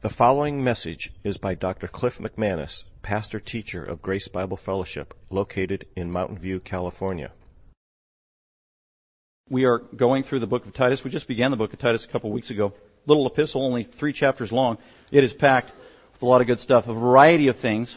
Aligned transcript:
The 0.00 0.08
following 0.08 0.62
message 0.62 1.12
is 1.24 1.38
by 1.38 1.54
Dr. 1.56 1.88
Cliff 1.88 2.18
McManus, 2.18 2.84
pastor 3.02 3.40
teacher 3.40 3.82
of 3.82 4.00
Grace 4.00 4.28
Bible 4.28 4.56
Fellowship, 4.56 5.12
located 5.28 5.86
in 5.96 6.12
Mountain 6.12 6.38
View, 6.38 6.60
California. 6.60 7.32
We 9.50 9.64
are 9.64 9.78
going 9.80 10.22
through 10.22 10.38
the 10.38 10.46
book 10.46 10.66
of 10.66 10.72
Titus. 10.72 11.02
We 11.02 11.10
just 11.10 11.26
began 11.26 11.50
the 11.50 11.56
book 11.56 11.72
of 11.72 11.80
Titus 11.80 12.04
a 12.04 12.08
couple 12.08 12.30
of 12.30 12.34
weeks 12.34 12.50
ago. 12.50 12.74
Little 13.06 13.26
epistle, 13.26 13.64
only 13.64 13.82
three 13.82 14.12
chapters 14.12 14.52
long. 14.52 14.78
It 15.10 15.24
is 15.24 15.32
packed 15.32 15.72
with 16.12 16.22
a 16.22 16.26
lot 16.26 16.42
of 16.42 16.46
good 16.46 16.60
stuff, 16.60 16.86
a 16.86 16.94
variety 16.94 17.48
of 17.48 17.58
things. 17.58 17.96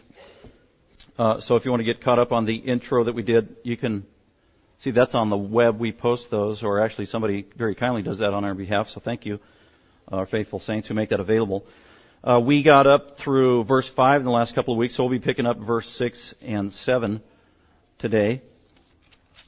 Uh, 1.20 1.40
so 1.40 1.56
if 1.56 1.66
you 1.66 1.72
want 1.72 1.82
to 1.82 1.86
get 1.86 2.02
caught 2.02 2.18
up 2.18 2.32
on 2.32 2.46
the 2.46 2.56
intro 2.56 3.04
that 3.04 3.14
we 3.14 3.22
did, 3.22 3.58
you 3.62 3.78
can 3.78 4.08
see 4.80 4.90
that's 4.90 5.14
on 5.14 5.30
the 5.30 5.38
web. 5.38 5.80
We 5.80 5.92
post 5.92 6.32
those, 6.32 6.64
or 6.64 6.82
actually 6.82 7.06
somebody 7.06 7.46
very 7.56 7.76
kindly 7.76 8.02
does 8.02 8.18
that 8.18 8.34
on 8.34 8.44
our 8.44 8.56
behalf. 8.56 8.90
So 8.90 9.00
thank 9.00 9.28
you, 9.28 9.40
our 10.08 10.26
faithful 10.26 10.58
saints 10.58 10.88
who 10.88 10.96
make 10.96 11.10
that 11.10 11.20
available. 11.20 11.64
Uh, 12.24 12.40
we 12.40 12.62
got 12.62 12.86
up 12.86 13.18
through 13.18 13.64
verse 13.64 13.90
5 13.96 14.22
in 14.22 14.26
the 14.26 14.32
last 14.32 14.54
couple 14.54 14.76
of 14.76 14.78
weeks, 14.78 14.96
so 14.96 15.04
we'll 15.04 15.12
be 15.12 15.24
picking 15.24 15.48
up 15.48 15.58
verse 15.58 15.90
6 15.98 16.36
and 16.42 16.72
7 16.72 17.20
today. 17.98 18.44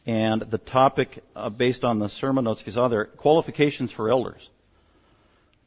And 0.08 0.42
the 0.50 0.58
topic, 0.58 1.24
uh, 1.36 1.52
based 1.52 1.84
on 1.84 2.00
the 2.00 2.10
sermon 2.10 2.46
notes, 2.46 2.62
if 2.62 2.68
you 2.68 2.74
saw 2.74 2.88
there, 2.88 3.06
qualifications 3.06 3.92
for 3.92 4.10
elders. 4.10 4.50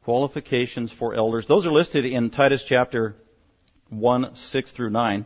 Qualifications 0.03 0.91
for 0.91 1.15
elders. 1.15 1.47
Those 1.47 1.65
are 1.65 1.71
listed 1.71 2.03
in 2.03 2.29
Titus 2.29 2.65
chapter 2.67 3.15
1, 3.89 4.35
6 4.35 4.71
through 4.73 4.89
9. 4.89 5.25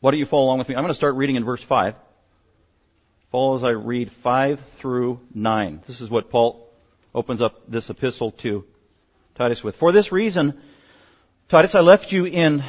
Why 0.00 0.10
don't 0.10 0.18
you 0.18 0.24
follow 0.24 0.44
along 0.44 0.60
with 0.60 0.70
me? 0.70 0.76
I'm 0.76 0.82
going 0.82 0.92
to 0.92 0.94
start 0.94 1.14
reading 1.14 1.36
in 1.36 1.44
verse 1.44 1.62
5. 1.68 1.94
Follow 3.30 3.56
as 3.58 3.64
I 3.64 3.70
read 3.70 4.10
5 4.22 4.60
through 4.80 5.20
9. 5.34 5.82
This 5.86 6.00
is 6.00 6.08
what 6.08 6.30
Paul 6.30 6.70
opens 7.14 7.42
up 7.42 7.70
this 7.70 7.90
epistle 7.90 8.32
to 8.42 8.64
Titus 9.36 9.62
with. 9.62 9.76
For 9.76 9.92
this 9.92 10.12
reason, 10.12 10.58
Titus, 11.48 11.74
I 11.74 11.80
left 11.80 12.10
you 12.10 12.24
in 12.24 12.64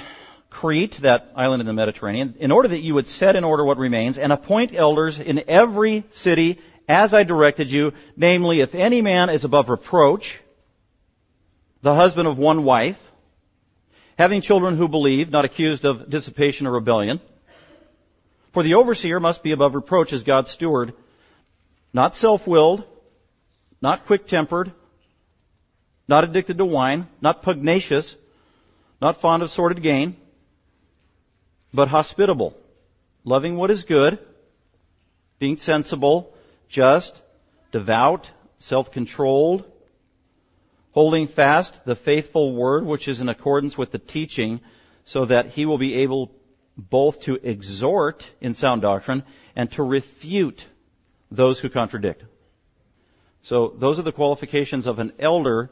Crete, 0.50 0.97
that 1.02 1.31
island 1.36 1.61
in 1.61 1.67
the 1.67 1.73
Mediterranean, 1.73 2.36
in 2.39 2.52
order 2.52 2.69
that 2.69 2.81
you 2.81 2.94
would 2.95 3.08
set 3.08 3.36
in 3.36 3.44
order 3.44 3.64
what 3.64 3.78
remains 3.78 4.17
and 4.17 4.33
appoint 4.33 4.75
elders 4.75 5.19
in 5.19 5.50
every 5.50 6.06
city 6.11 6.59
as 6.88 7.14
I 7.14 7.23
directed 7.23 7.69
you, 7.69 7.91
namely, 8.16 8.61
if 8.61 8.75
any 8.75 9.02
man 9.02 9.30
is 9.30 9.44
above 9.44 9.69
reproach, 9.69 10.39
the 11.83 11.95
husband 11.95 12.28
of 12.28 12.38
one 12.38 12.64
wife, 12.64 12.97
having 14.17 14.41
children 14.41 14.78
who 14.78 14.88
believe, 14.88 15.30
not 15.30 15.45
accused 15.45 15.86
of 15.86 16.09
dissipation 16.09 16.66
or 16.66 16.73
rebellion. 16.73 17.22
For 18.53 18.63
the 18.63 18.75
overseer 18.75 19.19
must 19.19 19.44
be 19.44 19.52
above 19.52 19.75
reproach 19.75 20.11
as 20.11 20.23
God's 20.23 20.50
steward, 20.50 20.94
not 21.94 22.16
self-willed, 22.16 22.86
not 23.81 24.06
quick-tempered, 24.06 24.72
not 26.08 26.23
addicted 26.23 26.58
to 26.58 26.66
wine, 26.66 27.08
not 27.22 27.44
pugnacious, 27.44 28.16
not 29.02 29.22
fond 29.22 29.44
of 29.44 29.50
sordid 29.50 29.83
gain, 29.83 30.16
but 31.73 31.88
hospitable, 31.88 32.55
loving 33.23 33.58
what 33.58 33.69
is 33.69 33.83
good, 33.83 34.17
being 35.39 35.58
sensible, 35.58 36.33
just, 36.69 37.22
devout, 37.72 38.31
self-controlled, 38.59 39.66
holding 40.91 41.28
fast 41.28 41.78
the 41.85 41.95
faithful 41.95 42.55
word 42.55 42.85
which 42.85 43.08
is 43.08 43.19
in 43.19 43.30
accordance 43.30 43.78
with 43.78 43.91
the 43.91 44.00
teaching, 44.00 44.59
so 45.05 45.25
that 45.25 45.50
he 45.50 45.66
will 45.66 45.78
be 45.78 45.95
able 45.95 46.31
both 46.75 47.22
to 47.22 47.35
exhort 47.35 48.23
in 48.41 48.53
sound 48.53 48.81
doctrine 48.81 49.23
and 49.55 49.72
to 49.72 49.83
refute 49.83 50.66
those 51.30 51.59
who 51.59 51.69
contradict. 51.69 52.23
So 53.44 53.75
those 53.80 54.00
are 54.00 54.03
the 54.03 54.11
qualifications 54.11 54.88
of 54.88 55.00
an 55.00 55.13
elder 55.19 55.69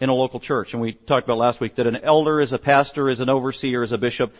in 0.00 0.08
a 0.08 0.14
local 0.14 0.40
church. 0.40 0.72
And 0.72 0.82
we 0.82 0.92
talked 0.92 1.26
about 1.26 1.38
last 1.38 1.60
week 1.60 1.76
that 1.76 1.86
an 1.86 1.96
elder 1.96 2.40
is 2.40 2.52
a 2.52 2.58
pastor, 2.58 3.08
is 3.08 3.20
an 3.20 3.28
overseer, 3.28 3.82
is 3.82 3.92
a 3.92 3.98
bishop. 3.98 4.32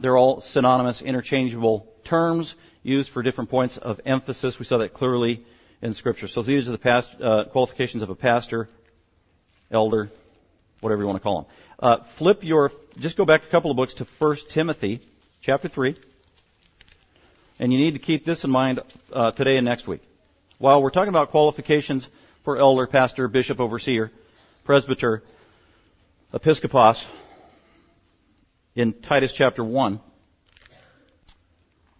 They're 0.00 0.16
all 0.16 0.40
synonymous, 0.40 1.02
interchangeable 1.02 1.86
terms 2.04 2.54
used 2.82 3.10
for 3.10 3.22
different 3.22 3.50
points 3.50 3.76
of 3.76 4.00
emphasis. 4.06 4.58
We 4.58 4.64
saw 4.64 4.78
that 4.78 4.94
clearly 4.94 5.44
in 5.82 5.94
Scripture. 5.94 6.28
So 6.28 6.42
these 6.42 6.68
are 6.68 6.72
the 6.72 6.78
past, 6.78 7.10
uh, 7.20 7.44
qualifications 7.50 8.02
of 8.02 8.10
a 8.10 8.14
pastor, 8.14 8.68
elder, 9.70 10.10
whatever 10.80 11.02
you 11.02 11.06
want 11.06 11.18
to 11.18 11.22
call 11.22 11.42
them. 11.42 11.50
Uh, 11.78 11.96
flip 12.18 12.42
your, 12.42 12.70
just 12.98 13.16
go 13.16 13.24
back 13.24 13.42
a 13.46 13.50
couple 13.50 13.70
of 13.70 13.76
books 13.76 13.94
to 13.94 14.06
1 14.18 14.36
Timothy, 14.50 15.00
chapter 15.42 15.68
3. 15.68 15.96
And 17.58 17.72
you 17.72 17.78
need 17.78 17.92
to 17.94 17.98
keep 17.98 18.24
this 18.24 18.44
in 18.44 18.50
mind 18.50 18.80
uh, 19.12 19.32
today 19.32 19.56
and 19.56 19.64
next 19.64 19.86
week. 19.86 20.02
While 20.58 20.82
we're 20.82 20.90
talking 20.90 21.08
about 21.08 21.30
qualifications 21.30 22.06
for 22.44 22.58
elder, 22.58 22.86
pastor, 22.86 23.28
bishop, 23.28 23.60
overseer, 23.60 24.10
presbyter, 24.66 25.22
episcopos, 26.34 27.02
in 28.74 28.92
Titus 28.94 29.32
chapter 29.32 29.62
1, 29.62 30.00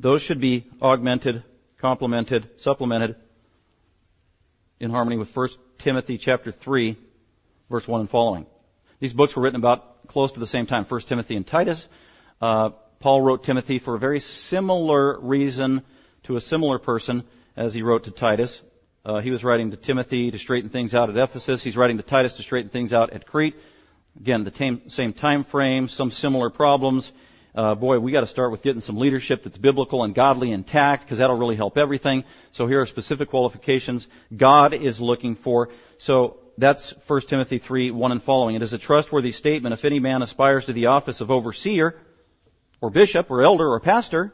those 0.00 0.20
should 0.20 0.40
be 0.40 0.66
augmented, 0.82 1.44
complemented, 1.80 2.50
supplemented 2.58 3.14
in 4.80 4.90
harmony 4.90 5.16
with 5.16 5.28
1 5.32 5.48
Timothy 5.78 6.18
chapter 6.18 6.50
3, 6.50 6.98
verse 7.70 7.86
1 7.86 8.00
and 8.00 8.10
following. 8.10 8.46
These 8.98 9.12
books 9.12 9.36
were 9.36 9.42
written 9.42 9.60
about 9.60 10.08
close 10.08 10.32
to 10.32 10.40
the 10.40 10.46
same 10.46 10.66
time, 10.66 10.84
1 10.86 11.00
Timothy 11.02 11.36
and 11.36 11.46
Titus. 11.46 11.86
Uh, 12.42 12.70
Paul 12.98 13.22
wrote 13.22 13.44
Timothy 13.44 13.78
for 13.78 13.94
a 13.94 13.98
very 14.00 14.18
similar 14.18 15.20
reason 15.20 15.82
to 16.24 16.34
a 16.34 16.40
similar 16.40 16.80
person 16.80 17.22
as 17.56 17.72
he 17.72 17.82
wrote 17.82 18.04
to 18.04 18.10
Titus. 18.10 18.60
Uh, 19.06 19.20
he 19.20 19.30
was 19.30 19.44
writing 19.44 19.70
to 19.70 19.76
Timothy 19.76 20.32
to 20.32 20.38
straighten 20.38 20.68
things 20.68 20.92
out 20.92 21.08
at 21.08 21.16
Ephesus. 21.16 21.62
He's 21.62 21.76
writing 21.76 21.98
to 21.98 22.02
Titus 22.02 22.32
to 22.38 22.42
straighten 22.42 22.70
things 22.70 22.92
out 22.92 23.12
at 23.12 23.24
Crete. 23.24 23.54
Again, 24.18 24.42
the 24.42 24.50
same, 24.50 24.82
same 24.88 25.12
time 25.12 25.44
frame, 25.44 25.88
some 25.88 26.10
similar 26.10 26.50
problems. 26.50 27.12
Uh, 27.54 27.76
boy, 27.76 28.00
we 28.00 28.10
got 28.10 28.22
to 28.22 28.26
start 28.26 28.50
with 28.50 28.62
getting 28.62 28.80
some 28.80 28.96
leadership 28.96 29.44
that's 29.44 29.56
biblical 29.58 30.02
and 30.02 30.12
godly 30.12 30.50
intact 30.50 31.04
because 31.04 31.18
that'll 31.18 31.38
really 31.38 31.54
help 31.54 31.78
everything. 31.78 32.24
So 32.50 32.66
here 32.66 32.80
are 32.80 32.86
specific 32.86 33.30
qualifications 33.30 34.08
God 34.36 34.74
is 34.74 35.00
looking 35.00 35.36
for. 35.36 35.68
So 35.98 36.38
that's 36.58 36.92
1 37.06 37.20
Timothy 37.28 37.60
3, 37.60 37.92
1 37.92 38.12
and 38.12 38.22
following. 38.24 38.56
It 38.56 38.62
is 38.62 38.72
a 38.72 38.78
trustworthy 38.78 39.30
statement. 39.30 39.72
If 39.72 39.84
any 39.84 40.00
man 40.00 40.22
aspires 40.22 40.64
to 40.66 40.72
the 40.72 40.86
office 40.86 41.20
of 41.20 41.30
overseer, 41.30 41.94
or 42.80 42.90
bishop, 42.90 43.30
or 43.30 43.42
elder, 43.42 43.68
or 43.70 43.78
pastor, 43.78 44.32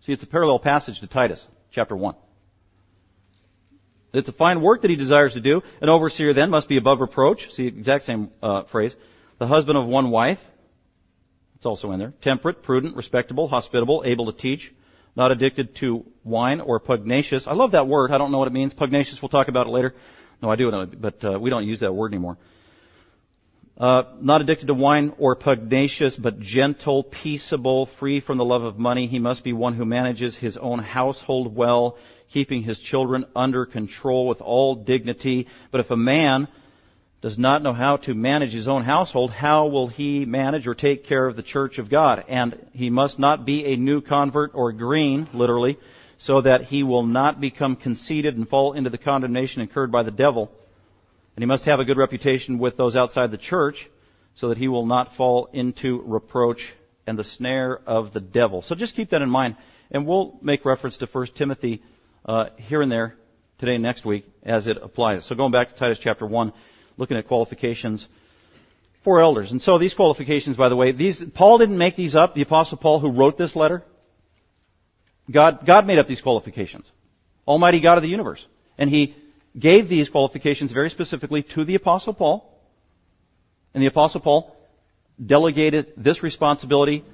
see, 0.00 0.12
it's 0.12 0.22
a 0.22 0.26
parallel 0.26 0.60
passage 0.60 1.00
to 1.00 1.06
Titus, 1.06 1.46
chapter 1.70 1.94
1. 1.94 2.14
It's 4.12 4.28
a 4.28 4.32
fine 4.32 4.60
work 4.60 4.82
that 4.82 4.90
he 4.90 4.96
desires 4.96 5.34
to 5.34 5.40
do. 5.40 5.62
An 5.80 5.88
overseer 5.88 6.34
then 6.34 6.50
must 6.50 6.68
be 6.68 6.76
above 6.76 7.00
reproach. 7.00 7.50
See, 7.50 7.66
exact 7.66 8.04
same 8.04 8.30
uh, 8.42 8.64
phrase. 8.64 8.94
The 9.38 9.46
husband 9.46 9.78
of 9.78 9.86
one 9.86 10.10
wife. 10.10 10.38
It's 11.56 11.66
also 11.66 11.92
in 11.92 11.98
there. 11.98 12.12
Temperate, 12.22 12.62
prudent, 12.62 12.96
respectable, 12.96 13.46
hospitable, 13.46 14.02
able 14.06 14.32
to 14.32 14.38
teach, 14.38 14.72
not 15.14 15.30
addicted 15.30 15.76
to 15.76 16.04
wine 16.24 16.60
or 16.60 16.80
pugnacious. 16.80 17.46
I 17.46 17.52
love 17.52 17.72
that 17.72 17.86
word. 17.86 18.10
I 18.10 18.18
don't 18.18 18.32
know 18.32 18.38
what 18.38 18.48
it 18.48 18.54
means. 18.54 18.72
Pugnacious. 18.74 19.20
We'll 19.20 19.28
talk 19.28 19.48
about 19.48 19.66
it 19.66 19.70
later. 19.70 19.94
No, 20.42 20.50
I 20.50 20.56
do, 20.56 20.70
but 20.98 21.22
uh, 21.22 21.38
we 21.38 21.50
don't 21.50 21.66
use 21.66 21.80
that 21.80 21.92
word 21.92 22.12
anymore. 22.12 22.38
Uh, 23.76 24.02
not 24.20 24.42
addicted 24.42 24.66
to 24.66 24.74
wine 24.74 25.12
or 25.18 25.34
pugnacious, 25.34 26.14
but 26.14 26.38
gentle, 26.38 27.02
peaceable, 27.02 27.86
free 27.98 28.20
from 28.20 28.36
the 28.36 28.44
love 28.44 28.62
of 28.62 28.78
money. 28.78 29.06
He 29.06 29.18
must 29.18 29.42
be 29.42 29.54
one 29.54 29.74
who 29.74 29.86
manages 29.86 30.36
his 30.36 30.58
own 30.58 30.80
household 30.80 31.54
well, 31.54 31.96
keeping 32.32 32.62
his 32.62 32.78
children 32.78 33.24
under 33.34 33.66
control 33.66 34.26
with 34.26 34.40
all 34.40 34.74
dignity. 34.76 35.48
But 35.70 35.80
if 35.80 35.90
a 35.90 35.96
man 35.96 36.48
does 37.20 37.38
not 37.38 37.62
know 37.62 37.74
how 37.74 37.98
to 37.98 38.14
manage 38.14 38.52
his 38.52 38.68
own 38.68 38.82
household, 38.82 39.30
how 39.30 39.66
will 39.66 39.88
he 39.88 40.24
manage 40.24 40.66
or 40.66 40.74
take 40.74 41.04
care 41.04 41.26
of 41.26 41.36
the 41.36 41.42
church 41.42 41.78
of 41.78 41.90
God? 41.90 42.24
And 42.28 42.66
he 42.72 42.88
must 42.88 43.18
not 43.18 43.44
be 43.44 43.66
a 43.66 43.76
new 43.76 44.00
convert 44.00 44.52
or 44.54 44.72
green, 44.72 45.28
literally, 45.34 45.78
so 46.18 46.40
that 46.40 46.64
he 46.64 46.82
will 46.82 47.04
not 47.04 47.40
become 47.40 47.76
conceited 47.76 48.36
and 48.36 48.48
fall 48.48 48.72
into 48.72 48.90
the 48.90 48.98
condemnation 48.98 49.60
incurred 49.60 49.92
by 49.92 50.02
the 50.02 50.10
devil. 50.10 50.50
And 51.36 51.42
he 51.42 51.46
must 51.46 51.66
have 51.66 51.80
a 51.80 51.84
good 51.84 51.98
reputation 51.98 52.58
with 52.58 52.76
those 52.76 52.96
outside 52.96 53.30
the 53.30 53.38
church 53.38 53.88
so 54.34 54.48
that 54.48 54.58
he 54.58 54.68
will 54.68 54.86
not 54.86 55.16
fall 55.16 55.48
into 55.52 56.02
reproach 56.02 56.72
and 57.06 57.18
the 57.18 57.24
snare 57.24 57.80
of 57.86 58.12
the 58.12 58.20
devil. 58.20 58.62
So 58.62 58.74
just 58.74 58.96
keep 58.96 59.10
that 59.10 59.22
in 59.22 59.30
mind. 59.30 59.56
And 59.90 60.06
we'll 60.06 60.38
make 60.40 60.64
reference 60.64 60.98
to 60.98 61.06
1 61.06 61.26
Timothy 61.34 61.82
uh, 62.24 62.46
here 62.56 62.82
and 62.82 62.90
there 62.90 63.14
today 63.58 63.74
and 63.74 63.82
next 63.82 64.04
week 64.04 64.24
as 64.42 64.66
it 64.66 64.78
applies. 64.80 65.26
So 65.26 65.34
going 65.34 65.52
back 65.52 65.68
to 65.68 65.74
Titus 65.74 65.98
chapter 66.00 66.26
1, 66.26 66.52
looking 66.96 67.16
at 67.16 67.26
qualifications 67.26 68.06
for 69.04 69.20
elders. 69.20 69.50
And 69.50 69.60
so 69.60 69.78
these 69.78 69.94
qualifications, 69.94 70.56
by 70.56 70.68
the 70.68 70.76
way, 70.76 70.92
these, 70.92 71.22
Paul 71.34 71.58
didn't 71.58 71.78
make 71.78 71.96
these 71.96 72.14
up. 72.14 72.34
The 72.34 72.42
apostle 72.42 72.78
Paul 72.78 73.00
who 73.00 73.10
wrote 73.10 73.38
this 73.38 73.56
letter, 73.56 73.82
God, 75.30 75.66
God 75.66 75.86
made 75.86 75.98
up 75.98 76.06
these 76.06 76.20
qualifications. 76.20 76.90
Almighty 77.46 77.80
God 77.80 77.96
of 77.96 78.02
the 78.02 78.08
universe. 78.08 78.44
And 78.76 78.90
He 78.90 79.16
gave 79.58 79.88
these 79.88 80.08
qualifications 80.08 80.72
very 80.72 80.90
specifically 80.90 81.42
to 81.54 81.64
the 81.64 81.74
Apostle 81.74 82.14
Paul. 82.14 82.46
And 83.74 83.82
the 83.82 83.88
Apostle 83.88 84.20
Paul 84.20 84.56
delegated 85.24 85.92
this 85.96 86.22
responsibility 86.22 87.04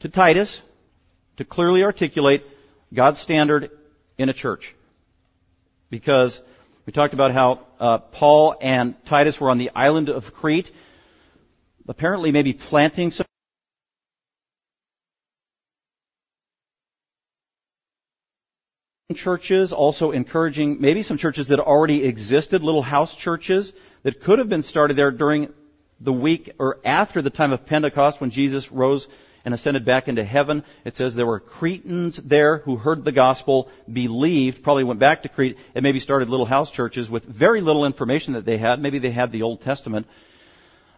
to 0.00 0.08
Titus 0.08 0.60
to 1.36 1.44
clearly 1.44 1.82
articulate 1.82 2.42
God's 2.92 3.20
standard 3.20 3.70
in 4.20 4.28
a 4.28 4.34
church. 4.34 4.74
Because 5.88 6.38
we 6.86 6.92
talked 6.92 7.14
about 7.14 7.32
how 7.32 7.66
uh, 7.80 7.98
Paul 7.98 8.54
and 8.60 8.94
Titus 9.06 9.40
were 9.40 9.50
on 9.50 9.58
the 9.58 9.70
island 9.74 10.10
of 10.10 10.24
Crete, 10.34 10.70
apparently 11.88 12.30
maybe 12.30 12.52
planting 12.52 13.10
some 13.10 13.26
churches, 19.14 19.72
also 19.72 20.12
encouraging 20.12 20.80
maybe 20.80 21.02
some 21.02 21.18
churches 21.18 21.48
that 21.48 21.58
already 21.58 22.04
existed, 22.04 22.62
little 22.62 22.82
house 22.82 23.16
churches 23.16 23.72
that 24.04 24.22
could 24.22 24.38
have 24.38 24.48
been 24.48 24.62
started 24.62 24.96
there 24.96 25.10
during 25.10 25.48
the 25.98 26.12
week 26.12 26.52
or 26.58 26.78
after 26.84 27.20
the 27.22 27.30
time 27.30 27.52
of 27.52 27.66
Pentecost 27.66 28.20
when 28.20 28.30
Jesus 28.30 28.70
rose 28.70 29.08
and 29.44 29.54
ascended 29.54 29.84
back 29.84 30.08
into 30.08 30.24
heaven. 30.24 30.64
It 30.84 30.96
says 30.96 31.14
there 31.14 31.26
were 31.26 31.40
Cretans 31.40 32.20
there 32.22 32.58
who 32.58 32.76
heard 32.76 33.04
the 33.04 33.12
gospel, 33.12 33.68
believed, 33.90 34.62
probably 34.62 34.84
went 34.84 35.00
back 35.00 35.22
to 35.22 35.28
Crete, 35.28 35.56
and 35.74 35.82
maybe 35.82 36.00
started 36.00 36.28
little 36.28 36.46
house 36.46 36.70
churches 36.70 37.08
with 37.08 37.24
very 37.24 37.60
little 37.60 37.86
information 37.86 38.34
that 38.34 38.44
they 38.44 38.58
had. 38.58 38.80
Maybe 38.80 38.98
they 38.98 39.10
had 39.10 39.32
the 39.32 39.42
Old 39.42 39.62
Testament. 39.62 40.06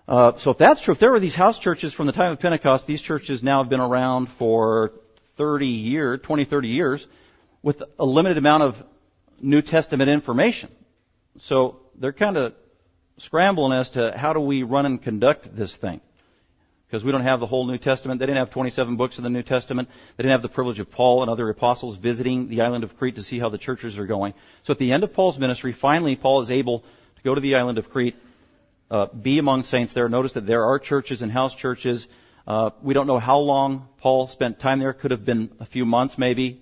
Uh, 0.08 0.32
so 0.38 0.50
if 0.50 0.58
that's 0.58 0.82
true, 0.82 0.94
if 0.94 1.00
there 1.00 1.12
were 1.12 1.20
these 1.20 1.34
house 1.34 1.58
churches 1.58 1.94
from 1.94 2.06
the 2.06 2.12
time 2.12 2.32
of 2.32 2.40
Pentecost, 2.40 2.86
these 2.86 3.00
churches 3.00 3.42
now 3.42 3.62
have 3.62 3.70
been 3.70 3.80
around 3.80 4.28
for 4.38 4.92
30 5.36 5.66
years, 5.66 6.20
20, 6.22 6.44
30 6.44 6.68
years 6.68 7.06
with 7.62 7.82
a 7.98 8.04
limited 8.04 8.38
amount 8.38 8.64
of 8.64 8.74
New 9.40 9.62
Testament 9.62 10.10
information. 10.10 10.70
So 11.38 11.80
they're 11.98 12.12
kind 12.12 12.36
of 12.36 12.54
scrambling 13.18 13.72
as 13.72 13.90
to 13.90 14.12
how 14.16 14.32
do 14.32 14.40
we 14.40 14.62
run 14.62 14.86
and 14.86 15.02
conduct 15.02 15.54
this 15.54 15.74
thing. 15.76 16.00
Because 16.92 17.04
we 17.04 17.10
don't 17.10 17.22
have 17.22 17.40
the 17.40 17.46
whole 17.46 17.66
New 17.66 17.78
Testament. 17.78 18.20
They 18.20 18.26
didn't 18.26 18.36
have 18.36 18.50
27 18.50 18.96
books 18.96 19.16
of 19.16 19.24
the 19.24 19.30
New 19.30 19.42
Testament. 19.42 19.88
They 20.18 20.24
didn't 20.24 20.32
have 20.32 20.42
the 20.42 20.50
privilege 20.50 20.78
of 20.78 20.90
Paul 20.90 21.22
and 21.22 21.30
other 21.30 21.48
apostles 21.48 21.96
visiting 21.96 22.50
the 22.50 22.60
island 22.60 22.84
of 22.84 22.98
Crete 22.98 23.16
to 23.16 23.22
see 23.22 23.38
how 23.38 23.48
the 23.48 23.56
churches 23.56 23.96
are 23.96 24.04
going. 24.04 24.34
So 24.64 24.74
at 24.74 24.78
the 24.78 24.92
end 24.92 25.02
of 25.02 25.14
Paul's 25.14 25.38
ministry, 25.38 25.72
finally 25.72 26.16
Paul 26.16 26.42
is 26.42 26.50
able 26.50 26.80
to 26.80 27.22
go 27.24 27.34
to 27.34 27.40
the 27.40 27.54
island 27.54 27.78
of 27.78 27.88
Crete, 27.88 28.14
uh, 28.90 29.06
be 29.06 29.38
among 29.38 29.62
saints 29.62 29.94
there. 29.94 30.06
Notice 30.10 30.34
that 30.34 30.46
there 30.46 30.66
are 30.66 30.78
churches 30.78 31.22
and 31.22 31.32
house 31.32 31.54
churches. 31.54 32.06
Uh, 32.46 32.72
we 32.82 32.92
don't 32.92 33.06
know 33.06 33.18
how 33.18 33.38
long 33.38 33.88
Paul 33.96 34.28
spent 34.28 34.60
time 34.60 34.78
there. 34.78 34.92
Could 34.92 35.12
have 35.12 35.24
been 35.24 35.50
a 35.60 35.64
few 35.64 35.86
months 35.86 36.18
maybe 36.18 36.60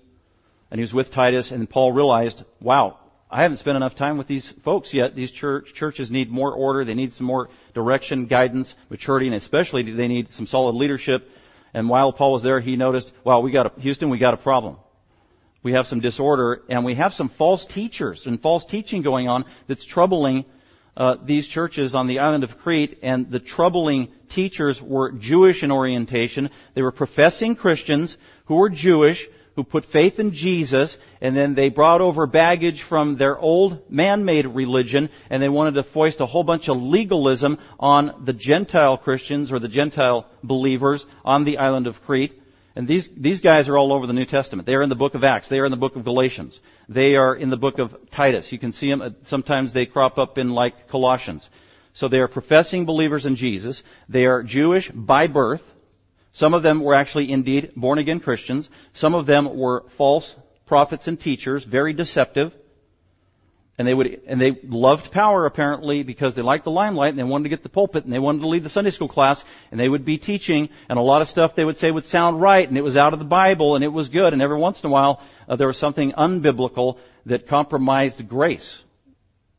and 0.71 0.79
he 0.79 0.83
was 0.83 0.93
with 0.93 1.11
Titus, 1.11 1.51
and 1.51 1.69
Paul 1.69 1.93
realized, 1.93 2.45
wow, 2.61 2.99
I 3.33 3.43
haven't 3.43 3.59
spent 3.59 3.77
enough 3.77 3.95
time 3.95 4.19
with 4.19 4.27
these 4.27 4.53
folks 4.65 4.93
yet. 4.93 5.15
These 5.15 5.31
church, 5.31 5.73
churches 5.75 6.11
need 6.11 6.31
more 6.31 6.53
order. 6.53 6.85
They 6.85 6.95
need 6.95 7.13
some 7.13 7.27
more 7.27 7.49
direction, 7.75 8.27
guidance, 8.27 8.75
maturity, 8.89 9.27
and 9.27 9.37
especially 9.37 9.85
they 9.93 10.09
need 10.09 10.33
some 10.33 10.49
solid 10.49 10.75
leadership. 10.75 11.29
And 11.73 11.89
while 11.89 12.13
Paul 12.13 12.33
was 12.33 12.43
there, 12.43 12.59
he 12.59 12.75
noticed, 12.75 13.13
wow, 13.25 13.41
we 13.41 13.53
got 13.53 13.67
a, 13.67 13.81
Houston, 13.81 14.11
we 14.11 14.19
got 14.19 14.35
a 14.35 14.37
problem. 14.37 14.79
We 15.63 15.73
have 15.75 15.87
some 15.87 16.01
disorder, 16.01 16.63
and 16.69 16.85
we 16.85 16.97
have 16.97 17.13
some 17.13 17.29
false 17.29 17.65
teachers 17.67 18.27
and 18.27 18.43
false 18.43 18.65
teaching 18.65 19.03
going 19.03 19.29
on 19.29 19.45
that's 19.69 19.87
troubling 19.87 20.45
uh, 20.97 21.17
these 21.25 21.47
churches 21.47 21.95
on 21.95 22.09
the 22.09 22.19
island 22.19 22.43
of 22.43 22.57
Crete. 22.59 22.99
And 23.01 23.31
the 23.31 23.39
troubling 23.39 24.09
teachers 24.31 24.83
were 24.83 25.13
Jewish 25.13 25.63
in 25.63 25.71
orientation. 25.71 26.51
They 26.75 26.83
were 26.83 26.91
professing 26.91 27.55
Christians 27.55 28.17
who 28.47 28.57
were 28.57 28.71
Jewish 28.71 29.29
who 29.61 29.65
put 29.65 29.85
faith 29.85 30.19
in 30.19 30.33
Jesus, 30.33 30.97
and 31.21 31.37
then 31.37 31.55
they 31.55 31.69
brought 31.69 32.01
over 32.01 32.27
baggage 32.27 32.83
from 32.83 33.19
their 33.19 33.39
old 33.39 33.91
man-made 33.91 34.47
religion, 34.47 35.11
and 35.29 35.43
they 35.43 35.51
wanted 35.51 35.75
to 35.75 35.83
foist 35.83 36.19
a 36.23 36.27
whole 36.27 36.45
bunch 36.45 36.71
of 36.71 36.79
legalism 36.79 37.59
on 37.79 38.25
the 38.25 38.33
Gentile 38.33 38.97
Christians 38.97 39.53
or 39.53 39.59
the 39.59 39.69
Gentile 39.69 40.27
believers 40.43 41.05
on 41.27 41.45
the 41.45 41.59
island 41.59 41.87
of 41.87 42.01
Crete. 42.01 42.33
And 42.75 42.89
these, 42.89 43.11
these 43.15 43.41
guys 43.41 43.69
are 43.69 43.77
all 43.77 43.93
over 43.93 44.07
the 44.07 44.15
New 44.15 44.25
Testament. 44.25 44.65
They 44.65 44.77
are 44.77 44.83
in 44.83 44.89
the 44.89 44.95
book 44.95 45.15
of 45.15 45.25
Acts. 45.25 45.51
They 45.51 45.59
are 45.59 45.67
in 45.67 45.73
the 45.73 45.77
book 45.77 45.97
of 45.97 46.05
Galatians. 46.05 46.59
They 46.89 47.17
are 47.17 47.37
in 47.37 47.51
the 47.51 47.59
book 47.59 47.79
of 47.79 47.95
Titus. 48.11 48.51
You 48.51 48.59
can 48.59 48.73
see 48.73 48.89
them. 48.89 49.03
Uh, 49.03 49.11
sometimes 49.25 49.75
they 49.75 49.85
crop 49.85 50.17
up 50.17 50.39
in 50.39 50.49
like 50.49 50.89
Colossians. 50.89 51.47
So 51.93 52.09
they 52.09 52.21
are 52.21 52.29
professing 52.29 52.87
believers 52.87 53.27
in 53.27 53.37
Jesus. 53.37 53.83
They 54.09 54.25
are 54.25 54.43
Jewish 54.43 54.91
by 54.91 55.27
birth. 55.27 55.61
Some 56.33 56.55
of 56.55 56.63
them 56.63 56.83
were 56.83 56.95
actually 56.95 57.33
indeed 57.33 57.73
born 57.77 57.99
again 57.99 58.21
Christians. 58.21 58.69
Some 58.93 59.15
of 59.15 59.27
them 59.27 59.57
were 59.57 59.85
false 59.97 60.35
prophets 60.67 61.09
and 61.09 61.21
teachers, 61.21 61.65
very 61.65 61.93
deceptive. 61.93 62.53
And 63.77 63.89
they 63.89 63.95
would, 63.95 64.21
and 64.27 64.39
they 64.39 64.59
loved 64.63 65.11
power 65.11 65.47
apparently 65.47 66.03
because 66.03 66.35
they 66.35 66.43
liked 66.43 66.65
the 66.65 66.71
limelight 66.71 67.11
and 67.11 67.19
they 67.19 67.25
wanted 67.25 67.45
to 67.45 67.49
get 67.49 67.63
the 67.63 67.71
pulpit 67.71 68.05
and 68.05 68.13
they 68.13 68.19
wanted 68.19 68.43
to 68.43 68.49
lead 68.49 68.63
the 68.63 68.69
Sunday 68.69 68.91
school 68.91 69.09
class 69.09 69.43
and 69.71 69.81
they 69.81 69.89
would 69.89 70.05
be 70.05 70.19
teaching 70.19 70.69
and 70.91 70.99
a 70.99 71.03
lot 71.03 71.23
of 71.23 71.29
stuff 71.29 71.57
they 71.57 71.65
would 71.65 71.79
say 71.79 71.91
would 71.91 72.05
sound 72.05 72.43
right 72.43 72.69
and 72.69 72.77
it 72.77 72.83
was 72.83 72.99
out 72.99 73.15
of 73.15 73.19
the 73.19 73.25
Bible 73.25 73.77
and 73.77 73.83
it 73.83 73.89
was 73.89 74.11
good 74.11 74.35
and 74.35 74.43
every 74.43 74.59
once 74.59 74.83
in 74.85 74.91
a 74.91 74.93
while 74.93 75.23
uh, 75.49 75.57
there 75.57 75.67
was 75.67 75.79
something 75.79 76.13
unbiblical 76.13 76.99
that 77.25 77.49
compromised 77.49 78.29
grace. 78.29 78.83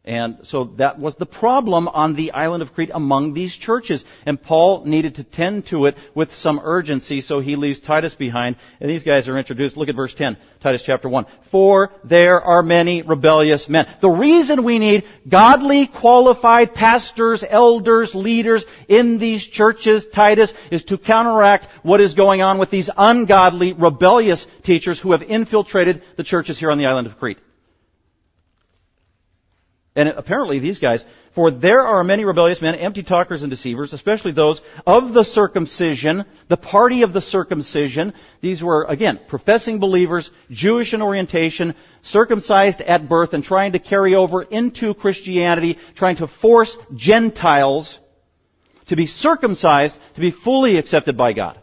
And 0.04 0.40
so 0.44 0.64
that 0.78 0.98
was 0.98 1.14
the 1.16 1.28
problem 1.28 1.88
on 1.88 2.16
the 2.16 2.32
island 2.32 2.64
of 2.64 2.74
Crete 2.74 2.90
among 2.92 3.34
these 3.34 3.56
churches. 3.56 4.04
And 4.26 4.42
Paul 4.42 4.84
needed 4.86 5.16
to 5.16 5.24
tend 5.24 5.68
to 5.68 5.86
it 5.86 5.96
with 6.16 6.34
some 6.34 6.60
urgency, 6.64 7.22
so 7.22 7.40
he 7.40 7.56
leaves 7.56 7.80
Titus 7.80 8.16
behind. 8.16 8.56
And 8.80 8.90
these 8.90 9.04
guys 9.04 9.28
are 9.28 9.38
introduced. 9.38 9.78
Look 9.78 9.90
at 9.90 9.96
verse 9.96 10.16
10, 10.16 10.38
Titus 10.60 10.82
chapter 10.84 11.08
1. 11.08 11.28
For 11.52 11.92
there 12.04 12.42
are 12.42 12.64
many 12.64 13.04
rebellious 13.04 13.70
men. 13.70 13.86
The 14.02 14.10
reason 14.10 14.64
we 14.64 14.80
need 14.80 15.04
godly, 15.30 15.86
qualified 15.86 16.74
pastors, 16.74 17.44
elders, 17.48 18.16
leaders 18.16 18.66
in 18.88 19.20
these 19.20 19.46
churches, 19.46 20.08
Titus, 20.12 20.52
is 20.72 20.84
to 20.86 20.98
counteract 20.98 21.68
what 21.84 22.02
is 22.02 22.16
going 22.16 22.42
on 22.42 22.58
with 22.58 22.72
these 22.72 22.90
ungodly, 22.98 23.74
rebellious 23.74 24.48
teachers 24.64 25.00
who 25.00 25.12
have 25.12 25.22
infiltrated 25.22 26.02
the 26.18 26.24
churches 26.24 26.58
here 26.58 26.72
on 26.72 26.80
the 26.80 26.88
island 26.88 27.06
of 27.06 27.20
Crete. 27.20 27.38
And 29.94 30.08
apparently 30.08 30.60
these 30.60 30.80
guys, 30.80 31.04
for 31.36 31.52
there 31.52 31.82
are 31.82 32.04
many 32.04 32.24
rebellious 32.24 32.62
men, 32.62 32.76
empty 32.76 33.04
talkers 33.04 33.42
and 33.42 33.50
deceivers, 33.50 33.92
especially 33.92 34.32
those 34.32 34.62
of 34.88 35.14
the 35.14 35.26
circumcision, 35.26 36.24
the 36.48 36.56
party 36.56 37.02
of 37.02 37.12
the 37.12 37.22
circumcision. 37.22 38.14
These 38.40 38.64
were, 38.64 38.86
again, 38.86 39.20
professing 39.28 39.80
believers, 39.80 40.32
Jewish 40.50 40.94
in 40.94 41.02
orientation, 41.02 41.76
circumcised 42.04 42.80
at 42.80 43.10
birth 43.10 43.34
and 43.34 43.44
trying 43.44 43.74
to 43.74 43.80
carry 43.80 44.16
over 44.16 44.42
into 44.42 44.94
Christianity, 44.94 45.78
trying 45.96 46.18
to 46.18 46.28
force 46.28 46.78
Gentiles 46.96 48.00
to 48.88 48.96
be 48.96 49.08
circumcised, 49.08 49.96
to 50.16 50.22
be 50.22 50.32
fully 50.32 50.78
accepted 50.78 51.18
by 51.18 51.34
God. 51.34 51.60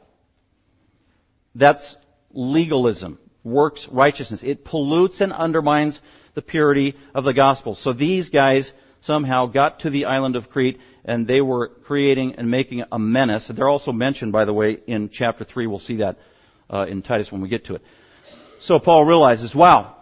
That's 1.54 1.96
legalism, 2.30 3.18
works 3.42 3.88
righteousness. 3.90 4.42
It 4.42 4.66
pollutes 4.66 5.22
and 5.22 5.32
undermines 5.32 5.98
the 6.38 6.42
purity 6.42 6.94
of 7.14 7.24
the 7.24 7.34
gospel. 7.34 7.74
So 7.74 7.92
these 7.92 8.28
guys 8.28 8.72
somehow 9.00 9.46
got 9.46 9.80
to 9.80 9.90
the 9.90 10.04
island 10.04 10.36
of 10.36 10.48
Crete 10.48 10.78
and 11.04 11.26
they 11.26 11.40
were 11.40 11.66
creating 11.66 12.36
and 12.36 12.48
making 12.48 12.84
a 12.92 12.98
menace. 12.98 13.50
They're 13.52 13.68
also 13.68 13.90
mentioned, 13.90 14.30
by 14.30 14.44
the 14.44 14.52
way, 14.52 14.78
in 14.86 15.10
chapter 15.10 15.42
3. 15.42 15.66
We'll 15.66 15.80
see 15.80 15.96
that 15.96 16.16
uh, 16.70 16.86
in 16.86 17.02
Titus 17.02 17.32
when 17.32 17.40
we 17.40 17.48
get 17.48 17.64
to 17.64 17.74
it. 17.74 17.82
So 18.60 18.78
Paul 18.78 19.04
realizes, 19.04 19.52
wow, 19.52 19.96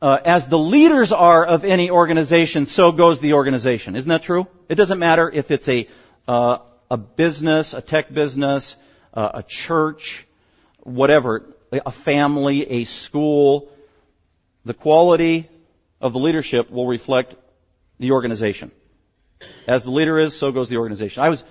uh, 0.00 0.18
as 0.24 0.46
the 0.46 0.56
leaders 0.56 1.10
are 1.10 1.44
of 1.44 1.64
any 1.64 1.90
organization, 1.90 2.66
so 2.66 2.92
goes 2.92 3.20
the 3.20 3.32
organization. 3.32 3.96
Isn't 3.96 4.08
that 4.08 4.22
true? 4.22 4.46
It 4.68 4.76
doesn't 4.76 5.00
matter 5.00 5.28
if 5.28 5.50
it's 5.50 5.68
a, 5.68 5.88
uh, 6.28 6.58
a 6.92 6.96
business, 6.96 7.72
a 7.72 7.82
tech 7.82 8.14
business, 8.14 8.76
uh, 9.14 9.30
a 9.34 9.44
church, 9.48 10.28
whatever, 10.84 11.42
a 11.72 11.92
family, 12.04 12.82
a 12.82 12.84
school. 12.84 13.68
The 14.64 14.74
quality 14.74 15.48
of 16.02 16.12
the 16.12 16.18
leadership 16.18 16.70
will 16.70 16.86
reflect 16.86 17.34
the 17.98 18.10
organization. 18.10 18.72
As 19.66 19.84
the 19.84 19.90
leader 19.90 20.20
is, 20.20 20.38
so 20.38 20.52
goes 20.52 20.68
the 20.68 20.76
organization. 20.76 21.22
I 21.22 21.28
was 21.28 21.42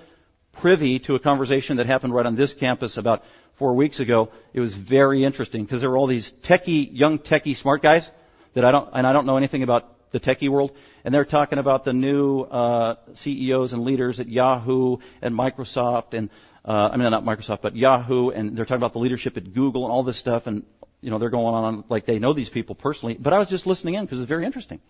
privy 0.60 0.98
to 1.00 1.14
a 1.14 1.20
conversation 1.20 1.78
that 1.78 1.86
happened 1.86 2.14
right 2.14 2.26
on 2.26 2.36
this 2.36 2.52
campus 2.52 2.96
about 2.96 3.22
four 3.58 3.74
weeks 3.74 3.98
ago. 3.98 4.30
It 4.52 4.60
was 4.60 4.74
very 4.74 5.24
interesting 5.24 5.64
because 5.64 5.80
there 5.80 5.90
were 5.90 5.96
all 5.96 6.06
these 6.06 6.30
techie, 6.44 6.88
young 6.92 7.18
techie 7.18 7.56
smart 7.56 7.82
guys 7.82 8.08
that 8.54 8.64
I 8.64 8.70
don't, 8.70 8.90
and 8.92 9.06
I 9.06 9.12
don't 9.12 9.26
know 9.26 9.38
anything 9.38 9.62
about 9.62 9.88
the 10.12 10.20
techie 10.20 10.50
world, 10.50 10.72
and 11.04 11.14
they're 11.14 11.24
talking 11.24 11.58
about 11.58 11.84
the 11.84 11.94
new 11.94 12.42
uh, 12.42 12.96
CEOs 13.14 13.72
and 13.72 13.82
leaders 13.82 14.20
at 14.20 14.28
Yahoo 14.28 14.98
and 15.22 15.34
Microsoft 15.34 16.12
and 16.12 16.28
uh, 16.64 16.90
I 16.92 16.96
mean 16.96 17.10
not 17.10 17.24
Microsoft, 17.24 17.62
but 17.62 17.74
Yahoo, 17.74 18.28
and 18.28 18.56
they're 18.56 18.64
talking 18.64 18.76
about 18.76 18.92
the 18.92 19.00
leadership 19.00 19.36
at 19.36 19.52
Google 19.52 19.84
and 19.84 19.92
all 19.92 20.04
this 20.04 20.18
stuff, 20.18 20.46
and 20.46 20.64
you 21.02 21.10
know, 21.10 21.18
they're 21.18 21.30
going 21.30 21.54
on 21.54 21.84
like 21.90 22.06
they 22.06 22.18
know 22.18 22.32
these 22.32 22.48
people 22.48 22.74
personally. 22.74 23.16
But 23.20 23.34
I 23.34 23.38
was 23.38 23.48
just 23.48 23.66
listening 23.66 23.94
in 23.94 24.04
because 24.04 24.20
it's 24.20 24.28
very 24.28 24.46
interesting. 24.46 24.80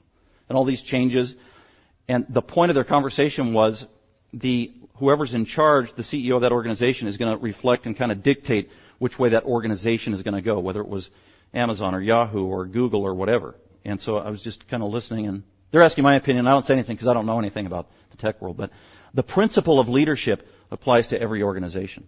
And 0.48 0.56
all 0.56 0.64
these 0.64 0.82
changes. 0.82 1.34
And 2.06 2.26
the 2.28 2.42
point 2.42 2.70
of 2.70 2.74
their 2.74 2.84
conversation 2.84 3.54
was 3.54 3.84
the, 4.32 4.72
whoever's 4.96 5.34
in 5.34 5.46
charge, 5.46 5.94
the 5.96 6.02
CEO 6.02 6.36
of 6.36 6.42
that 6.42 6.52
organization 6.52 7.08
is 7.08 7.16
going 7.16 7.36
to 7.36 7.42
reflect 7.42 7.86
and 7.86 7.96
kind 7.96 8.12
of 8.12 8.22
dictate 8.22 8.68
which 8.98 9.18
way 9.18 9.30
that 9.30 9.44
organization 9.44 10.12
is 10.12 10.22
going 10.22 10.34
to 10.34 10.42
go, 10.42 10.60
whether 10.60 10.80
it 10.80 10.88
was 10.88 11.08
Amazon 11.54 11.94
or 11.94 12.00
Yahoo 12.00 12.44
or 12.44 12.66
Google 12.66 13.02
or 13.02 13.14
whatever. 13.14 13.54
And 13.84 14.00
so 14.00 14.16
I 14.16 14.30
was 14.30 14.42
just 14.42 14.68
kind 14.68 14.82
of 14.82 14.90
listening 14.90 15.26
and 15.26 15.42
they're 15.70 15.82
asking 15.82 16.04
my 16.04 16.16
opinion. 16.16 16.46
I 16.46 16.50
don't 16.50 16.66
say 16.66 16.74
anything 16.74 16.96
because 16.96 17.08
I 17.08 17.14
don't 17.14 17.26
know 17.26 17.38
anything 17.38 17.66
about 17.66 17.88
the 18.10 18.18
tech 18.18 18.40
world, 18.42 18.58
but 18.58 18.70
the 19.14 19.22
principle 19.22 19.80
of 19.80 19.88
leadership 19.88 20.46
applies 20.70 21.08
to 21.08 21.20
every 21.20 21.42
organization. 21.42 22.06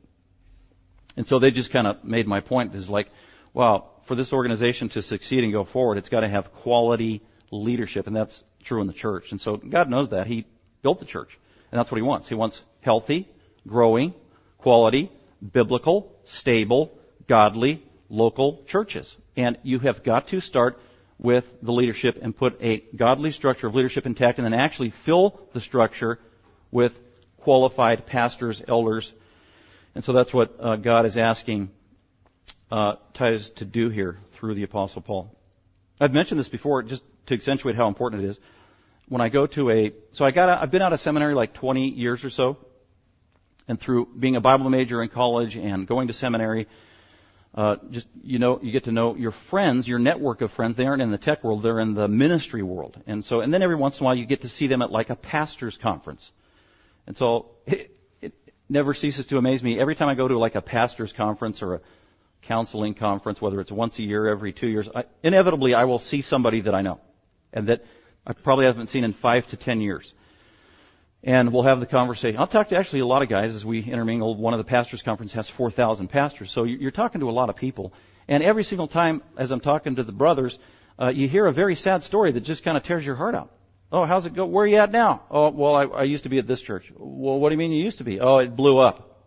And 1.17 1.27
so 1.27 1.39
they 1.39 1.51
just 1.51 1.73
kind 1.73 1.87
of 1.87 2.05
made 2.05 2.27
my 2.27 2.41
point 2.41 2.75
is 2.75 2.91
like, 2.91 3.09
well, 3.55 3.94
for 4.07 4.15
this 4.15 4.33
organization 4.33 4.89
to 4.91 5.03
succeed 5.03 5.45
and 5.45 5.53
go 5.53 5.65
forward, 5.65 5.99
it's 5.99 6.09
got 6.09 6.21
to 6.21 6.29
have 6.29 6.53
quality 6.53 7.23
leadership, 7.51 8.07
and 8.07 8.15
that's 8.15 8.43
true 8.65 8.81
in 8.81 8.87
the 8.87 8.93
church. 8.93 9.27
And 9.31 9.41
so 9.41 9.57
God 9.57 9.89
knows 9.89 10.11
that. 10.11 10.27
He 10.27 10.47
built 10.83 10.99
the 10.99 11.07
church. 11.07 11.39
And 11.71 11.79
that's 11.79 11.91
what 11.91 11.99
He 11.99 12.03
wants. 12.03 12.29
He 12.29 12.35
wants 12.35 12.61
healthy, 12.81 13.29
growing, 13.67 14.15
quality, 14.59 15.11
biblical, 15.53 16.13
stable, 16.25 16.97
godly, 17.29 17.85
local 18.09 18.63
churches. 18.69 19.15
And 19.37 19.59
you 19.63 19.79
have 19.81 20.05
got 20.05 20.29
to 20.29 20.41
start 20.41 20.79
with 21.19 21.45
the 21.63 21.73
leadership 21.73 22.19
and 22.21 22.37
put 22.37 22.61
a 22.61 22.85
godly 22.97 23.31
structure 23.33 23.67
of 23.67 23.75
leadership 23.75 24.07
intact 24.07 24.39
and 24.39 24.45
then 24.45 24.55
actually 24.55 24.93
fill 25.05 25.41
the 25.53 25.61
structure 25.61 26.19
with 26.71 26.93
qualified 27.39 28.07
pastors, 28.07 28.63
elders. 28.67 29.13
And 29.95 30.05
so 30.05 30.13
that's 30.13 30.33
what 30.33 30.55
uh, 30.59 30.77
God 30.77 31.07
is 31.07 31.17
asking 31.17 31.71
uh, 32.71 32.94
Titus 33.14 33.50
to 33.56 33.64
do 33.64 33.88
here 33.88 34.18
through 34.38 34.54
the 34.54 34.62
Apostle 34.62 35.02
Paul. 35.02 35.37
I've 36.00 36.12
mentioned 36.12 36.40
this 36.40 36.49
before 36.49 36.83
just 36.83 37.02
to 37.26 37.35
accentuate 37.35 37.76
how 37.76 37.88
important 37.88 38.25
it 38.25 38.28
is. 38.30 38.38
When 39.09 39.21
I 39.21 39.28
go 39.28 39.47
to 39.47 39.71
a, 39.71 39.92
so 40.12 40.25
I 40.25 40.30
got, 40.30 40.49
I've 40.49 40.71
been 40.71 40.83
out 40.83 40.92
of 40.92 41.00
seminary 41.00 41.35
like 41.35 41.54
20 41.54 41.88
years 41.90 42.25
or 42.25 42.30
so, 42.30 42.56
and 43.68 43.80
through 43.80 44.09
being 44.18 44.37
a 44.37 44.40
Bible 44.40 44.68
major 44.71 45.02
in 45.02 45.09
college 45.09 45.56
and 45.56 45.87
going 45.87 46.09
to 46.09 46.14
seminary, 46.14 46.66
uh, 47.54 47.76
just 47.90 48.09
you 48.23 48.38
know, 48.38 48.59
you 48.61 48.73
get 48.73 48.85
to 48.85 48.92
know 48.92 49.14
your 49.14 49.33
friends, 49.50 49.87
your 49.87 50.00
network 50.00 50.40
of 50.40 50.50
friends. 50.50 50.76
They 50.76 50.85
aren't 50.85 51.02
in 51.02 51.12
the 51.12 51.18
tech 51.18 51.44
world; 51.44 51.62
they're 51.62 51.78
in 51.78 51.94
the 51.94 52.09
ministry 52.09 52.62
world. 52.62 53.00
And 53.06 53.23
so, 53.23 53.40
and 53.40 53.54
then 53.54 53.62
every 53.62 53.76
once 53.76 53.99
in 53.99 54.02
a 54.02 54.06
while, 54.06 54.16
you 54.16 54.26
get 54.26 54.42
to 54.42 54.49
see 54.49 54.66
them 54.66 54.83
at 54.83 54.90
like 54.90 55.11
a 55.11 55.14
pastors' 55.14 55.78
conference. 55.80 56.28
And 57.06 57.16
so, 57.16 57.50
it, 57.66 57.97
it 58.21 58.35
never 58.68 58.92
ceases 58.92 59.26
to 59.26 59.38
amaze 59.38 59.62
me 59.62 59.78
every 59.78 59.94
time 59.94 60.09
I 60.09 60.16
go 60.16 60.26
to 60.26 60.37
like 60.37 60.56
a 60.56 60.62
pastors' 60.62 61.12
conference 61.16 61.62
or 61.62 61.75
a 61.75 61.80
counseling 62.47 62.95
conference, 62.95 63.41
whether 63.41 63.61
it's 63.61 63.71
once 63.71 63.99
a 63.99 64.03
year, 64.03 64.29
every 64.29 64.53
two 64.53 64.69
years. 64.69 64.89
I, 64.95 65.05
inevitably, 65.23 65.75
I 65.75 65.85
will 65.85 65.99
see 65.99 66.23
somebody 66.23 66.63
that 66.63 66.75
I 66.75 66.83
know, 66.83 67.01
and 67.53 67.69
that 67.69 67.85
I 68.27 68.33
probably 68.33 68.67
haven't 68.67 68.89
seen 68.89 69.05
in 69.05 69.13
five 69.13 69.47
to 69.49 69.57
ten 69.57 69.81
years 69.81 70.13
and 71.25 71.53
we'll 71.53 71.63
have 71.63 71.81
the 71.81 71.87
conversation. 71.87 72.39
I'll 72.39 72.47
talk 72.47 72.69
to 72.69 72.77
actually 72.77 73.01
a 73.01 73.07
lot 73.07 73.23
of 73.23 73.31
guys 73.31 73.55
as 73.55 73.65
we 73.65 73.81
intermingle. 73.81 74.37
One 74.37 74.53
of 74.53 74.59
the 74.59 74.65
pastors' 74.65 75.03
conference 75.03 75.33
has 75.33 75.49
4,000 75.57 76.09
pastors, 76.09 76.53
so 76.53 76.65
you're 76.65 76.91
talking 76.91 77.23
to 77.23 77.31
a 77.31 77.33
lot 77.33 77.49
of 77.49 77.57
people. 77.57 77.95
And 78.29 78.43
every 78.43 78.63
single 78.63 78.89
time, 78.89 79.23
as 79.39 79.51
I'm 79.51 79.61
talking 79.61 79.97
to 79.97 80.05
the 80.05 80.13
brothers, 80.13 80.59
uh, 81.01 81.09
you 81.09 81.27
hear 81.27 81.47
a 81.47 81.53
very 81.53 81.77
sad 81.77 82.03
story 82.03 82.33
that 82.33 82.45
just 82.45 82.63
kind 82.63 82.77
of 82.77 82.83
tears 82.83 83.05
your 83.05 83.17
heart 83.17 83.35
out. 83.35 83.51
Oh, 83.91 84.05
how's 84.05 84.27
it 84.27 84.35
go? 84.35 84.45
Where 84.45 84.65
are 84.65 84.69
you 84.69 84.77
at 84.77 84.93
now? 84.93 85.23
Oh, 85.31 85.51
well, 85.51 85.75
I, 85.75 85.85
I 85.85 86.03
used 86.05 86.25
to 86.25 86.29
be 86.29 86.39
at 86.39 86.47
this 86.47 86.61
church. 86.61 86.93
Well, 86.97 87.39
what 87.39 87.49
do 87.49 87.55
you 87.55 87.59
mean 87.59 87.73
you 87.73 87.83
used 87.83 87.99
to 87.99 88.05
be? 88.05 88.21
Oh, 88.21 88.39
it 88.39 88.55
blew 88.55 88.79
up. 88.79 89.25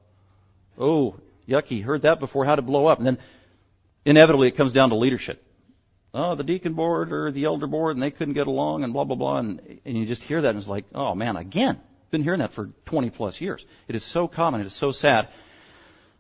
Oh, 0.78 1.16
yucky. 1.48 1.84
Heard 1.84 2.04
that 2.04 2.20
before. 2.20 2.46
how 2.46 2.56
to 2.56 2.62
blow 2.62 2.88
up? 2.88 2.98
And 2.98 3.08
then 3.08 3.18
inevitably 4.06 4.48
it 4.48 4.58
comes 4.58 4.74
down 4.74 4.90
to 4.90 4.96
leadership. 4.96 5.44
Oh, 6.14 6.36
the 6.36 6.44
deacon 6.44 6.74
board 6.74 7.12
or 7.12 7.32
the 7.32 7.46
elder 7.46 7.68
board, 7.68 7.96
and 7.96 8.02
they 8.02 8.12
couldn't 8.12 8.34
get 8.34 8.48
along, 8.48 8.84
and 8.84 8.94
blah 8.94 9.04
blah 9.04 9.16
blah, 9.16 9.38
and 9.38 9.80
and 9.86 9.98
you 9.98 10.06
just 10.06 10.22
hear 10.24 10.42
that, 10.42 10.50
and 10.50 10.58
it's 10.58 10.68
like, 10.68 10.86
oh 10.96 11.14
man, 11.16 11.36
again. 11.36 11.80
Been 12.10 12.24
hearing 12.24 12.40
that 12.40 12.54
for 12.54 12.70
20 12.86 13.10
plus 13.10 13.42
years. 13.42 13.66
It 13.90 13.96
is 13.96 14.14
so 14.14 14.30
common. 14.30 14.62
It 14.62 14.68
is 14.68 14.80
so 14.80 14.94
sad. 14.94 15.28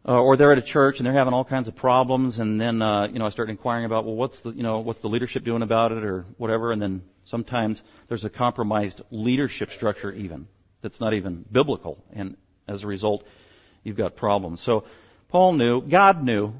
Uh, 0.05 0.21
or 0.21 0.35
they're 0.35 0.51
at 0.51 0.57
a 0.57 0.61
church 0.61 0.97
and 0.97 1.05
they're 1.05 1.13
having 1.13 1.33
all 1.33 1.45
kinds 1.45 1.67
of 1.67 1.75
problems, 1.75 2.39
and 2.39 2.59
then 2.59 2.81
uh, 2.81 3.07
you 3.07 3.19
know 3.19 3.25
I 3.25 3.29
start 3.29 3.49
inquiring 3.49 3.85
about 3.85 4.05
well, 4.05 4.15
what's 4.15 4.39
the 4.41 4.51
you 4.51 4.63
know 4.63 4.79
what's 4.79 5.01
the 5.01 5.07
leadership 5.07 5.43
doing 5.43 5.61
about 5.61 5.91
it 5.91 6.03
or 6.03 6.25
whatever, 6.37 6.71
and 6.71 6.81
then 6.81 7.03
sometimes 7.25 7.81
there's 8.07 8.23
a 8.23 8.29
compromised 8.29 9.01
leadership 9.11 9.69
structure 9.71 10.11
even 10.11 10.47
that's 10.81 11.01
not 11.01 11.13
even 11.13 11.43
biblical, 11.51 12.03
and 12.13 12.37
as 12.67 12.83
a 12.83 12.87
result, 12.87 13.23
you've 13.83 13.97
got 13.97 14.15
problems. 14.15 14.61
So 14.61 14.85
Paul 15.29 15.53
knew, 15.53 15.81
God 15.81 16.23
knew 16.23 16.53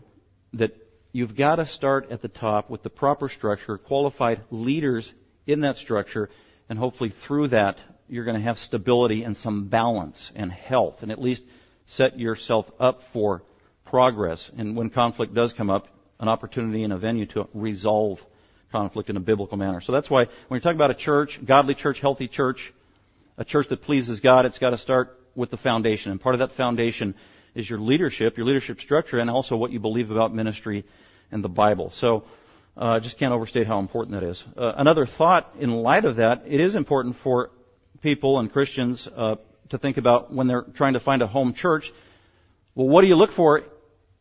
that 0.54 0.76
you've 1.14 1.38
got 1.38 1.56
to 1.56 1.66
start 1.66 2.12
at 2.12 2.22
the 2.22 2.28
top 2.28 2.70
with 2.70 2.84
the 2.84 2.90
proper 2.90 3.30
structure, 3.30 3.78
qualified 3.78 4.42
leaders 4.52 5.12
in 5.46 5.62
that 5.62 5.78
structure, 5.78 6.30
and 6.70 6.78
hopefully 6.78 7.14
through 7.26 7.50
that 7.50 7.78
you're 8.10 8.26
going 8.26 8.38
to 8.38 8.44
have 8.44 8.58
stability 8.58 9.24
and 9.24 9.36
some 9.38 9.68
balance 9.68 10.32
and 10.36 10.52
health, 10.52 10.98
and 11.02 11.12
at 11.12 11.22
least 11.22 11.44
set 11.88 12.20
yourself 12.20 12.66
up 12.80 13.02
for 13.14 13.44
progress. 13.86 14.50
And 14.58 14.76
when 14.76 14.90
conflict 14.90 15.34
does 15.34 15.54
come 15.54 15.70
up, 15.70 15.88
an 16.20 16.28
opportunity 16.28 16.84
and 16.84 16.92
a 16.92 16.98
venue 16.98 17.26
to 17.28 17.48
resolve 17.54 18.20
conflict 18.72 19.10
in 19.10 19.18
a 19.18 19.22
biblical 19.22 19.58
manner. 19.58 19.80
So 19.82 19.94
that's 19.94 20.10
why 20.10 20.26
when 20.26 20.58
you're 20.58 20.60
talking 20.60 20.78
about 20.78 20.92
a 20.92 20.96
church, 20.96 21.40
godly 21.46 21.76
church, 21.76 22.02
healthy 22.02 22.28
church, 22.28 22.74
a 23.38 23.46
church 23.46 23.68
that 23.70 23.82
pleases 23.82 24.20
God, 24.20 24.46
it's 24.46 24.58
got 24.58 24.72
to 24.72 24.78
start 24.78 25.18
with 25.36 25.52
the 25.52 25.58
foundation. 25.58 26.12
And 26.12 26.20
part 26.20 26.36
of 26.36 26.40
that 26.40 26.54
foundation 26.58 27.16
is 27.58 27.68
your 27.68 27.80
leadership, 27.80 28.38
your 28.38 28.46
leadership 28.46 28.80
structure, 28.80 29.18
and 29.18 29.30
also 29.30 29.58
what 29.58 29.72
you 29.72 29.80
believe 29.80 30.12
about 30.12 30.34
ministry 30.34 30.86
and 31.32 31.44
the 31.44 31.50
Bible. 31.50 31.92
So 31.96 32.24
I 32.78 32.98
uh, 32.98 33.00
just 33.00 33.18
can't 33.18 33.34
overstate 33.34 33.66
how 33.66 33.80
important 33.80 34.20
that 34.20 34.24
is. 34.24 34.44
Uh, 34.56 34.74
another 34.78 35.08
thought 35.08 35.52
in 35.60 35.72
light 35.72 36.06
of 36.06 36.18
that, 36.18 36.44
it 36.46 36.60
is 36.60 36.76
important 36.76 37.16
for 37.24 37.50
people 38.04 38.38
and 38.38 38.52
Christians 38.52 39.08
uh, 39.08 39.38
to 39.70 39.80
think 39.80 39.98
about 39.98 40.32
when 40.32 40.46
they're 40.48 40.66
trying 40.76 40.94
to 40.94 41.00
find 41.00 41.24
a 41.24 41.28
home 41.28 41.56
church. 41.56 41.92
Well, 42.76 42.88
what 42.88 43.02
do 43.02 43.08
you 43.08 43.16
look 43.16 43.32
for 43.32 43.64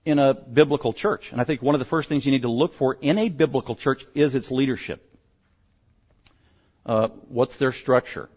in 0.06 0.18
a 0.18 0.32
biblical 0.32 0.94
church? 0.94 1.28
And 1.30 1.38
I 1.38 1.44
think 1.44 1.60
one 1.60 1.74
of 1.74 1.78
the 1.78 1.84
first 1.84 2.08
things 2.08 2.24
you 2.24 2.32
need 2.32 2.42
to 2.42 2.50
look 2.50 2.72
for 2.74 2.94
in 2.94 3.18
a 3.18 3.28
biblical 3.28 3.76
church 3.76 4.02
is 4.14 4.34
its 4.34 4.50
leadership. 4.50 5.02
Uh, 6.86 7.08
what's 7.28 7.58
their 7.58 7.72
structure? 7.72 8.30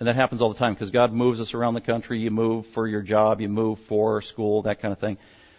And 0.00 0.08
that 0.08 0.16
happens 0.16 0.40
all 0.40 0.50
the 0.50 0.58
time 0.58 0.72
because 0.72 0.90
God 0.90 1.12
moves 1.12 1.40
us 1.40 1.52
around 1.52 1.74
the 1.74 1.82
country. 1.82 2.18
You 2.20 2.30
move 2.30 2.64
for 2.72 2.88
your 2.88 3.02
job, 3.02 3.40
you 3.42 3.50
move 3.50 3.78
for 3.86 4.22
school, 4.22 4.62
that 4.62 4.80
kind 4.80 4.92
of 4.92 4.98
thing. 4.98 5.18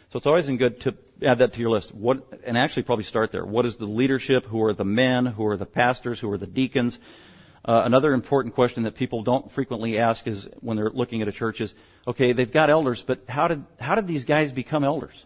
So 0.10 0.18
it's 0.18 0.26
always 0.26 0.48
good 0.58 0.82
to 0.82 0.96
add 1.24 1.38
that 1.40 1.54
to 1.54 1.60
your 1.60 1.70
list. 1.70 1.94
What, 1.94 2.28
and 2.44 2.58
actually 2.58 2.84
probably 2.84 3.06
start 3.06 3.32
there. 3.32 3.46
What 3.46 3.68
is 3.68 3.78
the 3.78 3.86
leadership? 3.86 4.46
Who 4.46 4.64
are 4.64 4.74
the 4.74 4.84
men? 4.84 5.28
Who 5.28 5.46
are 5.46 5.58
the 5.58 5.68
pastors? 5.68 6.20
Who 6.20 6.30
are 6.32 6.40
the 6.40 6.48
deacons? 6.48 6.98
Uh, 7.64 7.84
another 7.86 8.14
important 8.14 8.56
question 8.56 8.84
that 8.84 8.96
people 8.96 9.22
don't 9.22 9.52
frequently 9.52 10.00
ask 10.00 10.26
is 10.26 10.48
when 10.60 10.76
they're 10.76 10.90
looking 10.90 11.22
at 11.22 11.28
a 11.28 11.32
church 11.32 11.62
is, 11.62 11.72
okay, 12.08 12.34
they've 12.34 12.52
got 12.52 12.72
elders, 12.72 13.04
but 13.06 13.22
how 13.30 13.48
did 13.48 13.64
how 13.80 13.94
did 13.94 14.08
these 14.08 14.26
guys 14.26 14.52
become 14.52 14.84
elders? 14.84 15.24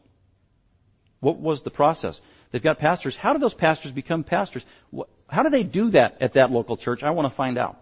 What 1.22 1.39
was 1.39 1.63
the 1.63 1.72
process? 1.72 2.19
They've 2.51 2.62
got 2.62 2.79
pastors. 2.79 3.15
How 3.15 3.31
do 3.31 3.39
those 3.39 3.53
pastors 3.53 3.93
become 3.93 4.25
pastors? 4.25 4.65
How 5.27 5.43
do 5.43 5.50
they 5.50 5.63
do 5.63 5.91
that 5.91 6.22
at 6.22 6.34
that 6.34 6.51
local 6.51 6.75
church? 6.75 7.01
I 7.01 7.12
want 7.12 7.31
to 7.31 7.36
find 7.36 7.57
out. 7.57 7.77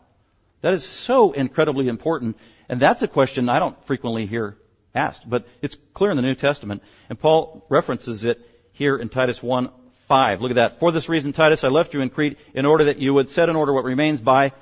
That 0.63 0.74
is 0.74 1.05
so 1.05 1.34
incredibly 1.34 1.89
important, 1.89 2.38
and 2.70 2.82
that's 2.82 3.01
a 3.01 3.08
question 3.08 3.50
I 3.50 3.60
don't 3.60 3.77
frequently 3.86 4.25
hear 4.25 4.58
asked, 4.96 5.29
but 5.29 5.46
it's 5.62 5.75
clear 5.93 6.12
in 6.12 6.17
the 6.17 6.24
New 6.24 6.36
Testament, 6.36 6.82
and 7.10 7.20
Paul 7.20 7.65
references 7.70 8.24
it 8.24 8.39
here 8.72 8.98
in 8.98 9.10
Titus 9.10 9.43
1 9.43 9.70
5. 10.08 10.41
Look 10.41 10.51
at 10.51 10.55
that. 10.55 10.79
For 10.79 10.91
this 10.91 11.10
reason, 11.10 11.34
Titus, 11.34 11.63
I 11.63 11.67
left 11.67 11.93
you 11.93 12.01
in 12.01 12.10
Crete 12.10 12.38
in 12.53 12.65
order 12.65 12.86
that 12.86 12.98
you 12.98 13.13
would 13.13 13.29
set 13.29 13.50
in 13.50 13.55
order 13.55 13.74
what 13.74 13.84
remains 13.84 14.22
by 14.22 14.53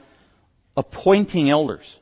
appointing 0.76 1.50
elders. 1.50 1.96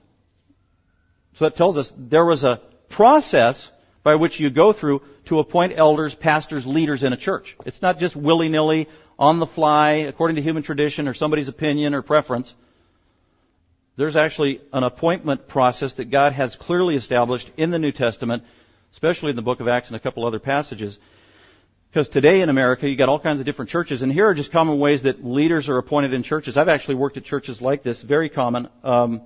So 1.36 1.46
that 1.46 1.56
tells 1.56 1.78
us 1.78 1.92
there 1.98 2.26
was 2.26 2.44
a 2.44 2.62
process 2.90 3.70
by 4.04 4.16
which 4.16 4.40
you 4.40 4.50
go 4.50 4.72
through 4.72 5.02
to 5.26 5.40
appoint 5.40 5.74
elders, 5.76 6.16
pastors, 6.16 6.66
leaders 6.66 7.04
in 7.04 7.12
a 7.12 7.18
church. 7.18 7.58
It's 7.66 7.82
not 7.82 7.98
just 7.98 8.16
willy-nilly, 8.16 8.88
on 9.18 9.40
the 9.40 9.46
fly, 9.46 10.06
according 10.08 10.38
to 10.38 10.42
human 10.42 10.64
tradition 10.64 11.08
or 11.10 11.14
somebody's 11.14 11.50
opinion 11.50 11.94
or 11.94 12.02
preference. 12.02 12.54
There's 14.00 14.16
actually 14.16 14.62
an 14.72 14.84
appointment 14.84 15.50
process 15.50 15.96
that 15.96 16.10
God 16.10 16.32
has 16.32 16.56
clearly 16.56 16.96
established 16.96 17.52
in 17.58 17.70
the 17.70 17.78
New 17.78 17.92
Testament, 17.92 18.44
especially 18.94 19.32
in 19.32 19.36
the 19.36 19.42
book 19.42 19.60
of 19.60 19.68
Acts 19.68 19.90
and 19.90 19.98
a 19.98 20.00
couple 20.00 20.26
other 20.26 20.40
passages. 20.40 20.98
Because 21.92 22.08
today 22.08 22.40
in 22.40 22.48
America, 22.48 22.88
you've 22.88 22.98
got 22.98 23.10
all 23.10 23.20
kinds 23.20 23.42
of 23.42 23.46
different 23.46 23.72
churches, 23.72 24.02
and 24.02 24.10
here 24.10 24.26
are 24.26 24.34
just 24.34 24.54
common 24.54 24.80
ways 24.80 25.04
that 25.04 25.26
leaders 25.26 25.68
are 25.68 25.78
appointed 25.78 26.14
in 26.14 26.24
churches. 26.24 26.56
I've 26.56 26.70
actually 26.70 26.96
worked 26.96 27.18
at 27.18 27.26
churches 27.26 27.62
like 27.62 27.84
this, 27.84 28.02
very 28.02 28.30
common. 28.30 28.70
Um, 28.86 29.22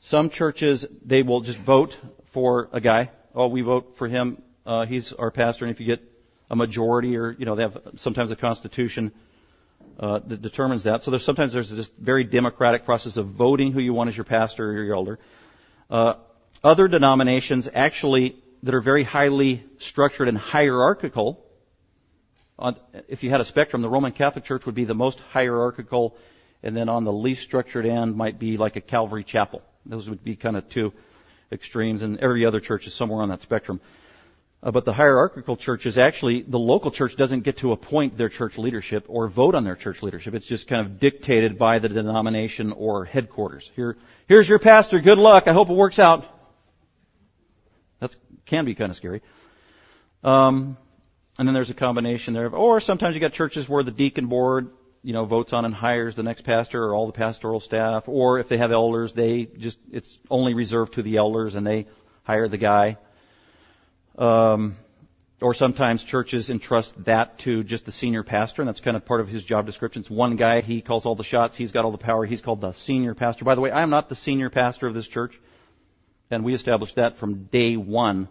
some 0.00 0.30
churches 0.30 0.86
they 1.04 1.22
will 1.22 1.42
just 1.42 1.58
vote 1.58 1.94
for 2.32 2.70
a 2.72 2.80
guy. 2.80 3.10
Oh, 3.34 3.48
we 3.48 3.60
vote 3.60 3.96
for 3.98 4.08
him. 4.08 4.40
Uh, 4.64 4.86
he's 4.86 5.12
our 5.12 5.30
pastor, 5.30 5.66
and 5.66 5.74
if 5.74 5.80
you 5.80 5.86
get 5.86 6.00
a 6.50 6.56
majority, 6.56 7.18
or 7.18 7.32
you 7.32 7.44
know, 7.44 7.56
they 7.56 7.64
have 7.64 7.76
sometimes 7.96 8.30
a 8.30 8.36
constitution 8.36 9.12
uh, 9.98 10.20
that 10.26 10.42
determines 10.42 10.84
that. 10.84 11.02
So 11.02 11.10
there's 11.10 11.24
sometimes 11.24 11.52
there's 11.52 11.70
this 11.70 11.90
very 11.98 12.24
democratic 12.24 12.84
process 12.84 13.16
of 13.16 13.28
voting 13.28 13.72
who 13.72 13.80
you 13.80 13.92
want 13.92 14.08
as 14.08 14.16
your 14.16 14.24
pastor 14.24 14.70
or 14.70 14.82
your 14.82 14.94
elder. 14.94 15.18
Uh, 15.90 16.14
other 16.64 16.88
denominations 16.88 17.68
actually 17.72 18.36
that 18.62 18.74
are 18.74 18.80
very 18.80 19.04
highly 19.04 19.64
structured 19.78 20.28
and 20.28 20.38
hierarchical 20.38 21.44
on, 22.58 22.76
if 23.08 23.22
you 23.22 23.30
had 23.30 23.40
a 23.40 23.44
spectrum, 23.44 23.82
the 23.82 23.88
Roman 23.88 24.12
Catholic 24.12 24.44
Church 24.44 24.64
would 24.66 24.74
be 24.74 24.84
the 24.84 24.94
most 24.94 25.18
hierarchical, 25.18 26.16
and 26.62 26.76
then 26.76 26.88
on 26.88 27.04
the 27.04 27.12
least 27.12 27.42
structured 27.42 27.86
end 27.86 28.14
might 28.14 28.38
be 28.38 28.56
like 28.56 28.76
a 28.76 28.80
Calvary 28.80 29.24
Chapel. 29.24 29.62
Those 29.84 30.08
would 30.08 30.22
be 30.22 30.36
kind 30.36 30.56
of 30.56 30.68
two 30.68 30.92
extremes, 31.50 32.02
and 32.02 32.20
every 32.20 32.46
other 32.46 32.60
church 32.60 32.86
is 32.86 32.94
somewhere 32.94 33.22
on 33.22 33.30
that 33.30 33.40
spectrum. 33.40 33.80
Uh, 34.62 34.70
but 34.70 34.84
the 34.84 34.92
hierarchical 34.92 35.56
church 35.56 35.86
is 35.86 35.98
actually, 35.98 36.42
the 36.42 36.58
local 36.58 36.92
church 36.92 37.16
doesn't 37.16 37.40
get 37.40 37.58
to 37.58 37.72
appoint 37.72 38.16
their 38.16 38.28
church 38.28 38.56
leadership 38.56 39.04
or 39.08 39.28
vote 39.28 39.56
on 39.56 39.64
their 39.64 39.74
church 39.74 40.02
leadership. 40.02 40.34
It's 40.34 40.46
just 40.46 40.68
kind 40.68 40.86
of 40.86 41.00
dictated 41.00 41.58
by 41.58 41.80
the 41.80 41.88
denomination 41.88 42.72
or 42.72 43.04
headquarters. 43.04 43.68
Here, 43.74 43.96
here's 44.28 44.48
your 44.48 44.60
pastor, 44.60 45.00
good 45.00 45.18
luck, 45.18 45.44
I 45.48 45.52
hope 45.52 45.68
it 45.68 45.74
works 45.74 45.98
out. 45.98 46.24
That 48.00 48.14
can 48.46 48.64
be 48.64 48.76
kind 48.76 48.90
of 48.90 48.96
scary. 48.96 49.20
Um, 50.22 50.76
and 51.38 51.48
then 51.48 51.54
there's 51.54 51.70
a 51.70 51.74
combination 51.74 52.32
there 52.32 52.46
of, 52.46 52.54
or 52.54 52.80
sometimes 52.80 53.16
you 53.16 53.20
got 53.20 53.32
churches 53.32 53.68
where 53.68 53.82
the 53.82 53.90
deacon 53.90 54.28
board 54.28 54.70
you 55.02 55.12
know, 55.12 55.24
votes 55.24 55.52
on 55.52 55.64
and 55.64 55.74
hires 55.74 56.14
the 56.14 56.22
next 56.22 56.44
pastor 56.44 56.84
or 56.84 56.94
all 56.94 57.06
the 57.06 57.12
pastoral 57.12 57.58
staff, 57.58 58.04
or 58.06 58.38
if 58.38 58.48
they 58.48 58.58
have 58.58 58.70
elders, 58.70 59.12
they 59.14 59.48
just, 59.58 59.78
it's 59.90 60.16
only 60.30 60.54
reserved 60.54 60.94
to 60.94 61.02
the 61.02 61.16
elders 61.16 61.56
and 61.56 61.66
they 61.66 61.88
hire 62.22 62.48
the 62.48 62.58
guy. 62.58 62.96
Um, 64.16 64.76
or 65.40 65.54
sometimes 65.54 66.04
churches 66.04 66.50
entrust 66.50 66.94
that 67.04 67.38
to 67.40 67.64
just 67.64 67.84
the 67.84 67.92
senior 67.92 68.22
pastor, 68.22 68.62
and 68.62 68.68
that's 68.68 68.80
kind 68.80 68.96
of 68.96 69.04
part 69.04 69.20
of 69.20 69.28
his 69.28 69.42
job 69.42 69.66
description. 69.66 70.02
It's 70.02 70.10
one 70.10 70.36
guy, 70.36 70.60
he 70.60 70.80
calls 70.80 71.04
all 71.04 71.16
the 71.16 71.24
shots, 71.24 71.56
he's 71.56 71.72
got 71.72 71.84
all 71.84 71.90
the 71.90 71.98
power, 71.98 72.24
he's 72.24 72.40
called 72.40 72.60
the 72.60 72.72
senior 72.74 73.14
pastor. 73.14 73.44
By 73.44 73.56
the 73.56 73.60
way, 73.60 73.70
I 73.70 73.82
am 73.82 73.90
not 73.90 74.08
the 74.08 74.16
senior 74.16 74.50
pastor 74.50 74.86
of 74.86 74.94
this 74.94 75.08
church, 75.08 75.32
and 76.30 76.44
we 76.44 76.54
established 76.54 76.96
that 76.96 77.18
from 77.18 77.44
day 77.44 77.76
one 77.76 78.28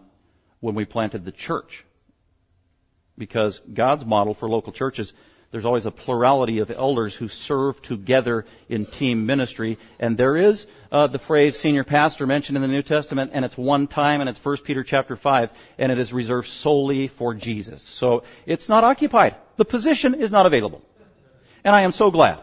when 0.60 0.74
we 0.74 0.84
planted 0.86 1.24
the 1.24 1.32
church. 1.32 1.84
Because 3.18 3.60
God's 3.72 4.06
model 4.06 4.34
for 4.34 4.48
local 4.48 4.72
churches 4.72 5.12
there's 5.52 5.66
always 5.66 5.84
a 5.84 5.90
plurality 5.90 6.60
of 6.60 6.70
elders 6.70 7.14
who 7.14 7.28
serve 7.28 7.80
together 7.82 8.46
in 8.70 8.86
team 8.86 9.26
ministry. 9.26 9.78
And 10.00 10.16
there 10.16 10.36
is 10.36 10.64
uh, 10.90 11.08
the 11.08 11.18
phrase 11.18 11.58
senior 11.58 11.84
pastor 11.84 12.26
mentioned 12.26 12.56
in 12.56 12.62
the 12.62 12.68
New 12.68 12.82
Testament, 12.82 13.32
and 13.34 13.44
it's 13.44 13.56
one 13.56 13.86
time, 13.86 14.20
and 14.20 14.30
it's 14.30 14.42
1 14.42 14.58
Peter 14.64 14.82
chapter 14.82 15.14
5, 15.14 15.50
and 15.78 15.92
it 15.92 15.98
is 15.98 16.10
reserved 16.10 16.48
solely 16.48 17.06
for 17.06 17.34
Jesus. 17.34 17.86
So 18.00 18.24
it's 18.46 18.70
not 18.70 18.82
occupied. 18.82 19.36
The 19.58 19.66
position 19.66 20.14
is 20.14 20.30
not 20.30 20.46
available. 20.46 20.80
And 21.62 21.76
I 21.76 21.82
am 21.82 21.92
so 21.92 22.10
glad. 22.10 22.40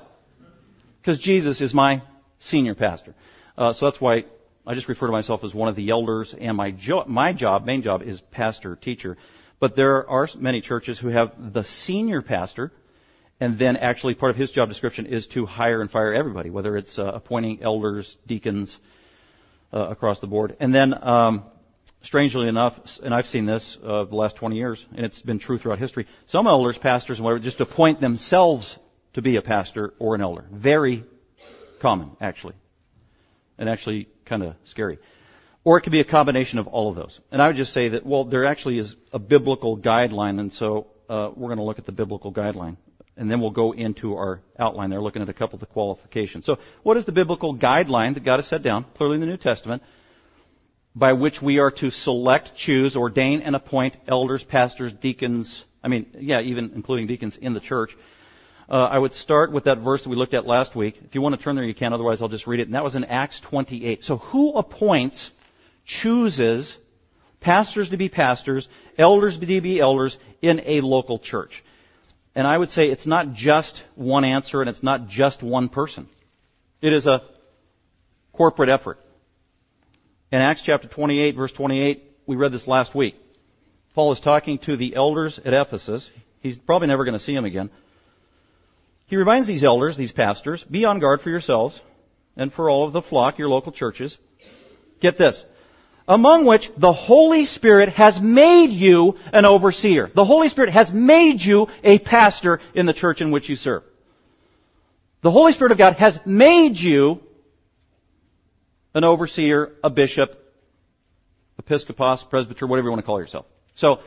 Because 1.02 1.20
Jesus 1.20 1.62
is 1.62 1.74
my 1.74 2.04
senior 2.38 2.76
pastor. 2.76 3.16
Uh, 3.58 3.74
so 3.74 3.90
that's 3.90 4.00
why 4.00 4.26
I 4.68 4.76
just 4.76 4.88
refer 4.88 5.08
to 5.08 5.12
myself 5.12 5.44
as 5.44 5.52
one 5.52 5.68
of 5.68 5.76
the 5.76 5.90
elders, 5.90 6.36
and 6.40 6.56
my, 6.56 6.70
jo- 6.70 7.06
my 7.08 7.34
job, 7.34 7.66
main 7.66 7.82
job, 7.82 8.04
is 8.04 8.22
pastor, 8.30 8.76
teacher. 8.76 9.18
But 9.60 9.76
there 9.76 10.08
are 10.08 10.28
many 10.38 10.62
churches 10.62 11.00
who 11.00 11.08
have 11.08 11.32
the 11.54 11.64
senior 11.64 12.22
pastor, 12.22 12.72
and 13.40 13.58
then 13.58 13.78
actually 13.78 14.16
part 14.16 14.32
of 14.32 14.38
his 14.38 14.52
job 14.52 14.70
description 14.70 15.06
is 15.06 15.28
to 15.28 15.46
hire 15.46 15.82
and 15.82 15.90
fire 15.90 16.14
everybody, 16.14 16.50
whether 16.50 16.76
it's 16.76 17.00
uh, 17.00 17.04
appointing 17.06 17.64
elders, 17.64 18.18
deacons 18.28 18.76
uh, 19.74 19.88
across 19.90 20.20
the 20.20 20.28
board. 20.28 20.58
And 20.60 20.76
then, 20.76 20.94
um, 21.02 21.46
strangely 22.02 22.48
enough, 22.48 22.74
and 23.02 23.14
I've 23.14 23.26
seen 23.26 23.46
this 23.46 23.78
uh, 23.84 24.06
the 24.06 24.16
last 24.16 24.36
20 24.38 24.58
years, 24.58 24.86
and 24.96 25.06
it's 25.06 25.22
been 25.22 25.40
true 25.40 25.58
throughout 25.58 25.80
history. 25.80 26.08
Some 26.28 26.48
elders, 26.48 26.78
pastors, 26.78 27.18
and 27.18 27.26
whatever, 27.26 27.44
just 27.44 27.62
appoint 27.62 28.02
themselves 28.02 28.78
to 29.14 29.22
be 29.22 29.38
a 29.38 29.42
pastor 29.42 29.94
or 30.00 30.16
an 30.16 30.22
elder. 30.22 30.46
Very 30.52 31.06
common, 31.82 32.12
actually, 32.20 32.56
and 33.58 33.70
actually 33.70 34.10
kind 34.26 34.44
of 34.44 34.56
scary. 34.66 35.00
Or 35.64 35.78
it 35.78 35.82
could 35.82 35.92
be 35.92 36.00
a 36.00 36.06
combination 36.06 36.60
of 36.60 36.68
all 36.68 36.90
of 36.90 36.96
those. 36.96 37.20
And 37.32 37.42
I 37.42 37.48
would 37.48 37.58
just 37.58 37.74
say 37.74 37.90
that, 37.90 38.06
well, 38.06 38.24
there 38.26 38.46
actually 38.46 38.80
is 38.80 38.96
a 39.12 39.20
biblical 39.20 39.78
guideline, 39.78 40.40
and 40.40 40.52
so 40.54 40.88
uh, 41.10 41.32
we're 41.36 41.50
going 41.50 41.58
to 41.58 41.64
look 41.64 41.80
at 41.80 41.86
the 41.86 41.92
biblical 41.92 42.34
guideline 42.34 42.78
and 43.20 43.30
then 43.30 43.42
we'll 43.42 43.52
go 43.52 43.74
into 43.74 44.16
our 44.16 44.40
outline 44.58 44.90
there, 44.90 45.02
looking 45.02 45.22
at 45.22 45.28
a 45.28 45.34
couple 45.34 45.58
of 45.58 45.60
the 45.60 45.66
qualifications. 45.66 46.46
So, 46.46 46.58
what 46.84 46.96
is 46.96 47.06
the 47.06 47.12
biblical 47.12 47.56
guideline 47.56 48.14
that 48.14 48.24
God 48.24 48.38
has 48.38 48.48
set 48.48 48.64
down, 48.64 48.86
clearly 48.96 49.16
in 49.16 49.20
the 49.20 49.28
New 49.28 49.38
Testament, 49.38 49.84
by 50.96 51.14
which 51.14 51.42
we 51.42 51.60
are 51.60 51.70
to 51.70 51.92
select, 51.92 52.56
choose, 52.56 52.96
ordain, 52.96 53.42
and 53.42 53.58
appoint 53.58 53.98
elders, 54.08 54.42
pastors, 54.44 54.94
deacons, 54.94 55.66
I 55.84 55.90
mean, 55.90 56.08
yeah, 56.18 56.40
even 56.42 56.72
including 56.74 57.08
deacons 57.08 57.38
in 57.40 57.54
the 57.54 57.60
church? 57.60 57.96
Uh, 58.70 58.76
I 58.76 58.98
would 58.98 59.14
start 59.14 59.52
with 59.52 59.66
that 59.66 59.80
verse 59.80 60.04
that 60.04 60.10
we 60.10 60.16
looked 60.16 60.34
at 60.34 60.46
last 60.46 60.74
week. 60.74 60.96
If 61.04 61.14
you 61.14 61.22
want 61.22 61.36
to 61.36 61.44
turn 61.44 61.56
there, 61.56 61.66
you 61.66 61.76
can. 61.76 61.92
Otherwise, 61.92 62.22
I'll 62.22 62.30
just 62.30 62.48
read 62.48 62.62
it. 62.62 62.68
And 62.68 62.76
that 62.76 62.84
was 62.86 62.96
in 62.96 63.04
Acts 63.04 63.42
28. 63.42 64.06
So, 64.06 64.18
who 64.18 64.54
appoints, 64.54 65.30
chooses 65.86 66.78
pastors 67.42 67.90
to 67.90 67.98
be 67.98 68.08
pastors, 68.08 68.70
elders 68.98 69.38
to 69.38 69.46
be 69.46 69.80
elders 69.80 70.18
in 70.42 70.62
a 70.66 70.80
local 70.80 71.20
church? 71.20 71.64
And 72.40 72.48
I 72.48 72.58
would 72.58 72.70
say 72.70 72.90
it's 72.90 73.06
not 73.06 73.34
just 73.34 73.84
one 73.96 74.24
answer 74.24 74.62
and 74.62 74.70
it's 74.70 74.82
not 74.82 75.10
just 75.10 75.44
one 75.44 75.68
person. 75.68 76.08
It 76.82 76.94
is 76.94 77.06
a 77.06 77.20
corporate 78.32 78.70
effort. 78.70 78.98
In 80.32 80.40
Acts 80.40 80.62
chapter 80.62 80.88
28, 80.88 81.36
verse 81.36 81.52
28, 81.52 82.02
we 82.28 82.38
read 82.38 82.54
this 82.54 82.66
last 82.66 82.96
week. 82.96 83.16
Paul 83.94 84.14
is 84.14 84.22
talking 84.22 84.58
to 84.60 84.78
the 84.78 84.96
elders 84.96 85.38
at 85.44 85.54
Ephesus. 85.54 86.10
He's 86.40 86.58
probably 86.58 86.88
never 86.88 87.04
going 87.04 87.18
to 87.18 87.20
see 87.20 87.36
them 87.36 87.44
again. 87.44 87.72
He 89.08 89.18
reminds 89.18 89.46
these 89.46 89.66
elders, 89.66 89.98
these 89.98 90.14
pastors, 90.14 90.64
be 90.64 90.86
on 90.86 91.02
guard 91.02 91.20
for 91.20 91.30
yourselves 91.30 91.78
and 92.38 92.54
for 92.54 92.70
all 92.70 92.88
of 92.88 92.94
the 92.94 93.02
flock, 93.02 93.38
your 93.38 93.50
local 93.50 93.74
churches. 93.74 94.18
Get 95.02 95.18
this 95.18 95.44
among 96.10 96.44
which 96.46 96.72
the 96.76 96.92
Holy 96.92 97.46
Spirit 97.46 97.90
has 97.90 98.20
made 98.20 98.72
you 98.72 99.16
an 99.32 99.46
overseer. 99.46 100.10
The 100.14 100.26
Holy 100.26 100.50
Spirit 100.50 100.72
has 100.72 100.92
made 100.92 101.40
you 101.40 101.68
a 101.84 102.00
pastor 102.00 102.60
in 102.74 102.88
the 102.88 102.94
church 102.94 103.22
in 103.22 103.30
which 103.30 103.48
you 103.48 103.56
serve. 103.56 103.84
The 105.22 105.30
Holy 105.30 105.52
Spirit 105.52 105.72
of 105.72 105.78
God 105.78 105.94
has 105.98 106.20
made 106.26 106.78
you 106.78 107.22
an 108.96 109.04
overseer, 109.04 109.74
a 109.84 109.92
bishop, 109.92 110.32
episcopos, 111.60 112.24
presbyter, 112.24 112.66
whatever 112.66 112.88
you 112.88 112.92
want 112.92 113.02
to 113.02 113.06
call 113.06 113.20
yourself. 113.20 113.46
So, 113.76 114.00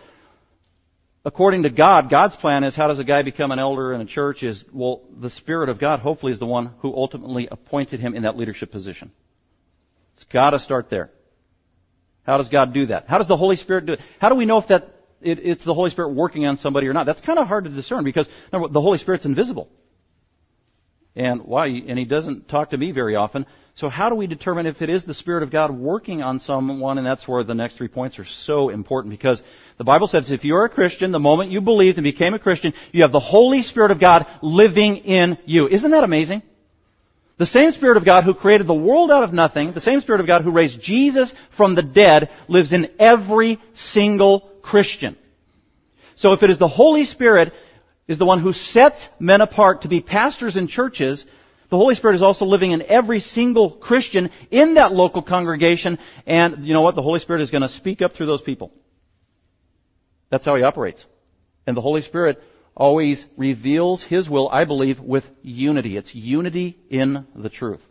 according 1.24 1.62
to 1.62 1.70
God, 1.70 2.10
God's 2.10 2.34
plan 2.34 2.64
is 2.64 2.74
how 2.74 2.88
does 2.88 2.98
a 2.98 3.04
guy 3.04 3.22
become 3.22 3.52
an 3.52 3.60
elder 3.60 3.92
in 3.92 4.00
a 4.00 4.06
church 4.06 4.42
is, 4.42 4.64
well, 4.72 5.02
the 5.20 5.30
Spirit 5.30 5.68
of 5.68 5.78
God 5.78 6.00
hopefully 6.00 6.32
is 6.32 6.40
the 6.40 6.46
one 6.46 6.72
who 6.80 6.92
ultimately 6.96 7.46
appointed 7.48 8.00
him 8.00 8.16
in 8.16 8.24
that 8.24 8.36
leadership 8.36 8.72
position. 8.72 9.12
It's 10.14 10.24
gotta 10.24 10.58
start 10.58 10.90
there. 10.90 11.10
How 12.24 12.36
does 12.36 12.48
God 12.48 12.72
do 12.72 12.86
that? 12.86 13.08
How 13.08 13.18
does 13.18 13.28
the 13.28 13.36
Holy 13.36 13.56
Spirit 13.56 13.86
do 13.86 13.94
it? 13.94 14.00
How 14.20 14.28
do 14.28 14.36
we 14.36 14.46
know 14.46 14.58
if 14.58 14.68
that 14.68 14.88
it, 15.20 15.38
it's 15.40 15.64
the 15.64 15.74
Holy 15.74 15.90
Spirit 15.90 16.10
working 16.10 16.46
on 16.46 16.56
somebody 16.56 16.86
or 16.86 16.92
not? 16.92 17.04
That's 17.04 17.20
kind 17.20 17.38
of 17.38 17.48
hard 17.48 17.64
to 17.64 17.70
discern 17.70 18.04
because 18.04 18.28
number, 18.52 18.68
the 18.68 18.80
Holy 18.80 18.98
Spirit's 18.98 19.24
invisible. 19.24 19.68
And 21.14 21.42
why? 21.42 21.66
And 21.66 21.98
he 21.98 22.04
doesn't 22.04 22.48
talk 22.48 22.70
to 22.70 22.78
me 22.78 22.92
very 22.92 23.16
often. 23.16 23.44
So 23.74 23.88
how 23.88 24.08
do 24.08 24.14
we 24.14 24.26
determine 24.26 24.66
if 24.66 24.80
it 24.82 24.88
is 24.88 25.04
the 25.04 25.14
Spirit 25.14 25.42
of 25.42 25.50
God 25.50 25.70
working 25.70 26.22
on 26.22 26.40
someone? 26.40 26.98
And 26.98 27.06
that's 27.06 27.26
where 27.26 27.42
the 27.44 27.54
next 27.54 27.76
three 27.76 27.88
points 27.88 28.18
are 28.18 28.24
so 28.24 28.68
important 28.68 29.10
because 29.10 29.42
the 29.78 29.84
Bible 29.84 30.06
says 30.06 30.30
if 30.30 30.44
you're 30.44 30.64
a 30.64 30.68
Christian, 30.68 31.12
the 31.12 31.18
moment 31.18 31.50
you 31.50 31.60
believed 31.60 31.98
and 31.98 32.04
became 32.04 32.34
a 32.34 32.38
Christian, 32.38 32.72
you 32.92 33.02
have 33.02 33.12
the 33.12 33.20
Holy 33.20 33.62
Spirit 33.62 33.90
of 33.90 34.00
God 34.00 34.26
living 34.42 34.98
in 34.98 35.38
you. 35.44 35.68
Isn't 35.68 35.90
that 35.90 36.04
amazing? 36.04 36.42
The 37.42 37.46
same 37.46 37.72
Spirit 37.72 37.96
of 37.96 38.04
God 38.04 38.22
who 38.22 38.34
created 38.34 38.68
the 38.68 38.72
world 38.72 39.10
out 39.10 39.24
of 39.24 39.32
nothing, 39.32 39.72
the 39.72 39.80
same 39.80 40.00
Spirit 40.00 40.20
of 40.20 40.28
God 40.28 40.42
who 40.42 40.52
raised 40.52 40.80
Jesus 40.80 41.34
from 41.56 41.74
the 41.74 41.82
dead, 41.82 42.30
lives 42.46 42.72
in 42.72 42.88
every 43.00 43.58
single 43.74 44.48
Christian. 44.62 45.16
So 46.14 46.34
if 46.34 46.44
it 46.44 46.50
is 46.50 46.60
the 46.60 46.68
Holy 46.68 47.04
Spirit 47.04 47.52
is 48.06 48.16
the 48.16 48.24
one 48.24 48.38
who 48.38 48.52
sets 48.52 49.08
men 49.18 49.40
apart 49.40 49.82
to 49.82 49.88
be 49.88 50.00
pastors 50.00 50.56
in 50.56 50.68
churches, 50.68 51.24
the 51.68 51.76
Holy 51.76 51.96
Spirit 51.96 52.14
is 52.14 52.22
also 52.22 52.44
living 52.44 52.70
in 52.70 52.80
every 52.80 53.18
single 53.18 53.72
Christian 53.72 54.30
in 54.52 54.74
that 54.74 54.92
local 54.92 55.22
congregation, 55.22 55.98
and 56.24 56.64
you 56.64 56.72
know 56.72 56.82
what? 56.82 56.94
The 56.94 57.02
Holy 57.02 57.18
Spirit 57.18 57.42
is 57.42 57.50
going 57.50 57.62
to 57.62 57.68
speak 57.68 58.02
up 58.02 58.14
through 58.14 58.26
those 58.26 58.42
people. 58.42 58.70
That's 60.30 60.44
how 60.44 60.54
He 60.54 60.62
operates. 60.62 61.04
And 61.66 61.76
the 61.76 61.80
Holy 61.80 62.02
Spirit 62.02 62.40
always 62.74 63.24
reveals 63.36 64.02
His 64.02 64.28
will, 64.28 64.48
I 64.48 64.64
believe, 64.64 65.00
with 65.00 65.24
unity. 65.42 65.96
It's 65.96 66.14
unity 66.14 66.78
in 66.90 67.26
the 67.34 67.50
truth. 67.50 67.82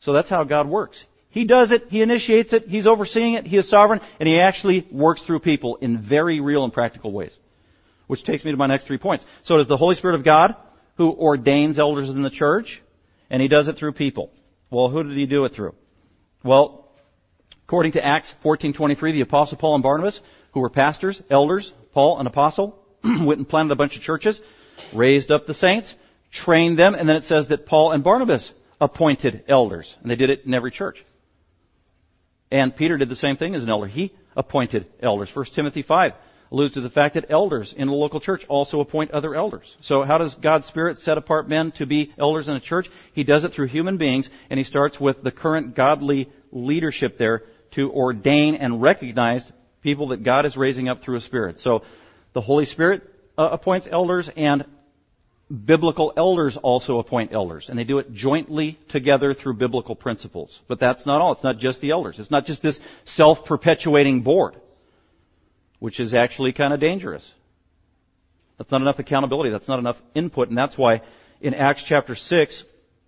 So 0.00 0.12
that's 0.12 0.28
how 0.28 0.44
God 0.44 0.68
works. 0.68 1.02
He 1.30 1.44
does 1.44 1.72
it, 1.72 1.84
He 1.88 2.02
initiates 2.02 2.52
it, 2.52 2.68
He's 2.68 2.86
overseeing 2.86 3.34
it, 3.34 3.46
He 3.46 3.56
is 3.56 3.68
sovereign, 3.68 4.00
and 4.18 4.28
He 4.28 4.40
actually 4.40 4.86
works 4.90 5.22
through 5.22 5.40
people 5.40 5.76
in 5.76 6.02
very 6.02 6.40
real 6.40 6.64
and 6.64 6.72
practical 6.72 7.12
ways. 7.12 7.36
Which 8.06 8.24
takes 8.24 8.44
me 8.44 8.50
to 8.52 8.56
my 8.56 8.66
next 8.66 8.86
three 8.86 8.98
points. 8.98 9.24
So 9.42 9.58
is 9.58 9.68
the 9.68 9.76
Holy 9.76 9.94
Spirit 9.94 10.14
of 10.14 10.24
God 10.24 10.56
who 10.96 11.12
ordains 11.12 11.78
elders 11.78 12.08
in 12.10 12.22
the 12.22 12.30
church, 12.30 12.82
and 13.30 13.42
He 13.42 13.48
does 13.48 13.68
it 13.68 13.76
through 13.76 13.92
people. 13.92 14.30
Well, 14.70 14.88
who 14.88 15.02
did 15.02 15.16
He 15.16 15.26
do 15.26 15.44
it 15.44 15.52
through? 15.52 15.74
Well, 16.42 16.90
according 17.64 17.92
to 17.92 18.04
Acts 18.04 18.32
14.23, 18.44 19.12
the 19.12 19.20
Apostle 19.20 19.58
Paul 19.58 19.74
and 19.74 19.82
Barnabas, 19.82 20.20
who 20.52 20.60
were 20.60 20.70
pastors, 20.70 21.22
elders, 21.30 21.72
Paul, 21.92 22.18
an 22.18 22.26
apostle, 22.26 22.78
went 23.26 23.38
and 23.38 23.48
planted 23.48 23.72
a 23.72 23.76
bunch 23.76 23.96
of 23.96 24.02
churches, 24.02 24.40
raised 24.94 25.30
up 25.30 25.46
the 25.46 25.54
saints, 25.54 25.94
trained 26.30 26.78
them, 26.78 26.94
and 26.94 27.08
then 27.08 27.16
it 27.16 27.24
says 27.24 27.48
that 27.48 27.66
Paul 27.66 27.92
and 27.92 28.04
Barnabas 28.04 28.52
appointed 28.80 29.44
elders. 29.48 29.94
And 30.00 30.10
they 30.10 30.16
did 30.16 30.30
it 30.30 30.44
in 30.44 30.54
every 30.54 30.70
church. 30.70 31.04
And 32.50 32.74
Peter 32.74 32.96
did 32.96 33.08
the 33.08 33.16
same 33.16 33.36
thing 33.36 33.54
as 33.54 33.62
an 33.62 33.68
elder. 33.68 33.86
He 33.86 34.12
appointed 34.36 34.86
elders. 35.02 35.30
1 35.34 35.46
Timothy 35.54 35.82
5 35.82 36.12
alludes 36.50 36.74
to 36.74 36.80
the 36.80 36.90
fact 36.90 37.14
that 37.14 37.30
elders 37.30 37.74
in 37.76 37.88
the 37.88 37.94
local 37.94 38.20
church 38.20 38.44
also 38.48 38.80
appoint 38.80 39.10
other 39.10 39.34
elders. 39.34 39.76
So 39.82 40.02
how 40.02 40.18
does 40.18 40.34
God's 40.34 40.66
Spirit 40.66 40.98
set 40.98 41.18
apart 41.18 41.48
men 41.48 41.72
to 41.72 41.86
be 41.86 42.12
elders 42.18 42.48
in 42.48 42.54
a 42.54 42.60
church? 42.60 42.88
He 43.12 43.24
does 43.24 43.44
it 43.44 43.52
through 43.52 43.66
human 43.66 43.98
beings, 43.98 44.30
and 44.48 44.56
he 44.56 44.64
starts 44.64 44.98
with 44.98 45.22
the 45.22 45.32
current 45.32 45.74
godly 45.74 46.30
leadership 46.50 47.18
there 47.18 47.42
to 47.72 47.90
ordain 47.90 48.54
and 48.54 48.80
recognize 48.80 49.50
people 49.82 50.08
that 50.08 50.24
God 50.24 50.46
is 50.46 50.56
raising 50.56 50.88
up 50.88 51.02
through 51.02 51.16
a 51.16 51.20
Spirit. 51.20 51.60
So 51.60 51.82
the 52.32 52.40
Holy 52.40 52.64
Spirit 52.64 53.02
uh, 53.36 53.48
appoints 53.52 53.88
elders 53.90 54.30
and 54.36 54.64
biblical 55.64 56.12
elders 56.16 56.58
also 56.62 56.98
appoint 56.98 57.32
elders. 57.32 57.68
And 57.68 57.78
they 57.78 57.84
do 57.84 57.98
it 57.98 58.12
jointly 58.12 58.78
together 58.88 59.34
through 59.34 59.54
biblical 59.54 59.96
principles. 59.96 60.60
But 60.68 60.78
that's 60.78 61.06
not 61.06 61.20
all. 61.20 61.32
It's 61.32 61.44
not 61.44 61.58
just 61.58 61.80
the 61.80 61.90
elders. 61.90 62.18
It's 62.18 62.30
not 62.30 62.44
just 62.44 62.62
this 62.62 62.78
self-perpetuating 63.04 64.22
board, 64.22 64.56
which 65.78 66.00
is 66.00 66.14
actually 66.14 66.52
kind 66.52 66.74
of 66.74 66.80
dangerous. 66.80 67.28
That's 68.58 68.70
not 68.70 68.82
enough 68.82 68.98
accountability. 68.98 69.50
That's 69.50 69.68
not 69.68 69.78
enough 69.78 69.96
input. 70.14 70.48
And 70.48 70.58
that's 70.58 70.76
why 70.76 71.02
in 71.40 71.54
Acts 71.54 71.84
chapter 71.86 72.14
6, 72.14 72.64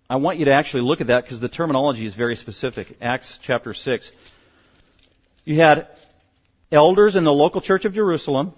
I 0.09 0.17
want 0.17 0.39
you 0.39 0.47
to 0.47 0.53
actually 0.53 0.83
look 0.83 1.01
at 1.01 1.09
that 1.09 1.25
because 1.25 1.41
the 1.41 1.49
terminology 1.49 2.07
is 2.07 2.15
very 2.15 2.37
specific. 2.37 2.97
Acts 3.01 3.39
chapter 3.43 3.75
6. 3.75 4.11
You 5.45 5.57
had 5.57 5.89
elders 6.73 7.17
in 7.17 7.25
the 7.25 7.33
local 7.33 7.61
church 7.61 7.85
of 7.85 7.93
Jerusalem 7.93 8.55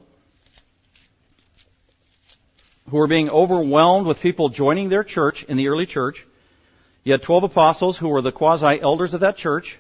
who 2.93 2.99
were 2.99 3.09
being 3.09 3.31
overwhelmed 3.31 4.07
with 4.07 4.21
people 4.21 4.51
joining 4.51 4.91
their 4.91 5.03
church 5.03 5.47
in 5.49 5.57
the 5.57 5.69
early 5.69 5.87
church. 5.87 6.27
You 7.05 7.13
had 7.13 7.23
12 7.23 7.45
apostles 7.45 7.97
who 7.97 8.09
were 8.09 8.21
the 8.21 8.33
quasi 8.33 8.79
elders 8.83 9.15
of 9.15 9.21
that 9.21 9.39
church. 9.39 9.79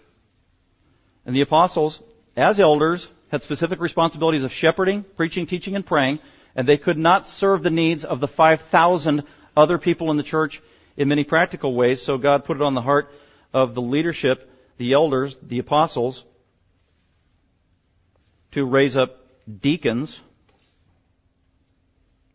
And 1.26 1.36
the 1.36 1.42
apostles, 1.42 2.00
as 2.38 2.58
elders, 2.58 3.06
had 3.30 3.42
specific 3.42 3.80
responsibilities 3.80 4.44
of 4.44 4.50
shepherding, 4.50 5.04
preaching, 5.14 5.46
teaching, 5.46 5.76
and 5.76 5.84
praying, 5.84 6.20
and 6.56 6.66
they 6.66 6.78
could 6.78 6.96
not 6.96 7.26
serve 7.26 7.62
the 7.62 7.68
needs 7.68 8.02
of 8.02 8.20
the 8.20 8.28
5,000 8.28 9.24
other 9.54 9.76
people 9.76 10.10
in 10.10 10.16
the 10.16 10.22
church 10.22 10.62
in 10.96 11.08
many 11.08 11.22
practical 11.22 11.74
ways, 11.74 12.00
so 12.00 12.16
God 12.16 12.46
put 12.46 12.56
it 12.56 12.62
on 12.62 12.72
the 12.72 12.80
heart 12.80 13.10
of 13.52 13.74
the 13.74 13.82
leadership, 13.82 14.50
the 14.78 14.94
elders, 14.94 15.36
the 15.42 15.58
apostles, 15.58 16.24
to 18.52 18.64
raise 18.64 18.96
up 18.96 19.18
deacons. 19.60 20.18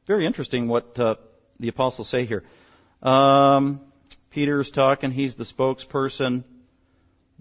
Very 0.08 0.26
interesting 0.26 0.70
what 0.70 0.98
uh, 0.98 1.16
the 1.60 1.68
apostles 1.68 2.10
say 2.10 2.26
here. 2.26 2.44
Um, 3.02 3.82
Peter's 4.32 4.72
talking, 4.72 5.12
he's 5.12 5.36
the 5.36 5.44
spokesperson. 5.44 6.46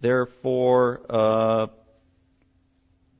Therefore, 0.00 1.00
uh, 1.08 1.66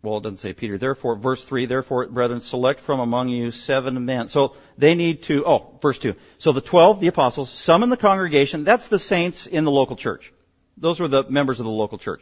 well, 0.02 0.18
it 0.18 0.22
doesn't 0.22 0.38
say 0.38 0.52
Peter. 0.52 0.78
Therefore, 0.78 1.16
verse 1.16 1.44
3, 1.44 1.66
therefore, 1.66 2.06
brethren, 2.08 2.40
select 2.40 2.80
from 2.80 2.98
among 2.98 3.28
you 3.28 3.52
seven 3.52 4.04
men. 4.04 4.28
So 4.28 4.54
they 4.76 4.94
need 4.94 5.22
to, 5.24 5.44
oh, 5.46 5.78
verse 5.80 5.98
2. 6.00 6.14
So 6.38 6.52
the 6.52 6.60
12, 6.60 7.00
the 7.00 7.06
apostles, 7.06 7.52
summon 7.56 7.88
the 7.88 7.96
congregation. 7.96 8.64
That's 8.64 8.88
the 8.88 8.98
saints 8.98 9.46
in 9.46 9.64
the 9.64 9.70
local 9.70 9.96
church. 9.96 10.32
Those 10.76 10.98
were 10.98 11.08
the 11.08 11.22
members 11.30 11.60
of 11.60 11.64
the 11.64 11.70
local 11.72 11.98
church. 11.98 12.20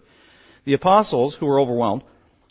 The 0.65 0.75
apostles, 0.75 1.35
who 1.35 1.47
were 1.47 1.61
overwhelmed, 1.61 2.05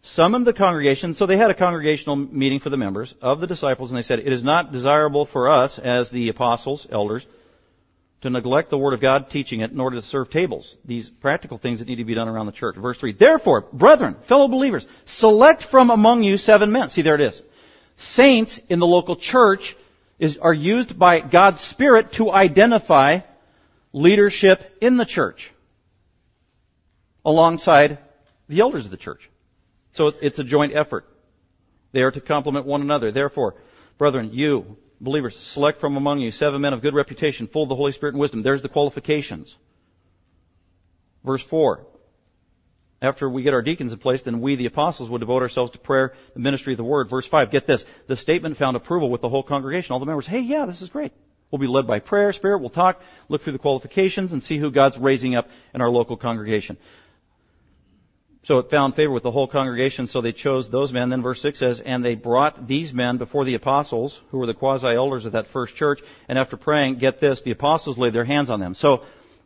summoned 0.04 0.46
the 0.46 0.54
congregation. 0.54 1.16
So 1.16 1.26
they 1.26 1.38
had 1.38 1.50
a 1.50 1.56
congregational 1.56 2.16
meeting 2.16 2.60
for 2.60 2.70
the 2.70 2.78
members 2.78 3.16
of 3.22 3.40
the 3.40 3.48
disciples, 3.48 3.90
and 3.90 3.98
they 3.98 4.04
said, 4.04 4.20
it 4.20 4.32
is 4.32 4.44
not 4.44 4.72
desirable 4.72 5.26
for 5.26 5.50
us 5.50 5.80
as 5.80 6.12
the 6.12 6.30
apostles, 6.30 6.86
elders, 6.92 7.26
to 8.22 8.30
neglect 8.30 8.70
the 8.70 8.78
Word 8.78 8.94
of 8.94 9.02
God, 9.02 9.30
teaching 9.30 9.62
it, 9.62 9.72
in 9.72 9.80
order 9.80 9.98
to 9.98 10.02
serve 10.02 10.30
tables. 10.30 10.76
These 10.86 11.10
practical 11.10 11.58
things 11.58 11.80
that 11.80 11.88
need 11.88 11.98
to 11.98 12.06
be 12.06 12.16
done 12.16 12.30
around 12.30 12.46
the 12.46 12.52
church. 12.52 12.76
Verse 12.76 12.98
3. 13.00 13.14
Therefore, 13.14 13.66
brethren, 13.74 14.16
fellow 14.28 14.48
believers, 14.48 14.86
select 15.06 15.64
from 15.64 15.90
among 15.90 16.24
you 16.24 16.38
seven 16.38 16.72
men. 16.72 16.90
See, 16.90 17.02
there 17.02 17.16
it 17.16 17.22
is. 17.22 17.42
Saints 17.98 18.60
in 18.70 18.80
the 18.80 18.88
local 18.88 19.16
church 19.16 19.76
is, 20.20 20.38
are 20.38 20.54
used 20.54 20.98
by 20.98 21.20
God's 21.20 21.62
Spirit 21.62 22.14
to 22.14 22.32
identify 22.32 23.20
leadership 23.92 24.60
in 24.82 24.98
the 24.98 25.06
church 25.06 25.52
alongside 27.26 28.00
the 28.48 28.62
elders 28.62 28.86
of 28.86 28.92
the 28.92 28.98
church. 28.98 29.30
So 29.94 30.08
it's 30.22 30.40
a 30.40 30.44
joint 30.44 30.76
effort. 30.76 31.06
They 31.92 32.02
are 32.02 32.12
to 32.12 32.22
complement 32.22 32.66
one 32.66 32.82
another. 32.82 33.12
Therefore, 33.12 33.56
brethren, 33.98 34.32
you, 34.34 34.78
believers, 35.00 35.38
select 35.54 35.80
from 35.80 35.96
among 35.96 36.20
you 36.20 36.32
seven 36.32 36.62
men 36.62 36.74
of 36.74 36.82
good 36.82 36.96
reputation, 36.96 37.48
full 37.48 37.64
of 37.64 37.70
the 37.70 37.76
Holy 37.76 37.92
Spirit 37.92 38.14
and 38.14 38.22
wisdom. 38.22 38.42
There's 38.42 38.62
the 38.62 38.70
qualifications. 38.70 39.56
Verse 41.24 41.44
4. 41.44 41.86
After 43.02 43.30
we 43.30 43.44
get 43.44 43.54
our 43.54 43.62
deacons 43.62 43.92
in 43.92 44.00
place, 44.00 44.22
then 44.24 44.40
we, 44.42 44.56
the 44.56 44.66
apostles, 44.66 45.10
will 45.10 45.18
devote 45.18 45.42
ourselves 45.42 45.72
to 45.72 45.78
prayer, 45.78 46.14
the 46.34 46.40
ministry 46.40 46.74
of 46.74 46.78
the 46.78 46.84
word. 46.84 47.10
Verse 47.10 47.28
5. 47.28 47.52
Get 47.52 47.68
this. 47.68 47.86
The 48.08 48.16
statement 48.16 48.58
found 48.58 48.78
approval 48.78 49.12
with 49.12 49.22
the 49.22 49.30
whole 49.30 49.44
congregation. 49.44 49.92
All 49.92 50.00
the 50.00 50.06
members, 50.06 50.26
hey, 50.26 50.40
yeah, 50.40 50.66
this 50.66 50.82
is 50.82 50.90
great. 50.90 51.12
We'll 51.52 51.60
be 51.60 51.68
led 51.68 51.86
by 51.86 52.00
prayer, 52.00 52.34
spirit. 52.34 52.62
We'll 52.62 52.72
talk, 52.72 53.00
look 53.30 53.42
through 53.42 53.54
the 53.54 53.60
qualifications, 53.60 54.32
and 54.32 54.42
see 54.42 54.58
who 54.58 54.72
God's 54.72 54.98
raising 54.98 55.36
up 55.36 55.50
in 55.74 55.82
our 55.82 55.90
local 55.90 56.18
congregation. 56.18 56.78
So 58.44 58.58
it 58.58 58.70
found 58.70 58.96
favor 58.96 59.12
with 59.12 59.24
the 59.24 59.32
whole 59.32 59.48
congregation, 59.48 60.08
so 60.08 60.20
they 60.20 60.34
chose 60.34 60.70
those 60.70 60.92
men. 60.92 61.10
Then 61.10 61.22
verse 61.22 61.42
6 61.42 61.58
says, 61.58 61.82
And 61.84 62.04
they 62.04 62.16
brought 62.16 62.68
these 62.68 62.94
men 62.94 63.18
before 63.18 63.46
the 63.46 63.54
apostles, 63.54 64.20
who 64.32 64.38
were 64.38 64.48
the 64.48 64.54
quasi-elders 64.54 65.26
of 65.26 65.32
that 65.32 65.48
first 65.48 65.76
church, 65.76 66.02
and 66.28 66.38
after 66.38 66.58
praying, 66.58 66.98
get 66.98 67.22
this, 67.22 67.42
the 67.42 67.52
apostles 67.52 67.98
laid 67.98 68.14
their 68.14 68.26
hands 68.26 68.50
on 68.50 68.60
them. 68.60 68.76
So, 68.76 69.04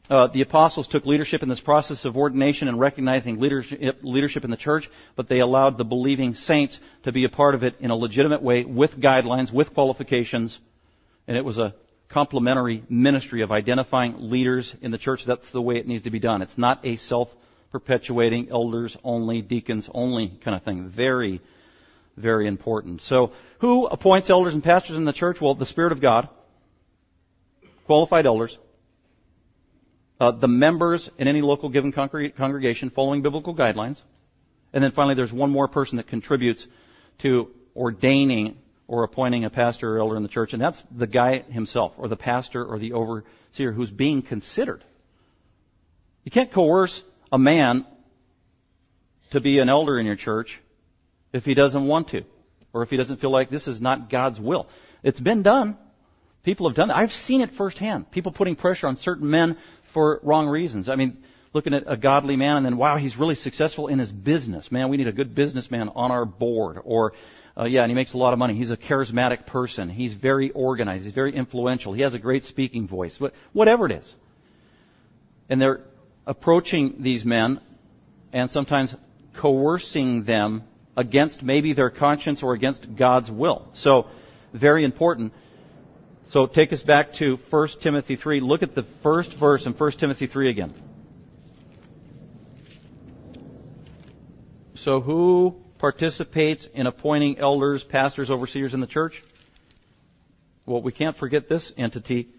uh, 0.09 0.27
the 0.27 0.41
apostles 0.41 0.87
took 0.87 1.05
leadership 1.05 1.43
in 1.43 1.49
this 1.49 1.59
process 1.59 2.05
of 2.05 2.17
ordination 2.17 2.69
and 2.69 2.79
recognizing 2.79 3.39
leadership, 3.39 3.99
leadership 4.01 4.45
in 4.45 4.49
the 4.49 4.57
church, 4.57 4.89
but 5.15 5.27
they 5.27 5.39
allowed 5.39 5.77
the 5.77 5.83
believing 5.83 6.33
saints 6.33 6.79
to 7.03 7.11
be 7.11 7.25
a 7.25 7.29
part 7.29 7.55
of 7.55 7.63
it 7.63 7.75
in 7.79 7.91
a 7.91 7.95
legitimate 7.95 8.41
way, 8.41 8.63
with 8.63 8.99
guidelines, 8.99 9.53
with 9.53 9.73
qualifications, 9.73 10.57
and 11.27 11.35
it 11.35 11.43
was 11.43 11.57
a 11.57 11.75
complementary 12.09 12.83
ministry 12.89 13.41
of 13.41 13.51
identifying 13.51 14.15
leaders 14.17 14.73
in 14.81 14.91
the 14.91 14.97
church. 14.97 15.23
That's 15.27 15.51
the 15.51 15.61
way 15.61 15.75
it 15.75 15.87
needs 15.87 16.03
to 16.03 16.09
be 16.09 16.19
done. 16.19 16.41
It's 16.41 16.57
not 16.57 16.85
a 16.85 16.95
self 16.95 17.27
perpetuating 17.71 18.49
elders 18.51 18.95
only, 19.03 19.41
deacons 19.41 19.89
only 19.93 20.39
kind 20.43 20.55
of 20.55 20.63
thing. 20.63 20.89
Very, 20.89 21.41
very 22.15 22.47
important. 22.47 23.01
So, 23.01 23.33
who 23.59 23.85
appoints 23.85 24.29
elders 24.29 24.53
and 24.53 24.63
pastors 24.63 24.97
in 24.97 25.05
the 25.05 25.13
church? 25.13 25.37
Well, 25.41 25.55
the 25.55 25.65
Spirit 25.65 25.91
of 25.91 26.01
God, 26.01 26.29
qualified 27.85 28.25
elders, 28.25 28.57
uh, 30.19 30.31
the 30.31 30.47
members 30.47 31.09
in 31.17 31.27
any 31.27 31.41
local 31.41 31.69
given 31.69 31.91
congregation 31.91 32.89
following 32.89 33.21
biblical 33.21 33.55
guidelines, 33.55 33.99
and 34.73 34.83
then 34.83 34.91
finally 34.91 35.15
there's 35.15 35.33
one 35.33 35.51
more 35.51 35.67
person 35.67 35.97
that 35.97 36.07
contributes 36.07 36.65
to 37.19 37.49
ordaining 37.75 38.57
or 38.87 39.03
appointing 39.03 39.43
a 39.43 39.49
pastor 39.49 39.95
or 39.95 39.99
elder 39.99 40.15
in 40.15 40.23
the 40.23 40.29
church, 40.29 40.53
and 40.53 40.61
that's 40.61 40.81
the 40.95 41.07
guy 41.07 41.39
himself, 41.39 41.93
or 41.97 42.07
the 42.07 42.15
pastor 42.15 42.63
or 42.65 42.79
the 42.79 42.93
overseer 42.93 43.71
who's 43.73 43.91
being 43.91 44.21
considered. 44.21 44.83
You 46.23 46.31
can't 46.31 46.51
coerce 46.51 47.01
a 47.31 47.37
man 47.37 47.85
to 49.31 49.41
be 49.41 49.59
an 49.59 49.69
elder 49.69 49.99
in 49.99 50.05
your 50.05 50.15
church 50.15 50.59
if 51.33 51.43
he 51.43 51.53
doesn't 51.53 51.87
want 51.87 52.09
to, 52.09 52.23
or 52.73 52.83
if 52.83 52.89
he 52.89 52.97
doesn't 52.97 53.19
feel 53.19 53.31
like 53.31 53.49
this 53.49 53.67
is 53.67 53.81
not 53.81 54.09
God's 54.09 54.39
will. 54.39 54.67
It's 55.03 55.19
been 55.19 55.43
done. 55.43 55.77
People 56.43 56.69
have 56.69 56.75
done 56.75 56.89
it. 56.89 56.93
I've 56.93 57.11
seen 57.11 57.41
it 57.41 57.51
firsthand. 57.57 58.09
People 58.11 58.31
putting 58.31 58.55
pressure 58.55 58.87
on 58.87 58.95
certain 58.95 59.29
men 59.29 59.57
for 59.93 60.19
wrong 60.23 60.47
reasons. 60.47 60.87
I 60.87 60.95
mean, 60.95 61.17
looking 61.53 61.73
at 61.73 61.83
a 61.87 61.97
godly 61.97 62.35
man 62.35 62.57
and 62.57 62.65
then, 62.65 62.77
wow, 62.77 62.97
he's 62.97 63.17
really 63.17 63.35
successful 63.35 63.87
in 63.87 63.99
his 63.99 64.11
business. 64.11 64.71
Man, 64.71 64.89
we 64.89 64.97
need 64.97 65.07
a 65.07 65.11
good 65.11 65.35
businessman 65.35 65.89
on 65.89 66.11
our 66.11 66.23
board. 66.23 66.77
Or, 66.83 67.13
uh, 67.57 67.65
yeah, 67.65 67.81
and 67.81 67.91
he 67.91 67.95
makes 67.95 68.13
a 68.13 68.17
lot 68.17 68.31
of 68.31 68.39
money. 68.39 68.55
He's 68.55 68.71
a 68.71 68.77
charismatic 68.77 69.45
person. 69.45 69.89
He's 69.89 70.13
very 70.13 70.51
organized. 70.51 71.03
He's 71.03 71.13
very 71.13 71.35
influential. 71.35 71.93
He 71.93 72.03
has 72.03 72.13
a 72.13 72.19
great 72.19 72.45
speaking 72.45 72.87
voice. 72.87 73.19
Whatever 73.51 73.87
it 73.87 73.91
is. 73.91 74.13
And 75.49 75.61
they're 75.61 75.81
approaching 76.27 76.97
these 76.99 77.25
men 77.25 77.59
and 78.31 78.51
sometimes 78.51 78.93
coercing 79.39 80.25
them 80.25 80.63
against 80.95 81.41
maybe 81.41 81.73
their 81.73 81.89
conscience 81.89 82.43
or 82.43 82.53
against 82.53 82.95
God's 82.95 83.31
will. 83.31 83.67
So, 83.73 84.07
very 84.53 84.83
important. 84.83 85.33
So 86.27 86.45
take 86.45 86.73
us 86.73 86.83
back 86.83 87.13
to 87.13 87.37
1 87.49 87.67
Timothy 87.81 88.17
3. 88.17 88.41
Look 88.41 88.61
at 88.61 88.75
the 88.75 88.85
first 89.01 89.33
verse 89.39 89.65
in 89.65 89.73
1 89.73 89.91
Timothy 89.93 90.27
3 90.27 90.49
again. 90.49 90.73
So 94.75 94.99
who 94.99 95.55
participates 95.77 96.67
in 96.73 96.87
appointing 96.87 97.39
elders, 97.39 97.83
pastors, 97.83 98.29
overseers 98.29 98.73
in 98.73 98.81
the 98.81 98.87
church? 98.87 99.23
Well, 100.65 100.81
we 100.81 100.91
can't 100.91 101.15
forget 101.15 101.47
this 101.47 101.71
entity 101.77 102.29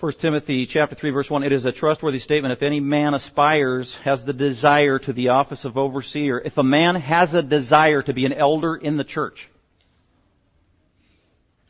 1 0.00 0.12
Timothy 0.20 0.64
chapter 0.66 0.94
3 0.94 1.10
verse 1.10 1.28
1, 1.28 1.42
it 1.42 1.50
is 1.50 1.64
a 1.64 1.72
trustworthy 1.72 2.20
statement. 2.20 2.52
If 2.52 2.62
any 2.62 2.78
man 2.78 3.14
aspires, 3.14 3.96
has 4.04 4.24
the 4.24 4.32
desire 4.32 5.00
to 5.00 5.12
the 5.12 5.30
office 5.30 5.64
of 5.64 5.76
overseer, 5.76 6.38
if 6.38 6.56
a 6.56 6.62
man 6.62 6.94
has 6.94 7.34
a 7.34 7.42
desire 7.42 8.00
to 8.02 8.12
be 8.12 8.24
an 8.24 8.32
elder 8.32 8.76
in 8.76 8.96
the 8.96 9.02
church, 9.02 9.48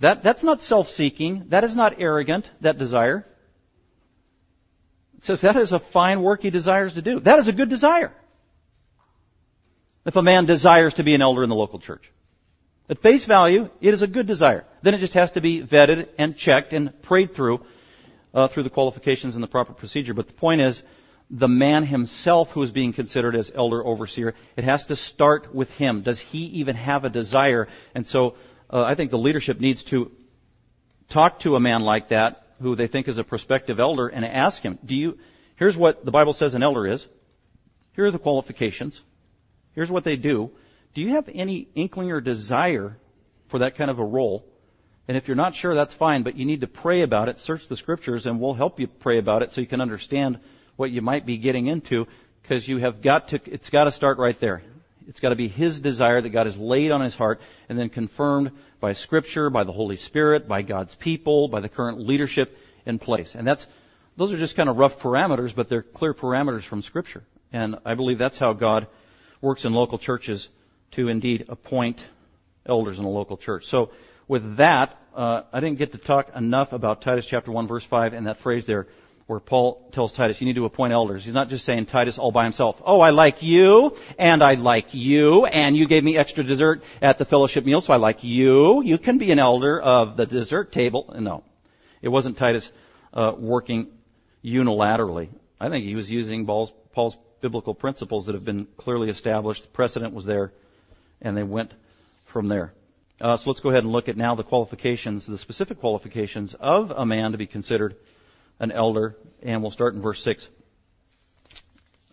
that, 0.00 0.22
that's 0.22 0.44
not 0.44 0.60
self-seeking. 0.60 1.46
That 1.48 1.64
is 1.64 1.74
not 1.74 1.94
arrogant, 2.00 2.48
that 2.60 2.76
desire. 2.76 3.24
It 5.16 5.24
says 5.24 5.40
that 5.40 5.56
is 5.56 5.72
a 5.72 5.80
fine 5.80 6.22
work 6.22 6.42
he 6.42 6.50
desires 6.50 6.94
to 6.94 7.02
do. 7.02 7.20
That 7.20 7.38
is 7.38 7.48
a 7.48 7.52
good 7.52 7.70
desire. 7.70 8.12
If 10.04 10.16
a 10.16 10.22
man 10.22 10.44
desires 10.44 10.92
to 10.94 11.02
be 11.02 11.14
an 11.14 11.22
elder 11.22 11.42
in 11.42 11.48
the 11.48 11.56
local 11.56 11.80
church. 11.80 12.02
At 12.90 13.00
face 13.00 13.24
value, 13.24 13.70
it 13.80 13.94
is 13.94 14.02
a 14.02 14.06
good 14.06 14.26
desire. 14.26 14.66
Then 14.82 14.92
it 14.92 14.98
just 14.98 15.14
has 15.14 15.32
to 15.32 15.40
be 15.40 15.62
vetted 15.62 16.08
and 16.18 16.36
checked 16.36 16.74
and 16.74 17.02
prayed 17.02 17.34
through 17.34 17.60
uh, 18.34 18.48
through 18.48 18.62
the 18.62 18.70
qualifications 18.70 19.34
and 19.34 19.42
the 19.42 19.48
proper 19.48 19.72
procedure. 19.72 20.14
But 20.14 20.26
the 20.26 20.34
point 20.34 20.60
is, 20.60 20.82
the 21.30 21.48
man 21.48 21.84
himself 21.84 22.48
who 22.50 22.62
is 22.62 22.70
being 22.70 22.92
considered 22.92 23.36
as 23.36 23.52
elder 23.54 23.84
overseer, 23.84 24.34
it 24.56 24.64
has 24.64 24.86
to 24.86 24.96
start 24.96 25.54
with 25.54 25.68
him. 25.70 26.02
Does 26.02 26.20
he 26.20 26.38
even 26.60 26.76
have 26.76 27.04
a 27.04 27.10
desire? 27.10 27.68
And 27.94 28.06
so, 28.06 28.36
uh, 28.70 28.82
I 28.82 28.94
think 28.94 29.10
the 29.10 29.18
leadership 29.18 29.60
needs 29.60 29.84
to 29.84 30.10
talk 31.10 31.40
to 31.40 31.56
a 31.56 31.60
man 31.60 31.82
like 31.82 32.10
that, 32.10 32.44
who 32.60 32.76
they 32.76 32.88
think 32.88 33.08
is 33.08 33.18
a 33.18 33.24
prospective 33.24 33.78
elder, 33.78 34.08
and 34.08 34.24
ask 34.24 34.62
him, 34.62 34.78
do 34.84 34.94
you, 34.94 35.18
here's 35.56 35.76
what 35.76 36.04
the 36.04 36.10
Bible 36.10 36.32
says 36.32 36.54
an 36.54 36.62
elder 36.62 36.86
is. 36.86 37.06
Here 37.94 38.04
are 38.04 38.10
the 38.10 38.18
qualifications. 38.18 39.00
Here's 39.74 39.90
what 39.90 40.04
they 40.04 40.16
do. 40.16 40.50
Do 40.94 41.00
you 41.00 41.10
have 41.10 41.28
any 41.32 41.68
inkling 41.74 42.10
or 42.10 42.20
desire 42.20 42.96
for 43.50 43.60
that 43.60 43.76
kind 43.76 43.90
of 43.90 43.98
a 43.98 44.04
role? 44.04 44.44
And 45.08 45.16
if 45.16 45.26
you're 45.26 45.36
not 45.36 45.54
sure, 45.54 45.74
that's 45.74 45.94
fine, 45.94 46.22
but 46.22 46.36
you 46.36 46.44
need 46.44 46.60
to 46.60 46.66
pray 46.66 47.02
about 47.02 47.30
it, 47.30 47.38
search 47.38 47.66
the 47.68 47.76
scriptures, 47.76 48.26
and 48.26 48.40
we'll 48.40 48.54
help 48.54 48.78
you 48.78 48.86
pray 48.86 49.18
about 49.18 49.42
it 49.42 49.50
so 49.50 49.62
you 49.62 49.66
can 49.66 49.80
understand 49.80 50.38
what 50.76 50.90
you 50.90 51.00
might 51.00 51.24
be 51.24 51.38
getting 51.38 51.66
into, 51.66 52.06
because 52.42 52.68
you 52.68 52.76
have 52.76 53.02
got 53.02 53.28
to, 53.28 53.40
it's 53.46 53.70
got 53.70 53.84
to 53.84 53.92
start 53.92 54.18
right 54.18 54.38
there. 54.40 54.62
It's 55.08 55.20
got 55.20 55.30
to 55.30 55.36
be 55.36 55.48
His 55.48 55.80
desire 55.80 56.20
that 56.20 56.28
God 56.28 56.44
has 56.44 56.58
laid 56.58 56.90
on 56.90 57.00
His 57.00 57.14
heart 57.14 57.40
and 57.70 57.78
then 57.78 57.88
confirmed 57.88 58.52
by 58.78 58.92
Scripture, 58.92 59.48
by 59.48 59.64
the 59.64 59.72
Holy 59.72 59.96
Spirit, 59.96 60.46
by 60.46 60.60
God's 60.60 60.94
people, 60.94 61.48
by 61.48 61.60
the 61.60 61.68
current 61.70 61.98
leadership 61.98 62.54
in 62.84 62.98
place. 62.98 63.34
And 63.34 63.46
that's, 63.46 63.66
those 64.18 64.32
are 64.32 64.38
just 64.38 64.56
kind 64.56 64.68
of 64.68 64.76
rough 64.76 64.98
parameters, 64.98 65.56
but 65.56 65.70
they're 65.70 65.82
clear 65.82 66.12
parameters 66.12 66.68
from 66.68 66.82
Scripture. 66.82 67.22
And 67.50 67.76
I 67.86 67.94
believe 67.94 68.18
that's 68.18 68.38
how 68.38 68.52
God 68.52 68.86
works 69.40 69.64
in 69.64 69.72
local 69.72 69.98
churches 69.98 70.46
to 70.92 71.08
indeed 71.08 71.46
appoint 71.48 72.00
elders 72.66 72.98
in 72.98 73.06
a 73.06 73.10
local 73.10 73.38
church. 73.38 73.64
So 73.64 73.90
with 74.28 74.58
that, 74.58 74.96
uh, 75.14 75.42
I 75.52 75.60
didn't 75.60 75.78
get 75.78 75.92
to 75.92 75.98
talk 75.98 76.30
enough 76.36 76.72
about 76.72 77.02
Titus 77.02 77.26
chapter 77.28 77.50
1 77.50 77.66
verse 77.66 77.84
5 77.84 78.12
and 78.12 78.26
that 78.26 78.38
phrase 78.38 78.66
there 78.66 78.86
where 79.28 79.40
Paul 79.40 79.90
tells 79.92 80.12
Titus, 80.12 80.40
you 80.40 80.46
need 80.46 80.54
to 80.54 80.64
appoint 80.64 80.94
elders. 80.94 81.22
He's 81.22 81.34
not 81.34 81.50
just 81.50 81.66
saying 81.66 81.84
Titus 81.84 82.18
all 82.18 82.32
by 82.32 82.44
himself. 82.44 82.76
Oh, 82.82 83.00
I 83.00 83.10
like 83.10 83.42
you, 83.42 83.94
and 84.18 84.42
I 84.42 84.54
like 84.54 84.94
you, 84.94 85.44
and 85.44 85.76
you 85.76 85.86
gave 85.86 86.02
me 86.02 86.16
extra 86.16 86.42
dessert 86.42 86.80
at 87.02 87.18
the 87.18 87.26
fellowship 87.26 87.66
meal, 87.66 87.82
so 87.82 87.92
I 87.92 87.96
like 87.96 88.24
you. 88.24 88.82
You 88.82 88.96
can 88.96 89.18
be 89.18 89.30
an 89.30 89.38
elder 89.38 89.78
of 89.78 90.16
the 90.16 90.24
dessert 90.24 90.72
table. 90.72 91.14
No. 91.18 91.44
It 92.00 92.08
wasn't 92.08 92.38
Titus 92.38 92.70
uh, 93.12 93.34
working 93.38 93.88
unilaterally. 94.42 95.28
I 95.60 95.68
think 95.68 95.84
he 95.84 95.94
was 95.94 96.10
using 96.10 96.46
Paul's, 96.46 96.72
Paul's 96.94 97.16
biblical 97.42 97.74
principles 97.74 98.26
that 98.26 98.34
have 98.34 98.46
been 98.46 98.66
clearly 98.78 99.10
established. 99.10 99.62
The 99.62 99.68
precedent 99.68 100.14
was 100.14 100.24
there, 100.24 100.52
and 101.20 101.36
they 101.36 101.42
went 101.42 101.74
from 102.32 102.48
there. 102.48 102.72
Uh, 103.20 103.36
so 103.36 103.50
let's 103.50 103.60
go 103.60 103.70
ahead 103.70 103.82
and 103.82 103.92
look 103.92 104.08
at 104.08 104.16
now 104.16 104.36
the 104.36 104.44
qualifications, 104.44 105.26
the 105.26 105.38
specific 105.38 105.80
qualifications 105.80 106.54
of 106.60 106.92
a 106.92 107.04
man 107.04 107.32
to 107.32 107.38
be 107.38 107.48
considered 107.48 107.96
an 108.60 108.70
elder, 108.70 109.16
and 109.42 109.60
we'll 109.60 109.72
start 109.72 109.94
in 109.94 110.02
verse 110.02 110.22
6. 110.22 110.48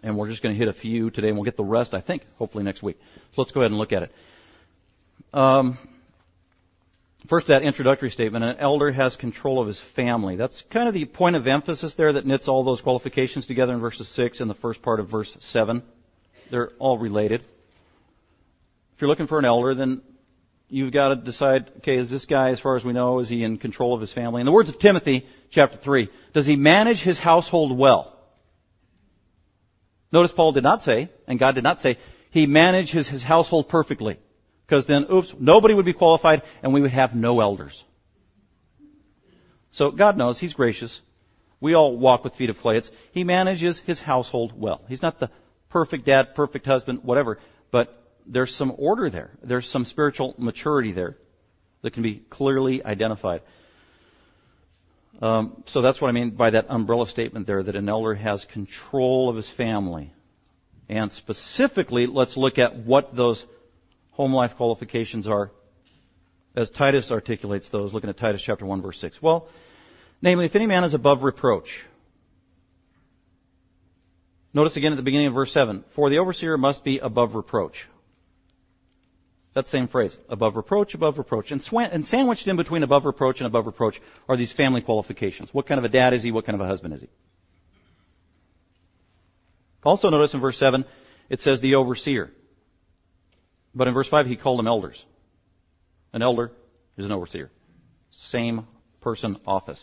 And 0.02 0.18
we're 0.18 0.30
just 0.30 0.42
going 0.42 0.56
to 0.56 0.60
hit 0.60 0.68
a 0.68 0.74
few 0.74 1.12
today, 1.12 1.28
and 1.28 1.38
we'll 1.38 1.46
get 1.46 1.58
the 1.58 1.64
rest, 1.64 1.94
I 1.94 2.02
think, 2.02 2.24
hopefully 2.38 2.64
next 2.64 2.82
week. 2.82 2.98
So 3.34 3.42
let's 3.42 3.52
go 3.52 3.62
ahead 3.62 3.72
and 3.72 3.78
look 3.78 3.92
at 3.92 4.04
it. 4.04 4.12
Um, 5.32 5.78
first, 7.30 7.48
that 7.48 7.62
introductory 7.62 8.10
statement. 8.10 8.44
An 8.44 8.58
elder 8.58 8.92
has 8.92 9.16
control 9.16 9.62
of 9.62 9.68
his 9.68 9.82
family. 9.96 10.36
That's 10.38 10.64
kind 10.72 10.88
of 10.88 10.96
the 10.96 11.06
point 11.06 11.36
of 11.36 11.46
emphasis 11.46 11.94
there 11.96 12.14
that 12.14 12.26
knits 12.26 12.48
all 12.48 12.64
those 12.64 12.82
qualifications 12.82 13.46
together 13.46 13.74
in 13.74 13.80
verses 13.80 14.08
6 14.10 14.40
and 14.40 14.50
the 14.50 14.56
first 14.56 14.82
part 14.82 15.00
of 15.00 15.10
verse 15.10 15.36
7. 15.40 15.84
They're 16.50 16.72
all 16.80 16.98
related. 16.98 17.42
If 17.42 19.02
you're 19.02 19.10
looking 19.10 19.28
for 19.28 19.38
an 19.38 19.46
elder, 19.46 19.76
then 19.76 20.02
you've 20.76 20.92
got 20.92 21.08
to 21.08 21.16
decide, 21.16 21.72
okay, 21.78 21.98
is 21.98 22.10
this 22.10 22.26
guy, 22.26 22.50
as 22.52 22.60
far 22.60 22.76
as 22.76 22.84
we 22.84 22.92
know, 22.92 23.20
is 23.20 23.30
he 23.30 23.46
in 23.46 23.58
control 23.58 23.96
of 23.96 24.02
his 24.02 24.12
family? 24.12 24.42
In 24.42 24.46
the 24.46 24.52
words 24.52 24.68
of 24.68 24.78
Timothy, 24.78 25.26
chapter 25.50 25.78
3, 25.78 26.10
does 26.34 26.46
he 26.46 26.58
manage 26.58 27.02
his 27.02 27.18
household 27.18 27.78
well? 27.78 28.20
Notice 30.12 30.34
Paul 30.34 30.52
did 30.52 30.64
not 30.64 30.82
say, 30.82 31.10
and 31.28 31.40
God 31.40 31.56
did 31.56 31.64
not 31.64 31.80
say, 31.80 31.98
he 32.30 32.46
manages 32.46 33.08
his 33.08 33.24
household 33.24 33.70
perfectly. 33.70 34.20
Because 34.68 34.86
then, 34.86 35.06
oops, 35.10 35.34
nobody 35.40 35.74
would 35.74 35.86
be 35.86 35.94
qualified 35.94 36.42
and 36.62 36.74
we 36.74 36.82
would 36.82 36.92
have 36.92 37.16
no 37.16 37.40
elders. 37.40 37.82
So 39.72 39.92
God 39.92 40.18
knows, 40.18 40.38
He's 40.40 40.54
gracious. 40.54 41.00
We 41.62 41.74
all 41.74 41.98
walk 41.98 42.26
with 42.26 42.36
feet 42.36 42.50
of 42.50 42.58
clay. 42.58 42.78
It's, 42.78 42.92
he 43.14 43.24
manages 43.24 43.82
his 43.86 44.02
household 44.02 44.52
well. 44.54 44.82
He's 44.90 45.02
not 45.02 45.22
the 45.22 45.30
perfect 45.70 46.06
dad, 46.06 46.36
perfect 46.36 46.66
husband, 46.66 47.00
whatever, 47.04 47.40
but 47.72 48.05
there's 48.28 48.56
some 48.56 48.74
order 48.78 49.10
there. 49.10 49.32
There's 49.44 49.70
some 49.70 49.86
spiritual 49.86 50.36
maturity 50.38 50.92
there 50.92 51.18
that 51.82 51.94
can 51.94 52.04
be 52.04 52.24
clearly 52.30 52.84
identified. 52.84 53.42
Um, 55.22 55.64
so 55.68 55.82
that's 55.82 56.02
what 56.02 56.10
I 56.10 56.12
mean 56.12 56.32
by 56.32 56.50
that 56.52 56.66
umbrella 56.70 57.08
statement 57.08 57.48
there, 57.48 57.64
that 57.64 57.76
an 57.76 57.88
elder 57.88 58.16
has 58.16 58.46
control 58.46 59.30
of 59.30 59.36
his 59.36 59.50
family. 59.50 60.12
And 60.90 61.12
specifically, 61.12 62.06
let's 62.08 62.36
look 62.36 62.58
at 62.58 62.76
what 62.76 63.16
those 63.16 63.44
home 64.12 64.34
life 64.34 64.56
qualifications 64.58 65.28
are, 65.28 65.52
as 66.56 66.70
Titus 66.70 67.12
articulates 67.12 67.70
those, 67.70 67.94
looking 67.94 68.10
at 68.10 68.18
Titus 68.18 68.42
chapter 68.42 68.66
1 68.66 68.82
verse 68.82 69.00
6. 69.00 69.22
Well, 69.22 69.48
namely, 70.22 70.46
if 70.46 70.56
any 70.56 70.68
man 70.68 70.84
is 70.84 70.94
above 70.94 71.24
reproach, 71.24 71.86
Notice 74.56 74.78
again 74.78 74.94
at 74.94 74.96
the 74.96 75.04
beginning 75.04 75.28
of 75.28 75.34
verse 75.34 75.52
7, 75.52 75.84
for 75.98 76.10
the 76.10 76.20
overseer 76.20 76.58
must 76.58 76.86
be 76.86 77.00
above 77.00 77.36
reproach. 77.36 77.90
That 79.56 79.70
same 79.70 79.88
phrase, 79.88 80.16
above 80.28 80.58
reproach, 80.58 80.94
above 80.96 81.18
reproach. 81.18 81.50
And, 81.52 81.64
swan- 81.64 81.90
and 81.92 82.06
sandwiched 82.06 82.46
in 82.46 82.58
between 82.58 82.84
above 82.84 83.06
reproach 83.06 83.40
and 83.40 83.48
above 83.48 83.66
reproach 83.66 84.02
are 84.28 84.36
these 84.36 84.52
family 84.52 84.82
qualifications. 84.82 85.50
What 85.54 85.66
kind 85.66 85.80
of 85.80 85.86
a 85.86 85.90
dad 85.90 86.14
is 86.14 86.24
he? 86.24 86.32
What 86.32 86.46
kind 86.46 86.60
of 86.60 86.66
a 86.66 86.68
husband 86.68 86.94
is 86.94 87.02
he? 87.02 87.08
Also 89.82 90.10
notice 90.10 90.34
in 90.34 90.42
verse 90.42 90.60
7, 90.60 90.84
it 91.30 91.40
says 91.40 91.62
the 91.62 91.76
overseer. 91.76 92.32
But 93.74 93.88
in 93.88 93.94
verse 93.94 94.10
5, 94.10 94.26
he 94.26 94.36
called 94.36 94.60
them 94.60 94.68
elders. 94.68 95.02
An 96.12 96.22
elder 96.22 96.52
is 96.98 97.06
an 97.06 97.14
overseer. 97.14 97.50
Same 98.12 98.68
person, 99.00 99.38
office. 99.48 99.82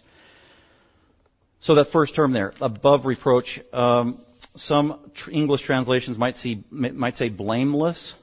So 1.60 1.76
that 1.76 1.92
first 1.92 2.14
term 2.14 2.32
there, 2.32 2.52
above 2.60 3.06
reproach, 3.06 3.58
um, 3.72 4.20
some 4.54 5.12
tr- 5.14 5.30
English 5.30 5.62
translations 5.62 6.18
might, 6.18 6.36
see, 6.36 6.62
might 6.70 7.16
say 7.16 7.30
blameless 7.30 8.14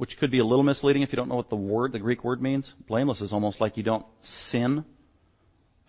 which 0.00 0.16
could 0.16 0.30
be 0.30 0.38
a 0.38 0.44
little 0.46 0.64
misleading 0.64 1.02
if 1.02 1.12
you 1.12 1.16
don't 1.16 1.28
know 1.28 1.34
what 1.34 1.50
the 1.50 1.56
word, 1.56 1.92
the 1.92 1.98
Greek 1.98 2.24
word 2.24 2.40
means. 2.40 2.72
Blameless 2.88 3.20
is 3.20 3.34
almost 3.34 3.60
like 3.60 3.76
you 3.76 3.82
don't 3.82 4.06
sin. 4.22 4.82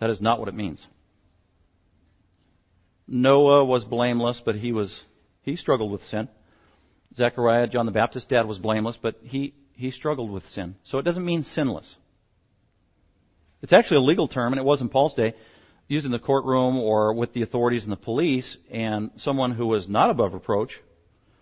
That 0.00 0.10
is 0.10 0.20
not 0.20 0.38
what 0.38 0.48
it 0.48 0.54
means. 0.54 0.86
Noah 3.08 3.64
was 3.64 3.86
blameless, 3.86 4.42
but 4.44 4.54
he 4.54 4.70
was, 4.70 5.00
he 5.40 5.56
struggled 5.56 5.90
with 5.90 6.02
sin. 6.02 6.28
Zechariah, 7.16 7.68
John 7.68 7.86
the 7.86 7.92
Baptist's 7.92 8.28
dad, 8.28 8.46
was 8.46 8.58
blameless, 8.58 8.98
but 9.00 9.16
he, 9.22 9.54
he 9.72 9.90
struggled 9.90 10.30
with 10.30 10.46
sin. 10.48 10.74
So 10.84 10.98
it 10.98 11.04
doesn't 11.04 11.24
mean 11.24 11.44
sinless. 11.44 11.96
It's 13.62 13.72
actually 13.72 13.96
a 13.96 14.00
legal 14.00 14.28
term, 14.28 14.52
and 14.52 14.60
it 14.60 14.64
was 14.66 14.82
in 14.82 14.90
Paul's 14.90 15.14
day, 15.14 15.32
used 15.88 16.04
in 16.04 16.12
the 16.12 16.18
courtroom 16.18 16.76
or 16.76 17.14
with 17.14 17.32
the 17.32 17.40
authorities 17.40 17.84
and 17.84 17.92
the 17.92 17.96
police, 17.96 18.58
and 18.70 19.10
someone 19.16 19.52
who 19.52 19.68
was 19.68 19.88
not 19.88 20.10
above 20.10 20.34
reproach 20.34 20.78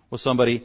was 0.09 0.23
somebody 0.23 0.65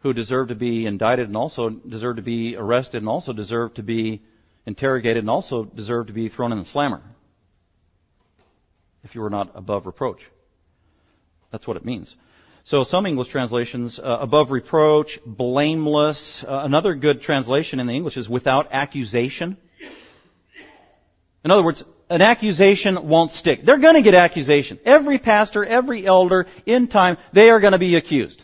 who 0.00 0.12
deserve 0.12 0.48
to 0.48 0.54
be 0.54 0.86
indicted 0.86 1.26
and 1.26 1.36
also 1.36 1.70
deserve 1.70 2.16
to 2.16 2.22
be 2.22 2.56
arrested 2.56 2.98
and 2.98 3.08
also 3.08 3.32
deserve 3.32 3.74
to 3.74 3.82
be 3.82 4.22
interrogated 4.66 5.18
and 5.18 5.30
also 5.30 5.64
deserve 5.64 6.08
to 6.08 6.12
be 6.12 6.28
thrown 6.28 6.52
in 6.52 6.58
the 6.58 6.64
slammer 6.64 7.02
if 9.04 9.14
you 9.14 9.20
were 9.20 9.30
not 9.30 9.52
above 9.54 9.86
reproach. 9.86 10.20
That's 11.52 11.66
what 11.66 11.76
it 11.76 11.84
means. 11.84 12.14
So 12.64 12.82
some 12.82 13.06
English 13.06 13.28
translations, 13.28 14.00
uh, 14.00 14.02
above 14.20 14.50
reproach, 14.50 15.20
blameless. 15.24 16.44
Uh, 16.46 16.58
another 16.64 16.96
good 16.96 17.22
translation 17.22 17.78
in 17.78 17.86
the 17.86 17.92
English 17.92 18.16
is 18.16 18.28
without 18.28 18.72
accusation. 18.72 19.56
In 21.44 21.52
other 21.52 21.62
words, 21.62 21.84
an 22.10 22.22
accusation 22.22 23.08
won't 23.08 23.30
stick. 23.30 23.64
They're 23.64 23.78
going 23.78 23.94
to 23.94 24.02
get 24.02 24.14
accusation. 24.14 24.80
Every 24.84 25.18
pastor, 25.18 25.64
every 25.64 26.04
elder, 26.04 26.46
in 26.66 26.88
time, 26.88 27.18
they 27.32 27.50
are 27.50 27.60
going 27.60 27.72
to 27.72 27.78
be 27.78 27.94
accused. 27.94 28.42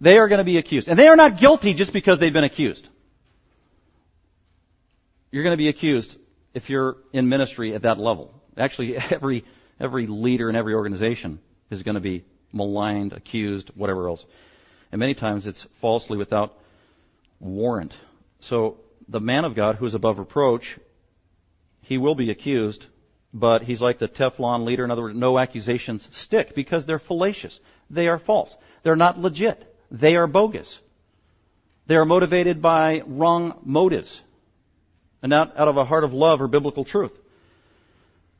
They 0.00 0.18
are 0.18 0.28
going 0.28 0.38
to 0.38 0.44
be 0.44 0.58
accused. 0.58 0.88
And 0.88 0.98
they 0.98 1.08
are 1.08 1.16
not 1.16 1.38
guilty 1.38 1.74
just 1.74 1.92
because 1.92 2.18
they've 2.18 2.32
been 2.32 2.44
accused. 2.44 2.86
You're 5.30 5.42
going 5.42 5.54
to 5.54 5.58
be 5.58 5.68
accused 5.68 6.14
if 6.54 6.68
you're 6.70 6.96
in 7.12 7.28
ministry 7.28 7.74
at 7.74 7.82
that 7.82 7.98
level. 7.98 8.34
Actually, 8.56 8.96
every, 9.10 9.44
every 9.80 10.06
leader 10.06 10.48
in 10.50 10.56
every 10.56 10.74
organization 10.74 11.40
is 11.70 11.82
going 11.82 11.94
to 11.94 12.00
be 12.00 12.24
maligned, 12.52 13.12
accused, 13.12 13.70
whatever 13.74 14.08
else. 14.08 14.24
And 14.92 14.98
many 14.98 15.14
times 15.14 15.46
it's 15.46 15.66
falsely 15.80 16.16
without 16.16 16.54
warrant. 17.40 17.94
So 18.40 18.78
the 19.08 19.20
man 19.20 19.44
of 19.44 19.54
God 19.54 19.76
who 19.76 19.86
is 19.86 19.94
above 19.94 20.18
reproach, 20.18 20.78
he 21.80 21.98
will 21.98 22.14
be 22.14 22.30
accused, 22.30 22.86
but 23.32 23.62
he's 23.62 23.80
like 23.80 23.98
the 23.98 24.08
Teflon 24.08 24.64
leader. 24.64 24.84
In 24.84 24.90
other 24.90 25.02
words, 25.02 25.18
no 25.18 25.38
accusations 25.38 26.06
stick 26.12 26.54
because 26.54 26.86
they're 26.86 26.98
fallacious. 26.98 27.58
They 27.90 28.08
are 28.08 28.18
false. 28.18 28.54
They're 28.82 28.96
not 28.96 29.18
legit 29.18 29.72
they 29.90 30.16
are 30.16 30.26
bogus. 30.26 30.78
They 31.86 31.94
are 31.94 32.04
motivated 32.04 32.60
by 32.60 33.02
wrong 33.06 33.60
motives 33.64 34.20
and 35.22 35.30
not 35.30 35.56
out 35.58 35.68
of 35.68 35.76
a 35.76 35.84
heart 35.84 36.04
of 36.04 36.12
love 36.12 36.40
or 36.40 36.48
biblical 36.48 36.84
truth. 36.84 37.12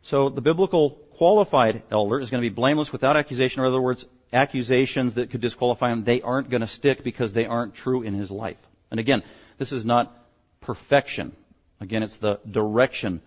So 0.03 0.29
the 0.29 0.41
biblical 0.41 0.91
qualified 1.17 1.83
elder 1.91 2.21
is 2.21 2.31
going 2.31 2.43
to 2.43 2.49
be 2.49 2.55
blameless 2.55 2.93
without 2.93 3.17
accusation, 3.17 3.61
or 3.61 3.67
in 3.67 3.73
other 3.73 3.81
words, 3.81 4.05
accusations 4.33 5.15
that 5.15 5.31
could 5.31 5.41
disqualify 5.41 5.93
him, 5.93 6.05
they 6.05 6.21
aren't 6.21 6.51
going 6.51 6.61
to 6.61 6.67
stick 6.67 7.03
because 7.03 7.33
they 7.33 7.47
aren't 7.47 7.75
true 7.75 8.03
in 8.03 8.15
his 8.15 8.31
life. 8.31 8.59
And 8.91 9.01
again, 9.01 9.23
this 9.59 9.73
is 9.73 9.85
not 9.85 10.13
perfection. 10.61 11.35
Again, 11.81 12.03
it's 12.03 12.19
the 12.19 12.41
direction 12.51 13.23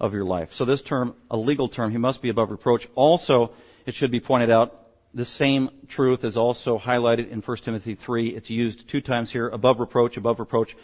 of 0.00 0.12
your 0.12 0.24
life. 0.24 0.50
So 0.52 0.64
this 0.64 0.82
term, 0.82 1.14
a 1.30 1.36
legal 1.36 1.68
term, 1.68 1.90
he 1.90 1.98
must 1.98 2.22
be 2.22 2.28
above 2.28 2.50
reproach. 2.50 2.86
Also, 2.94 3.52
it 3.86 3.94
should 3.94 4.10
be 4.10 4.20
pointed 4.20 4.50
out, 4.50 4.74
the 5.14 5.24
same 5.24 5.70
truth 5.88 6.24
is 6.24 6.36
also 6.36 6.78
highlighted 6.78 7.30
in 7.30 7.40
1 7.40 7.56
Timothy 7.64 7.94
3. 7.94 8.28
It's 8.30 8.50
used 8.50 8.88
two 8.90 9.00
times 9.00 9.30
here, 9.30 9.48
above 9.48 9.78
reproach, 9.78 10.16
above 10.16 10.40
reproach. 10.40 10.76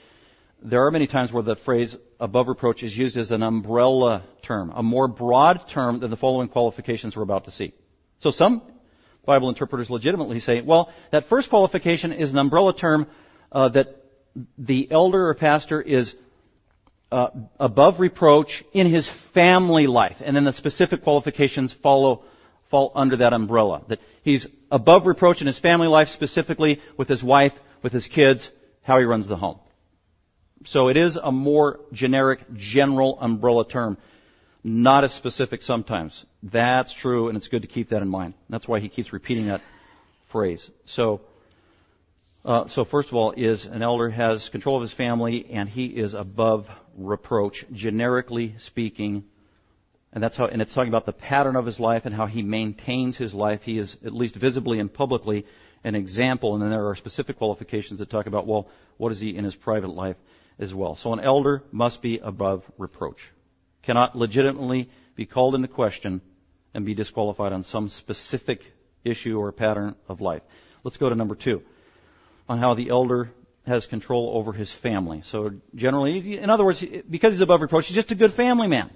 there 0.63 0.87
are 0.87 0.91
many 0.91 1.07
times 1.07 1.33
where 1.33 1.43
the 1.43 1.57
phrase 1.57 1.97
above 2.21 2.47
reproach 2.47 2.83
is 2.83 2.97
used 2.97 3.17
as 3.17 3.33
an 3.33 3.43
umbrella 3.43 4.23
term, 4.43 4.73
a 4.75 4.83
more 4.83 5.09
broad 5.09 5.69
term 5.69 6.01
than 6.01 6.11
the 6.11 6.17
following 6.17 6.49
qualifications 6.49 7.17
we're 7.17 7.23
about 7.23 7.47
to 7.47 7.51
see. 7.51 7.73
So 8.21 8.31
some 8.31 8.63
Bible 9.27 9.49
interpreters 9.49 9.91
legitimately 9.91 10.41
say, 10.41 10.61
well, 10.61 10.93
that 11.13 11.29
first 11.29 11.51
qualification 11.51 12.13
is 12.13 12.31
an 12.31 12.39
umbrella 12.39 12.77
term 12.77 13.07
uh, 13.51 13.71
that 13.71 13.97
the 14.59 14.91
elder 14.91 15.29
or 15.29 15.35
pastor 15.35 15.81
is 15.81 16.15
uh, 17.11 17.31
above 17.59 17.99
reproach 17.99 18.63
in 18.73 18.93
his 18.93 19.11
family 19.35 19.87
life, 19.87 20.17
and 20.21 20.37
then 20.37 20.45
the 20.45 20.53
specific 20.53 21.03
qualifications 21.03 21.75
follow 21.83 22.23
fall 22.71 22.93
under 22.95 23.17
that 23.19 23.33
umbrella. 23.33 23.83
That 23.89 23.99
he's 24.23 24.47
above 24.71 25.07
reproach 25.07 25.41
in 25.41 25.47
his 25.47 25.59
family 25.59 25.89
life, 25.89 26.09
specifically 26.09 26.81
with 26.97 27.09
his 27.09 27.23
wife, 27.23 27.53
with 27.83 27.93
his 27.93 28.07
kids, 28.07 28.51
how 28.83 28.99
he 28.99 29.05
runs 29.05 29.27
the 29.27 29.37
home. 29.37 29.59
So 30.65 30.89
it 30.89 30.97
is 30.97 31.17
a 31.17 31.33
more 31.33 31.81
generic, 31.93 32.41
general 32.55 33.19
umbrella 33.21 33.67
term, 33.67 33.97
not 34.63 35.05
as 35.05 35.13
specific 35.15 35.63
sometimes. 35.63 36.25
That's 36.43 36.93
true, 36.93 37.29
and 37.29 37.37
it's 37.37 37.49
good 37.49 37.63
to 37.63 37.69
keep 37.69 37.91
that 37.91 38.03
in 38.03 38.09
mind. 38.09 38.35
That's 38.51 38.69
why 38.69 38.81
he 38.81 38.89
keeps 38.89 39.13
repeating 39.13 39.47
that 39.47 39.63
phrase. 40.31 40.71
So, 40.85 41.23
uh, 42.45 42.69
so 42.69 42.85
first 42.85 43.09
of 43.09 43.15
all, 43.15 43.33
is 43.33 43.65
an 43.65 43.83
elder 43.83 44.11
has 44.11 44.49
control 44.51 44.77
of 44.77 44.83
his 44.83 44.93
family, 44.93 45.47
and 45.51 45.69
he 45.69 45.87
is 45.87 46.13
above 46.13 46.67
reproach, 46.97 47.65
generically 47.73 48.55
speaking. 48.59 49.25
And 50.13 50.23
that's 50.23 50.37
how, 50.37 50.47
and 50.47 50.61
it's 50.61 50.75
talking 50.75 50.89
about 50.89 51.07
the 51.07 51.13
pattern 51.13 51.55
of 51.57 51.67
his 51.67 51.79
life 51.79 52.03
and 52.05 52.15
how 52.15 52.27
he 52.27 52.43
maintains 52.43 53.17
his 53.17 53.33
life. 53.33 53.61
He 53.63 53.79
is 53.79 53.97
at 54.05 54.13
least 54.13 54.35
visibly 54.35 54.81
and 54.81 54.93
publicly 54.93 55.47
an 55.85 55.95
example. 55.95 56.55
And 56.55 56.63
then 56.63 56.71
there 56.71 56.89
are 56.89 56.97
specific 56.97 57.39
qualifications 57.39 58.01
that 58.01 58.11
talk 58.11 58.27
about, 58.27 58.47
well, 58.47 58.69
what 58.97 59.13
is 59.13 59.21
he 59.21 59.37
in 59.37 59.45
his 59.45 59.55
private 59.55 59.91
life 59.91 60.17
as 60.61 60.75
well. 60.75 60.95
So 60.97 61.13
an 61.13 61.21
elder 61.21 61.63
must 61.73 62.03
be 62.03 62.19
above 62.19 62.63
reproach. 62.77 63.19
Cannot 63.83 64.17
legitimately 64.17 64.91
be 65.17 65.27
called 65.27 65.55
into 65.55 65.69
question 65.69 66.21
and 66.75 66.85
be 66.85 66.95
disqualified 66.95 67.53
on 67.53 67.63
some 67.63 67.89
specific 67.89 68.61
issue 69.03 69.39
or 69.39 69.51
pattern 69.53 69.97
of 70.07 70.21
life. 70.21 70.43
Let's 70.85 70.99
go 70.99 71.09
to 71.09 71.15
number 71.15 71.35
two 71.35 71.63
on 72.49 72.59
how 72.59 72.75
the 72.75 72.91
elder 72.91 73.31
has 73.67 73.87
control 73.87 74.33
over 74.37 74.53
his 74.53 74.73
family. 74.83 75.23
So 75.25 75.51
generally, 75.75 76.39
in 76.39 76.51
other 76.51 76.65
words, 76.65 76.85
because 77.09 77.33
he's 77.33 77.41
above 77.41 77.63
reproach, 77.63 77.87
he's 77.87 77.97
just 77.97 78.11
a 78.11 78.15
good 78.15 78.33
family 78.35 78.69
man. 78.69 78.91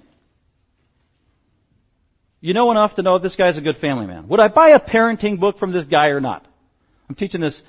You 2.45 2.53
know 2.53 2.69
enough 2.69 2.93
to 2.97 3.01
know 3.01 3.17
this 3.17 3.35
guy's 3.35 3.57
a 3.57 3.61
good 3.61 3.77
family 3.77 4.05
man. 4.05 4.27
Would 4.27 4.39
I 4.39 4.49
buy 4.49 4.69
a 4.69 4.79
parenting 4.79 5.39
book 5.39 5.57
from 5.57 5.71
this 5.71 5.85
guy 5.85 6.09
or 6.09 6.21
not? 6.21 6.45
I'm 7.09 7.15
teaching 7.15 7.41
this 7.41 7.59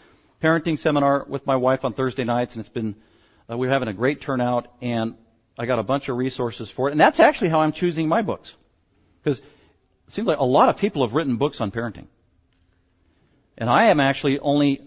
parenting 0.45 0.79
seminar 0.79 1.25
with 1.27 1.47
my 1.47 1.57
wife 1.57 1.83
on 1.83 1.95
Thursday 1.95 2.25
nights, 2.25 2.53
and 2.53 2.61
it's 2.61 2.69
been 2.69 2.95
uh, 3.51 3.57
we're 3.57 3.71
having 3.71 3.89
a 3.89 3.95
great 3.95 4.21
turnout, 4.21 4.69
and 4.83 5.15
I 5.59 5.65
got 5.65 5.79
a 5.79 5.83
bunch 5.83 6.11
of 6.11 6.19
resources 6.19 6.71
for 6.71 6.89
it. 6.89 6.93
And 6.93 7.01
that's 7.01 7.21
actually 7.21 7.49
how 7.49 7.61
I'm 7.61 7.73
choosing 7.73 8.07
my 8.07 8.21
books, 8.21 8.55
because 9.25 9.39
it 9.39 9.45
seems 10.09 10.29
like 10.29 10.41
a 10.41 10.45
lot 10.45 10.69
of 10.69 10.77
people 10.77 11.07
have 11.07 11.17
written 11.17 11.39
books 11.39 11.59
on 11.63 11.71
parenting, 11.71 12.09
and 13.57 13.71
I 13.71 13.87
am 13.87 13.99
actually 13.99 14.39
only 14.41 14.87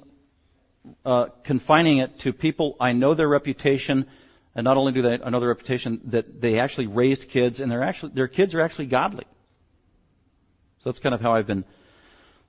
uh, 1.04 1.30
confining 1.44 1.98
it 1.98 2.20
to 2.20 2.32
people 2.32 2.78
I 2.80 2.94
know 2.94 3.16
their 3.16 3.28
reputation, 3.28 4.06
and 4.54 4.66
not 4.66 4.78
only 4.78 4.92
do 4.92 5.02
they 5.02 5.18
I 5.20 5.32
know 5.32 5.40
their 5.40 5.50
reputation 5.50 6.02
that 6.12 6.40
they 6.40 6.60
actually 6.60 6.86
raised 6.86 7.28
kids, 7.32 7.60
and 7.60 7.72
they're 7.72 7.82
actually 7.82 8.12
their 8.14 8.28
kids 8.28 8.54
are 8.54 8.62
actually 8.62 8.86
godly. 8.86 9.26
So 10.84 10.90
that's 10.90 11.00
kind 11.00 11.14
of 11.14 11.22
how 11.22 11.34
I've 11.34 11.48
been. 11.48 11.66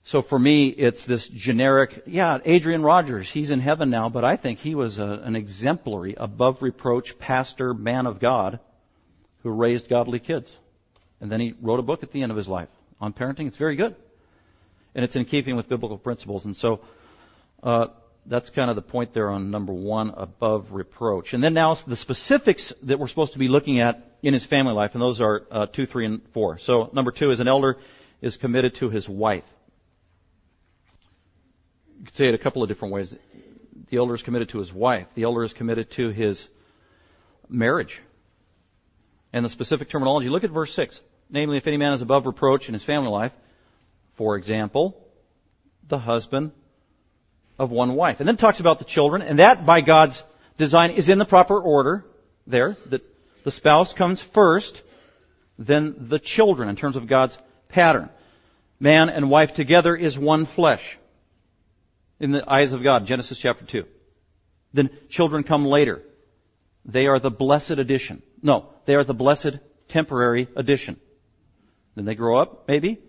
So 0.04 0.22
for 0.22 0.38
me, 0.38 0.68
it's 0.68 1.04
this 1.04 1.28
generic, 1.28 2.04
yeah, 2.06 2.38
Adrian 2.44 2.82
Rogers, 2.82 3.30
he's 3.30 3.50
in 3.50 3.60
heaven 3.60 3.90
now, 3.90 4.08
but 4.08 4.24
I 4.24 4.36
think 4.36 4.60
he 4.60 4.74
was 4.74 4.98
a, 4.98 5.02
an 5.02 5.36
exemplary, 5.36 6.14
above 6.16 6.62
reproach 6.62 7.18
pastor, 7.18 7.74
man 7.74 8.06
of 8.06 8.18
God, 8.20 8.60
who 9.42 9.50
raised 9.50 9.88
godly 9.88 10.20
kids. 10.20 10.50
And 11.20 11.30
then 11.30 11.40
he 11.40 11.54
wrote 11.60 11.80
a 11.80 11.82
book 11.82 12.02
at 12.02 12.12
the 12.12 12.22
end 12.22 12.30
of 12.30 12.36
his 12.36 12.48
life 12.48 12.70
on 13.00 13.12
parenting. 13.12 13.46
It's 13.46 13.58
very 13.58 13.76
good. 13.76 13.94
And 14.94 15.04
it's 15.04 15.16
in 15.16 15.24
keeping 15.26 15.56
with 15.56 15.68
biblical 15.68 15.98
principles. 15.98 16.44
And 16.44 16.56
so, 16.56 16.80
uh, 17.62 17.88
that's 18.26 18.50
kind 18.50 18.70
of 18.70 18.76
the 18.76 18.82
point 18.82 19.14
there 19.14 19.30
on 19.30 19.50
number 19.50 19.72
one, 19.72 20.10
above 20.10 20.72
reproach. 20.72 21.32
And 21.32 21.42
then 21.42 21.54
now 21.54 21.76
the 21.86 21.96
specifics 21.96 22.72
that 22.84 22.98
we're 22.98 23.08
supposed 23.08 23.32
to 23.32 23.38
be 23.38 23.48
looking 23.48 23.80
at 23.80 24.04
in 24.22 24.34
his 24.34 24.44
family 24.46 24.72
life, 24.72 24.90
and 24.92 25.02
those 25.02 25.20
are 25.20 25.42
uh, 25.50 25.66
two, 25.66 25.86
three, 25.86 26.06
and 26.06 26.20
four. 26.34 26.58
So 26.58 26.90
number 26.92 27.12
two 27.12 27.30
is 27.30 27.40
an 27.40 27.48
elder 27.48 27.76
is 28.20 28.36
committed 28.36 28.76
to 28.76 28.90
his 28.90 29.08
wife. 29.08 29.44
You 31.98 32.06
could 32.06 32.14
say 32.14 32.28
it 32.28 32.34
a 32.34 32.38
couple 32.38 32.62
of 32.62 32.68
different 32.68 32.94
ways. 32.94 33.14
The 33.90 33.96
elder 33.96 34.14
is 34.14 34.22
committed 34.22 34.50
to 34.50 34.58
his 34.58 34.72
wife. 34.72 35.06
The 35.14 35.24
elder 35.24 35.44
is 35.44 35.52
committed 35.52 35.90
to 35.92 36.10
his 36.10 36.46
marriage. 37.48 38.00
And 39.32 39.44
the 39.44 39.50
specific 39.50 39.90
terminology, 39.90 40.28
look 40.28 40.44
at 40.44 40.50
verse 40.50 40.74
6. 40.74 41.00
Namely, 41.30 41.58
if 41.58 41.66
any 41.66 41.76
man 41.76 41.92
is 41.92 42.02
above 42.02 42.26
reproach 42.26 42.68
in 42.68 42.74
his 42.74 42.84
family 42.84 43.10
life, 43.10 43.32
for 44.16 44.36
example, 44.36 44.96
the 45.88 45.98
husband 45.98 46.52
of 47.58 47.70
one 47.70 47.94
wife. 47.94 48.16
And 48.20 48.28
then 48.28 48.36
talks 48.36 48.60
about 48.60 48.78
the 48.78 48.84
children, 48.84 49.22
and 49.22 49.38
that 49.38 49.66
by 49.66 49.80
God's 49.80 50.22
design 50.58 50.92
is 50.92 51.08
in 51.08 51.18
the 51.18 51.24
proper 51.24 51.58
order 51.58 52.04
there, 52.46 52.76
that 52.90 53.02
the 53.44 53.50
spouse 53.50 53.92
comes 53.94 54.22
first, 54.34 54.82
then 55.58 56.08
the 56.08 56.18
children 56.18 56.68
in 56.68 56.76
terms 56.76 56.96
of 56.96 57.06
God's 57.06 57.36
pattern. 57.72 58.10
Man 58.78 59.08
and 59.08 59.30
wife 59.30 59.54
together 59.54 59.94
is 59.94 60.18
one 60.18 60.46
flesh 60.46 60.98
in 62.18 62.32
the 62.32 62.48
eyes 62.48 62.72
of 62.72 62.82
God, 62.82 63.06
Genesis 63.06 63.38
chapter 63.38 63.64
2. 63.64 63.84
Then 64.72 64.90
children 65.08 65.42
come 65.42 65.64
later. 65.64 66.02
They 66.84 67.06
are 67.06 67.18
the 67.18 67.30
blessed 67.30 67.72
addition. 67.72 68.22
No, 68.42 68.70
they 68.86 68.94
are 68.94 69.04
the 69.04 69.14
blessed 69.14 69.58
temporary 69.88 70.48
addition. 70.56 70.98
Then 71.94 72.04
they 72.04 72.14
grow 72.14 72.40
up, 72.40 72.68
maybe. 72.68 73.00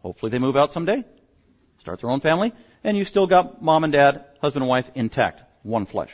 Hopefully 0.00 0.30
they 0.30 0.38
move 0.38 0.56
out 0.56 0.72
someday. 0.72 1.04
Start 1.80 2.00
their 2.00 2.10
own 2.10 2.20
family. 2.20 2.52
And 2.84 2.96
you 2.96 3.04
still 3.04 3.26
got 3.26 3.62
mom 3.62 3.84
and 3.84 3.92
dad, 3.92 4.24
husband 4.40 4.62
and 4.62 4.70
wife 4.70 4.86
intact. 4.94 5.42
One 5.62 5.86
flesh. 5.86 6.10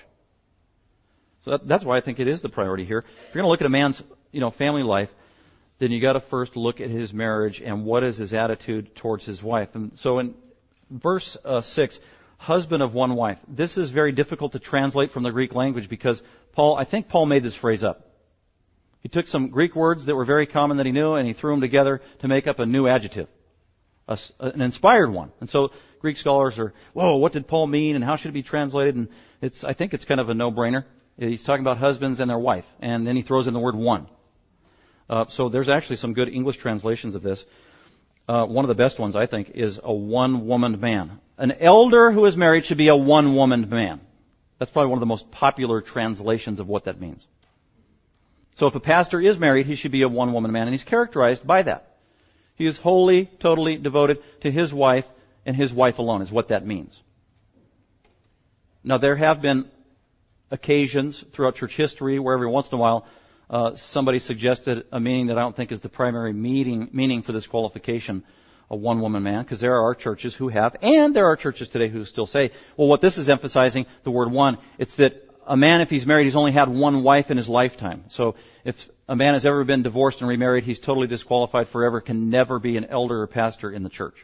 So 1.45 1.53
that, 1.53 1.69
that's 1.69 1.85
why 1.85 1.99
I 1.99 2.01
think 2.01 2.19
it 2.19 2.27
is 2.27 2.41
the 2.41 2.49
priority 2.49 2.85
here. 2.85 2.99
If 2.99 3.35
you're 3.35 3.43
going 3.43 3.45
to 3.45 3.51
look 3.51 3.61
at 3.61 3.67
a 3.67 3.71
man's, 3.71 4.03
you 4.33 4.41
know, 4.41 4.51
family 4.51 4.83
life, 4.83 5.11
then 5.79 5.91
you 5.91 6.01
got 6.01 6.15
to 6.15 6.21
first 6.21 6.57
look 6.57 6.81
at 6.81 6.91
his 6.91 7.13
marriage 7.13 7.61
and 7.65 7.85
what 7.85 8.05
is 8.05 8.17
his 8.17 8.33
attitude 8.33 8.95
towards 8.97 9.25
his 9.25 9.43
wife. 9.43 9.71
And 9.75 9.99
so 9.99 10.19
in 10.19 10.35
verse 10.91 11.37
uh, 11.45 11.63
six, 11.63 11.99
husband 12.39 12.83
of 12.83 12.95
one 12.95 13.15
wife. 13.15 13.39
This 13.49 13.77
is 13.77 13.91
very 13.91 14.13
difficult 14.13 14.53
to 14.53 14.59
translate 14.59 15.11
from 15.11 15.23
the 15.23 15.31
Greek 15.33 15.55
language 15.55 15.89
because 15.89 16.23
Paul, 16.53 16.77
I 16.77 16.85
think 16.85 17.09
Paul 17.09 17.27
made 17.27 17.43
this 17.43 17.57
phrase 17.57 17.83
up. 17.83 18.07
He 19.01 19.09
took 19.09 19.27
some 19.27 19.49
Greek 19.49 19.75
words 19.75 20.07
that 20.07 20.15
were 20.15 20.25
very 20.25 20.47
common 20.47 20.79
that 20.79 20.87
he 20.87 20.93
knew 20.93 21.15
and 21.15 21.27
he 21.27 21.35
threw 21.35 21.53
them 21.53 21.61
together 21.61 22.01
to 22.21 22.29
make 22.29 22.47
up 22.47 22.59
a 22.59 22.67
new 22.67 22.87
adjective. 22.87 23.29
A, 24.09 24.19
an 24.41 24.61
inspired 24.61 25.11
one. 25.11 25.33
And 25.41 25.49
so 25.49 25.71
Greek 26.01 26.17
scholars 26.17 26.59
are, 26.59 26.73
whoa, 26.93 27.17
what 27.17 27.33
did 27.33 27.49
Paul 27.49 27.67
mean 27.67 27.97
and 27.97 28.05
how 28.05 28.17
should 28.17 28.31
it 28.31 28.35
be 28.35 28.43
translated? 28.43 28.95
And 28.95 29.09
it's, 29.41 29.65
I 29.65 29.75
think 29.75 29.95
it's 29.95 30.05
kind 30.05 30.21
of 30.21 30.29
a 30.29 30.35
no-brainer. 30.35 30.85
He's 31.19 31.45
talking 31.45 31.63
about 31.63 31.79
husbands 31.79 32.21
and 32.21 32.29
their 32.29 32.39
wife. 32.39 32.65
And 32.81 33.07
then 33.07 33.17
he 33.17 33.23
throws 33.23 33.47
in 33.47 33.55
the 33.55 33.61
word 33.61 33.75
one. 33.75 34.09
Uh, 35.09 35.27
so 35.29 35.49
there's 35.49 35.69
actually 35.69 35.97
some 35.97 36.15
good 36.15 36.29
English 36.29 36.59
translations 36.59 37.15
of 37.15 37.23
this. 37.23 37.45
Uh, 38.27 38.47
one 38.47 38.65
of 38.65 38.69
the 38.69 38.75
best 38.75 38.99
ones, 38.99 39.17
I 39.17 39.27
think, 39.27 39.51
is 39.51 39.79
a 39.83 39.93
one-woman 39.93 40.81
man. 40.81 41.21
An 41.37 41.53
elder 41.53 42.11
who 42.11 42.25
is 42.25 42.37
married 42.37 42.65
should 42.65 42.79
be 42.79 42.89
a 42.89 42.97
one-woman 42.97 43.69
man. 43.69 44.01
That's 44.59 44.71
probably 44.71 44.91
one 44.91 44.99
of 44.99 45.01
the 45.01 45.07
most 45.07 45.31
popular 45.31 45.81
translations 45.83 46.59
of 46.59 46.67
what 46.67 46.85
that 46.85 47.01
means. 47.01 47.25
So 48.57 48.67
if 48.67 48.75
a 48.75 48.81
pastor 48.81 49.21
is 49.21 49.39
married, 49.39 49.67
he 49.67 49.75
should 49.75 49.93
be 49.93 50.03
a 50.03 50.09
one-woman 50.09 50.53
man, 50.53 50.69
and 50.69 50.75
he's 50.75 50.85
characterized 50.85 51.47
by 51.47 51.65
that. 51.65 51.97
He 52.57 52.67
is 52.67 52.79
wholly, 52.79 53.29
totally 53.41 53.77
devoted 53.77 54.21
to 54.43 54.51
his 54.51 54.73
wife 54.73 55.05
and 55.45 55.57
his 55.57 55.73
wife 55.73 55.99
alone, 55.99 56.23
is 56.23 56.31
what 56.31 56.49
that 56.49 56.67
means. 56.67 56.99
Now, 58.85 58.99
there 58.99 59.17
have 59.17 59.43
been 59.43 59.69
occasions 60.51 61.23
throughout 61.35 61.57
church 61.57 61.77
history 61.77 62.19
where 62.19 62.35
every 62.35 62.47
once 62.49 62.71
in 62.71 62.79
a 62.79 62.81
while 62.81 63.07
uh, 63.51 63.73
somebody 63.77 64.19
suggested 64.19 64.87
a 64.91 65.01
meaning 65.01 65.27
that 65.27 65.39
I 65.39 65.41
don't 65.41 65.55
think 65.55 65.73
is 65.73 65.81
the 65.81 65.89
primary 65.89 66.33
meaning, 66.33 66.89
meaning 66.93 67.23
for 67.23 67.33
this 67.33 67.47
qualification, 67.47 68.25
a 68.71 68.77
one 68.77 69.01
woman 69.01 69.23
man, 69.23 69.43
because 69.43 69.61
there 69.61 69.81
are 69.81 69.95
churches 69.95 70.35
who 70.35 70.49
have, 70.49 70.77
and 70.83 71.15
there 71.15 71.27
are 71.27 71.37
churches 71.37 71.69
today 71.69 71.89
who 71.89 72.05
still 72.05 72.27
say, 72.27 72.51
well, 72.77 72.89
what 72.89 73.01
this 73.01 73.19
is 73.19 73.29
emphasizing, 73.29 73.87
the 74.05 74.11
word 74.11 74.31
one, 74.31 74.59
it's 74.79 74.97
that 74.97 75.13
a 75.47 75.57
man, 75.57 75.81
if 75.83 75.91
he's 75.91 76.07
married, 76.07 76.25
he's 76.25 76.37
only 76.37 76.53
had 76.53 76.69
one 76.69 77.03
wife 77.03 77.31
in 77.31 77.37
his 77.37 77.49
lifetime. 77.49 78.05
So 78.09 78.35
if 78.65 78.77
a 79.09 79.17
man 79.17 79.35
has 79.35 79.45
ever 79.45 79.65
been 79.65 79.83
divorced 79.83 80.21
and 80.21 80.29
remarried, 80.29 80.65
he's 80.65 80.81
totally 80.81 81.07
disqualified 81.07 81.69
forever, 81.69 82.01
can 82.01 82.31
never 82.31 82.59
be 82.59 82.77
an 82.77 82.87
elder 82.87 83.23
or 83.23 83.27
pastor 83.27 83.71
in 83.71 83.83
the 83.83 83.91
church. 83.91 84.15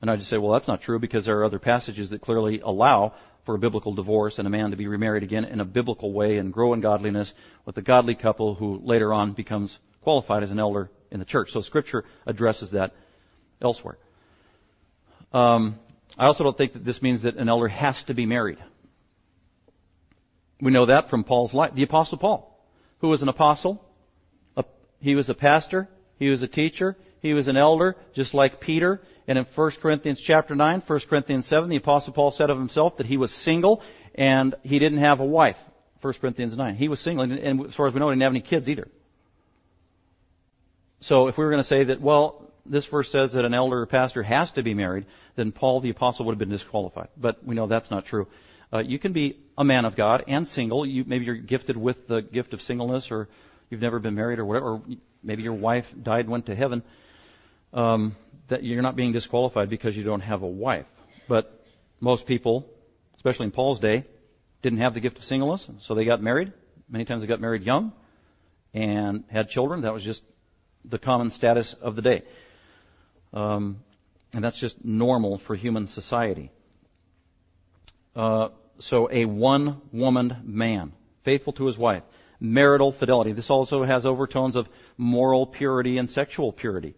And 0.00 0.10
I 0.10 0.16
just 0.16 0.30
say, 0.30 0.38
well, 0.38 0.52
that's 0.52 0.68
not 0.68 0.82
true 0.82 0.98
because 0.98 1.26
there 1.26 1.38
are 1.38 1.44
other 1.44 1.58
passages 1.58 2.10
that 2.10 2.22
clearly 2.22 2.60
allow 2.60 3.14
for 3.44 3.54
a 3.54 3.58
biblical 3.58 3.94
divorce 3.94 4.38
and 4.38 4.46
a 4.46 4.50
man 4.50 4.70
to 4.70 4.76
be 4.76 4.86
remarried 4.86 5.22
again 5.22 5.44
in 5.44 5.60
a 5.60 5.64
biblical 5.64 6.12
way 6.12 6.38
and 6.38 6.52
grow 6.52 6.72
in 6.74 6.80
godliness 6.80 7.32
with 7.64 7.76
a 7.76 7.82
godly 7.82 8.14
couple 8.14 8.54
who 8.54 8.80
later 8.84 9.12
on 9.12 9.32
becomes 9.32 9.76
qualified 10.02 10.42
as 10.42 10.50
an 10.50 10.58
elder 10.58 10.90
in 11.10 11.18
the 11.18 11.24
church. 11.24 11.50
So 11.50 11.60
Scripture 11.60 12.04
addresses 12.26 12.72
that 12.72 12.92
elsewhere. 13.60 13.98
Um, 15.32 15.78
I 16.18 16.26
also 16.26 16.44
don't 16.44 16.56
think 16.56 16.74
that 16.74 16.84
this 16.84 17.00
means 17.02 17.22
that 17.22 17.36
an 17.36 17.48
elder 17.48 17.68
has 17.68 18.02
to 18.04 18.14
be 18.14 18.26
married. 18.26 18.58
We 20.60 20.70
know 20.70 20.86
that 20.86 21.10
from 21.10 21.24
Paul's 21.24 21.54
life. 21.54 21.74
The 21.74 21.82
apostle 21.82 22.18
Paul, 22.18 22.64
who 23.00 23.08
was 23.08 23.22
an 23.22 23.28
apostle, 23.28 23.84
a, 24.56 24.64
he 25.00 25.14
was 25.14 25.28
a 25.28 25.34
pastor, 25.34 25.88
he 26.18 26.28
was 26.28 26.42
a 26.42 26.48
teacher, 26.48 26.96
he 27.22 27.32
was 27.32 27.48
an 27.48 27.56
elder, 27.56 27.96
just 28.14 28.34
like 28.34 28.60
Peter. 28.60 29.00
And 29.28 29.38
in 29.38 29.46
1 29.54 29.70
Corinthians 29.80 30.20
chapter 30.20 30.54
9, 30.54 30.82
1 30.86 31.00
Corinthians 31.08 31.46
7, 31.46 31.70
the 31.70 31.76
apostle 31.76 32.12
Paul 32.12 32.32
said 32.32 32.50
of 32.50 32.58
himself 32.58 32.96
that 32.96 33.06
he 33.06 33.16
was 33.16 33.32
single 33.32 33.82
and 34.14 34.54
he 34.62 34.78
didn't 34.80 34.98
have 34.98 35.20
a 35.20 35.24
wife. 35.24 35.56
1 36.00 36.14
Corinthians 36.20 36.56
9. 36.56 36.74
He 36.74 36.88
was 36.88 37.00
single 37.00 37.24
and 37.24 37.66
as 37.66 37.74
far 37.76 37.86
as 37.86 37.94
we 37.94 38.00
know, 38.00 38.10
he 38.10 38.14
didn't 38.14 38.22
have 38.22 38.32
any 38.32 38.40
kids 38.40 38.68
either. 38.68 38.88
So 41.00 41.28
if 41.28 41.38
we 41.38 41.44
were 41.44 41.50
going 41.50 41.62
to 41.62 41.68
say 41.68 41.84
that, 41.84 42.00
well, 42.00 42.50
this 42.66 42.86
verse 42.86 43.10
says 43.10 43.32
that 43.32 43.44
an 43.44 43.54
elder 43.54 43.80
or 43.80 43.86
pastor 43.86 44.22
has 44.24 44.50
to 44.52 44.62
be 44.62 44.74
married, 44.74 45.06
then 45.36 45.52
Paul 45.52 45.80
the 45.80 45.90
apostle 45.90 46.26
would 46.26 46.32
have 46.32 46.38
been 46.38 46.50
disqualified. 46.50 47.08
But 47.16 47.44
we 47.44 47.54
know 47.54 47.68
that's 47.68 47.90
not 47.90 48.06
true. 48.06 48.26
Uh, 48.72 48.78
you 48.78 48.98
can 48.98 49.12
be 49.12 49.38
a 49.56 49.64
man 49.64 49.84
of 49.84 49.96
God 49.96 50.24
and 50.26 50.48
single. 50.48 50.86
You, 50.86 51.04
maybe 51.06 51.24
you're 51.24 51.36
gifted 51.36 51.76
with 51.76 52.08
the 52.08 52.20
gift 52.20 52.54
of 52.54 52.62
singleness, 52.62 53.08
or 53.10 53.28
you've 53.68 53.80
never 53.80 53.98
been 53.98 54.14
married, 54.14 54.38
or 54.38 54.44
whatever. 54.44 54.66
Or 54.74 54.82
maybe 55.22 55.42
your 55.42 55.52
wife 55.52 55.84
died, 56.00 56.28
went 56.28 56.46
to 56.46 56.54
heaven. 56.54 56.82
Um, 57.72 58.16
that 58.48 58.62
you're 58.62 58.82
not 58.82 58.96
being 58.96 59.12
disqualified 59.12 59.70
because 59.70 59.96
you 59.96 60.04
don't 60.04 60.20
have 60.20 60.42
a 60.42 60.46
wife. 60.46 60.86
But 61.28 61.64
most 62.00 62.26
people, 62.26 62.68
especially 63.16 63.46
in 63.46 63.52
Paul's 63.52 63.80
day, 63.80 64.04
didn't 64.62 64.80
have 64.80 64.94
the 64.94 65.00
gift 65.00 65.18
of 65.18 65.24
singleness, 65.24 65.66
so 65.80 65.94
they 65.94 66.04
got 66.04 66.22
married. 66.22 66.52
Many 66.88 67.04
times 67.04 67.22
they 67.22 67.28
got 67.28 67.40
married 67.40 67.62
young 67.62 67.92
and 68.74 69.24
had 69.30 69.48
children. 69.48 69.82
That 69.82 69.94
was 69.94 70.02
just 70.02 70.22
the 70.84 70.98
common 70.98 71.30
status 71.30 71.74
of 71.80 71.96
the 71.96 72.02
day. 72.02 72.22
Um, 73.32 73.78
and 74.34 74.44
that's 74.44 74.60
just 74.60 74.84
normal 74.84 75.38
for 75.46 75.54
human 75.54 75.86
society. 75.86 76.50
Uh, 78.14 78.48
so 78.78 79.08
a 79.10 79.24
one 79.24 79.80
woman 79.92 80.36
man, 80.44 80.92
faithful 81.24 81.52
to 81.54 81.66
his 81.66 81.78
wife, 81.78 82.02
marital 82.40 82.92
fidelity. 82.92 83.32
This 83.32 83.50
also 83.50 83.84
has 83.84 84.04
overtones 84.04 84.56
of 84.56 84.66
moral 84.96 85.46
purity 85.46 85.98
and 85.98 86.10
sexual 86.10 86.52
purity. 86.52 86.94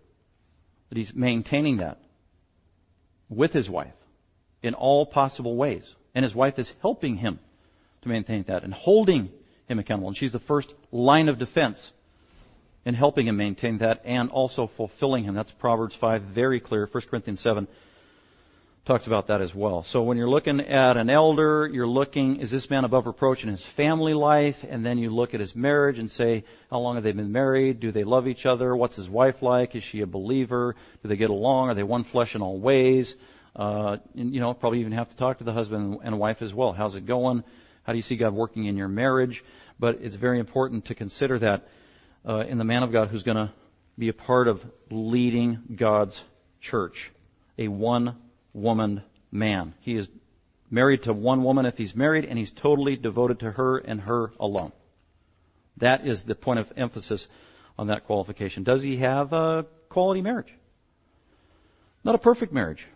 That 0.89 0.99
he's 0.99 1.15
maintaining 1.15 1.79
that 1.79 1.99
with 3.29 3.53
his 3.53 3.69
wife 3.69 3.95
in 4.63 4.75
all 4.75 5.07
possible 5.07 5.57
ways. 5.57 5.93
And 6.15 6.23
his 6.23 6.35
wife 6.35 6.59
is 6.59 6.73
helping 6.81 7.17
him 7.17 7.39
to 8.03 8.09
maintain 8.09 8.45
that 8.45 8.63
and 8.63 8.73
holding 8.73 9.31
him 9.67 9.79
accountable. 9.79 10.09
And 10.09 10.17
she's 10.17 10.33
the 10.33 10.39
first 10.39 10.73
line 10.93 11.29
of 11.29 11.39
defense 11.39 11.91
in 12.85 12.95
helping 12.95 13.27
him 13.27 13.37
maintain 13.37 13.79
that 13.79 14.03
and 14.05 14.31
also 14.31 14.71
fulfilling 14.77 15.25
him. 15.25 15.35
That's 15.35 15.51
Proverbs 15.51 15.97
5, 16.01 16.23
very 16.23 16.61
clear. 16.61 16.89
1 16.91 17.05
Corinthians 17.11 17.41
7 17.41 17.67
talks 18.85 19.07
about 19.07 19.29
that 19.29 19.41
as 19.41 19.55
well. 19.55 19.83
So 19.83 20.03
when 20.03 20.19
you're 20.19 20.29
looking 20.29 20.61
at 20.61 20.99
an 20.99 21.09
elder, 21.09 21.69
you're 21.73 21.87
looking, 21.87 22.37
is 22.41 22.51
this 22.51 22.69
man 22.69 22.85
above 22.85 23.07
reproach 23.07 23.43
in 23.43 23.49
his 23.49 23.65
family 23.77 24.13
life? 24.13 24.57
And 24.69 24.85
then 24.85 24.99
you 24.99 25.09
look 25.09 25.33
at 25.33 25.41
his 25.41 25.55
marriage 25.57 25.99
and 25.99 26.11
say, 26.11 26.45
how 26.71 26.81
long 26.81 26.97
have 26.97 27.05
they 27.05 27.13
been 27.13 27.33
married? 27.33 27.81
Do 27.81 27.93
they 27.93 28.05
love 28.05 28.29
each 28.29 28.45
other? 28.45 28.77
What's 28.77 28.97
his 28.97 29.09
wife 29.09 29.41
like? 29.41 29.75
Is 29.75 29.83
she 29.83 30.03
a 30.03 30.07
believer? 30.07 30.77
Do 31.03 31.09
they 31.09 31.17
get 31.17 31.31
along? 31.31 31.71
Are 31.71 31.75
they 31.75 31.83
one 31.83 32.05
flesh 32.05 32.35
in 32.35 32.43
all 32.43 32.59
ways? 32.59 33.15
Uh, 33.57 33.97
and, 34.17 34.35
you 34.35 34.41
know, 34.41 34.53
probably 34.53 34.81
even 34.81 34.93
have 34.93 35.09
to 35.09 35.17
talk 35.17 35.39
to 35.39 35.45
the 35.45 35.53
husband 35.53 36.01
and 36.05 36.19
wife 36.19 36.43
as 36.43 36.53
well. 36.53 36.73
How's 36.73 36.95
it 36.95 37.07
going? 37.07 37.43
How 37.85 37.93
do 37.93 37.97
you 37.97 38.03
see 38.03 38.17
God 38.17 38.35
working 38.35 38.67
in 38.67 38.77
your 38.77 38.89
marriage? 38.89 39.43
But 39.81 40.01
it's 40.03 40.17
very 40.17 40.41
important 40.41 40.87
to 40.87 40.95
consider 40.95 41.39
that 41.39 41.69
uh, 42.29 42.41
in 42.41 42.59
the 42.59 42.65
man 42.65 42.83
of 42.83 42.93
God 42.93 43.09
who's 43.09 43.23
going 43.23 43.37
to 43.39 43.53
be 43.97 44.11
a 44.11 44.15
part 44.15 44.47
of 44.47 44.61
leading 44.91 45.61
God's 45.75 46.21
church. 46.61 47.11
A 47.57 47.69
one 47.69 48.17
woman 48.55 49.03
man. 49.31 49.75
He 49.81 49.97
is 49.97 50.09
married 50.71 51.03
to 51.03 51.13
one 51.13 51.45
woman 51.45 51.67
if 51.67 51.77
he's 51.77 51.95
married, 51.95 52.25
and 52.25 52.39
he's 52.39 52.51
totally 52.51 52.97
devoted 52.97 53.41
to 53.41 53.51
her 53.51 53.79
and 53.79 54.01
her 54.01 54.33
alone. 54.41 54.73
That 55.79 56.07
is 56.07 56.25
the 56.25 56.35
point 56.35 56.61
of 56.61 56.73
emphasis 56.77 57.27
on 57.77 57.89
that 57.89 58.07
qualification. 58.07 58.63
Does 58.63 58.83
he 58.83 58.99
have 58.99 59.33
a 59.33 59.67
quality 59.89 60.23
marriage? 60.23 60.53
Not 62.05 62.15
a 62.15 62.19
perfect 62.19 62.53
marriage, 62.53 62.87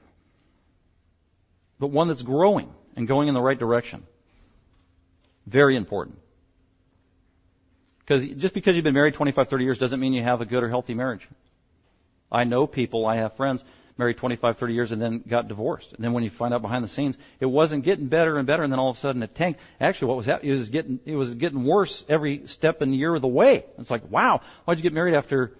but 1.79 1.89
one 1.89 2.09
that's 2.09 2.23
growing 2.23 2.71
and 2.95 3.09
going 3.09 3.29
in 3.29 3.35
the 3.35 3.41
right 3.41 3.59
direction. 3.59 4.07
Very 5.47 5.77
important. 5.77 6.19
Because 8.01 8.25
just 8.37 8.55
because 8.55 8.75
you've 8.75 8.85
been 8.85 8.95
married 8.95 9.15
25, 9.15 9.49
30 9.49 9.65
years 9.65 9.79
doesn't 9.79 9.99
mean 10.01 10.13
you 10.13 10.23
have 10.23 10.41
a 10.41 10.47
good 10.47 10.63
or 10.63 10.69
healthy 10.69 10.95
marriage. 10.95 11.27
I 12.31 12.45
know 12.45 12.67
people, 12.67 13.07
I 13.07 13.17
have 13.17 13.37
friends 13.37 13.65
married 13.99 14.17
25, 14.17 14.57
30 14.59 14.75
years 14.75 14.93
and 14.93 15.03
then 15.03 15.23
got 15.29 15.49
divorced. 15.49 15.93
And 15.93 16.05
then 16.05 16.13
when 16.13 16.25
you 16.25 16.31
find 16.31 16.55
out 16.55 16.63
behind 16.63 16.85
the 16.85 16.89
scenes, 16.89 17.17
it 17.41 17.47
wasn't 17.47 17.85
getting 17.85 18.07
better 18.07 18.39
and 18.39 18.47
better, 18.47 18.63
and 18.63 18.73
then 18.73 18.79
all 18.79 18.91
of 18.91 18.97
a 18.97 19.01
sudden 19.01 19.23
it 19.23 19.35
tanked. 19.35 19.61
Actually, 19.81 20.09
what 20.09 20.17
was 20.19 20.27
happening? 20.27 20.53
It 20.53 20.59
was 20.59 20.69
getting 20.69 21.01
it 21.05 21.17
was 21.17 21.35
getting 21.35 21.65
worse 21.65 22.05
every 22.09 22.47
step 22.47 22.79
the 22.79 22.87
year 22.87 23.15
of 23.15 23.23
the 23.23 23.29
way. 23.29 23.65
It's 23.79 23.91
like, 23.91 24.09
wow, 24.11 24.41
why'd 24.65 24.79
you 24.79 24.83
get 24.83 24.93
married 24.93 25.15
after 25.15 25.53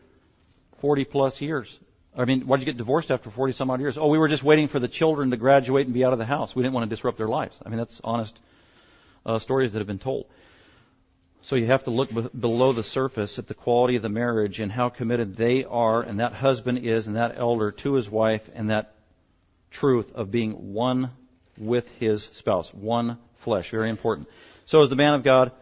40 0.81 1.05
plus 1.05 1.41
years? 1.41 1.77
I 2.17 2.25
mean, 2.25 2.43
why'd 2.43 2.61
you 2.61 2.67
get 2.67 2.77
divorced 2.77 3.11
after 3.11 3.31
40 3.31 3.53
some 3.53 3.71
odd 3.71 3.81
years? 3.81 3.97
Oh, 3.99 4.09
we 4.09 4.19
were 4.19 4.29
just 4.29 4.43
waiting 4.43 4.69
for 4.69 4.81
the 4.81 4.89
children 4.89 5.31
to 5.31 5.37
graduate 5.37 5.87
and 5.87 5.95
be 5.95 6.05
out 6.05 6.13
of 6.13 6.19
the 6.19 6.25
house. 6.25 6.55
We 6.55 6.63
didn't 6.63 6.75
want 6.75 6.89
to 6.89 6.95
disrupt 6.95 7.19
their 7.19 7.29
lives. 7.29 7.57
I 7.65 7.69
mean, 7.69 7.79
that's 7.79 8.01
honest 8.03 8.39
uh, 9.25 9.39
stories 9.39 9.73
that 9.73 9.79
have 9.79 9.87
been 9.87 9.99
told. 9.99 10.27
So 11.49 11.57
you 11.57 11.65
have 11.69 11.85
to 11.85 11.91
look 11.91 12.11
below 12.39 12.75
the 12.75 12.85
surface 12.85 13.39
at 13.39 13.47
the 13.47 13.55
quality 13.55 13.97
of 13.97 14.03
the 14.03 14.11
marriage 14.11 14.61
and 14.61 14.71
how 14.71 14.91
committed 14.91 15.35
they 15.35 15.65
are 15.65 16.03
and 16.03 16.21
that 16.21 16.35
husband 16.35 16.81
is 16.87 17.07
and 17.07 17.17
that 17.17 17.39
elder 17.39 17.73
to 17.73 17.95
his 17.95 18.07
wife 18.07 18.43
and 18.55 18.69
that 18.69 18.93
truth 19.71 20.13
of 20.15 20.31
being 20.31 20.75
one 20.75 21.11
with 21.57 21.87
his 21.99 22.29
spouse. 22.35 22.69
One 22.75 23.17
flesh. 23.45 23.71
Very 23.71 23.89
important. 23.89 24.29
So 24.67 24.83
is 24.83 24.91
the 24.91 24.97
man 24.97 25.15
of 25.15 25.25
God 25.25 25.53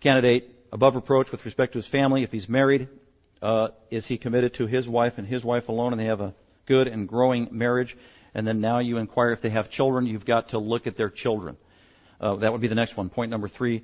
candidate 0.00 0.50
above 0.70 0.96
reproach 0.96 1.32
with 1.32 1.46
respect 1.46 1.72
to 1.72 1.78
his 1.78 1.88
family? 1.88 2.22
If 2.22 2.30
he's 2.30 2.46
married, 2.46 2.86
uh, 3.40 3.68
is 3.90 4.06
he 4.06 4.18
committed 4.18 4.52
to 4.56 4.66
his 4.66 4.86
wife 4.86 5.14
and 5.16 5.26
his 5.26 5.42
wife 5.42 5.70
alone 5.70 5.94
and 5.94 6.00
they 6.00 6.06
have 6.06 6.20
a 6.20 6.34
good 6.66 6.88
and 6.88 7.08
growing 7.08 7.48
marriage? 7.52 7.96
And 8.34 8.46
then 8.46 8.60
now 8.60 8.80
you 8.80 8.98
inquire 8.98 9.32
if 9.32 9.40
they 9.40 9.48
have 9.48 9.70
children, 9.70 10.06
you've 10.06 10.26
got 10.26 10.50
to 10.50 10.58
look 10.58 10.86
at 10.86 10.98
their 10.98 11.08
children. 11.08 11.56
Uh, 12.20 12.36
that 12.36 12.52
would 12.52 12.60
be 12.60 12.68
the 12.68 12.74
next 12.74 12.98
one. 12.98 13.08
Point 13.08 13.30
number 13.30 13.48
three 13.48 13.82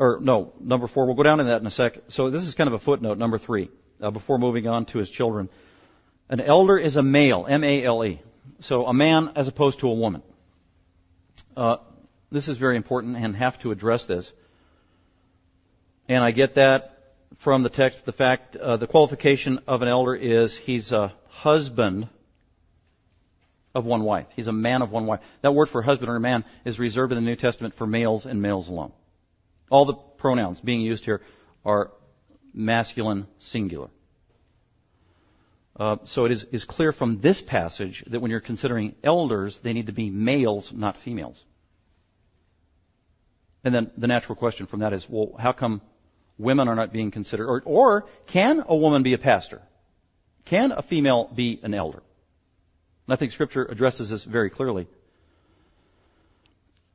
or 0.00 0.18
no, 0.18 0.54
number 0.58 0.88
four. 0.88 1.04
We'll 1.04 1.14
go 1.14 1.22
down 1.22 1.38
to 1.38 1.44
that 1.44 1.60
in 1.60 1.66
a 1.66 1.70
sec. 1.70 1.98
So 2.08 2.30
this 2.30 2.42
is 2.42 2.54
kind 2.54 2.68
of 2.68 2.74
a 2.74 2.82
footnote, 2.82 3.18
number 3.18 3.38
three, 3.38 3.70
uh, 4.00 4.10
before 4.10 4.38
moving 4.38 4.66
on 4.66 4.86
to 4.86 4.98
his 4.98 5.10
children. 5.10 5.50
An 6.30 6.40
elder 6.40 6.78
is 6.78 6.96
a 6.96 7.02
male, 7.02 7.46
M-A-L-E. 7.46 8.22
So 8.60 8.86
a 8.86 8.94
man 8.94 9.32
as 9.36 9.46
opposed 9.46 9.80
to 9.80 9.88
a 9.88 9.94
woman. 9.94 10.22
Uh, 11.54 11.76
this 12.32 12.48
is 12.48 12.56
very 12.56 12.78
important 12.78 13.16
and 13.16 13.36
have 13.36 13.60
to 13.60 13.72
address 13.72 14.06
this. 14.06 14.32
And 16.08 16.24
I 16.24 16.30
get 16.30 16.54
that 16.54 16.96
from 17.44 17.62
the 17.62 17.68
text, 17.68 18.06
the 18.06 18.12
fact, 18.12 18.56
uh, 18.56 18.78
the 18.78 18.86
qualification 18.86 19.60
of 19.68 19.82
an 19.82 19.88
elder 19.88 20.14
is 20.14 20.56
he's 20.56 20.92
a 20.92 21.12
husband 21.28 22.08
of 23.74 23.84
one 23.84 24.02
wife. 24.02 24.28
He's 24.34 24.48
a 24.48 24.52
man 24.52 24.80
of 24.80 24.90
one 24.90 25.04
wife. 25.04 25.20
That 25.42 25.54
word 25.54 25.68
for 25.68 25.82
husband 25.82 26.10
or 26.10 26.18
man 26.18 26.46
is 26.64 26.78
reserved 26.78 27.12
in 27.12 27.22
the 27.22 27.28
New 27.28 27.36
Testament 27.36 27.74
for 27.76 27.86
males 27.86 28.24
and 28.24 28.40
males 28.40 28.66
alone. 28.68 28.92
All 29.70 29.86
the 29.86 29.94
pronouns 29.94 30.60
being 30.60 30.82
used 30.82 31.04
here 31.04 31.22
are 31.64 31.92
masculine 32.52 33.26
singular. 33.38 33.88
Uh, 35.78 35.96
so 36.04 36.26
it 36.26 36.32
is, 36.32 36.44
is 36.52 36.64
clear 36.64 36.92
from 36.92 37.20
this 37.22 37.40
passage 37.40 38.04
that 38.08 38.20
when 38.20 38.30
you're 38.30 38.40
considering 38.40 38.94
elders, 39.02 39.58
they 39.62 39.72
need 39.72 39.86
to 39.86 39.92
be 39.92 40.10
males, 40.10 40.70
not 40.74 40.96
females. 40.98 41.42
And 43.64 43.74
then 43.74 43.90
the 43.96 44.06
natural 44.06 44.36
question 44.36 44.66
from 44.66 44.80
that 44.80 44.92
is, 44.92 45.06
well, 45.08 45.34
how 45.38 45.52
come 45.52 45.80
women 46.38 46.68
are 46.68 46.74
not 46.74 46.92
being 46.92 47.10
considered? 47.10 47.46
Or, 47.46 47.62
or 47.64 48.06
can 48.26 48.64
a 48.66 48.76
woman 48.76 49.02
be 49.02 49.14
a 49.14 49.18
pastor? 49.18 49.62
Can 50.46 50.72
a 50.72 50.82
female 50.82 51.30
be 51.34 51.60
an 51.62 51.74
elder? 51.74 52.02
And 53.06 53.14
I 53.14 53.16
think 53.16 53.32
Scripture 53.32 53.64
addresses 53.64 54.10
this 54.10 54.24
very 54.24 54.50
clearly. 54.50 54.88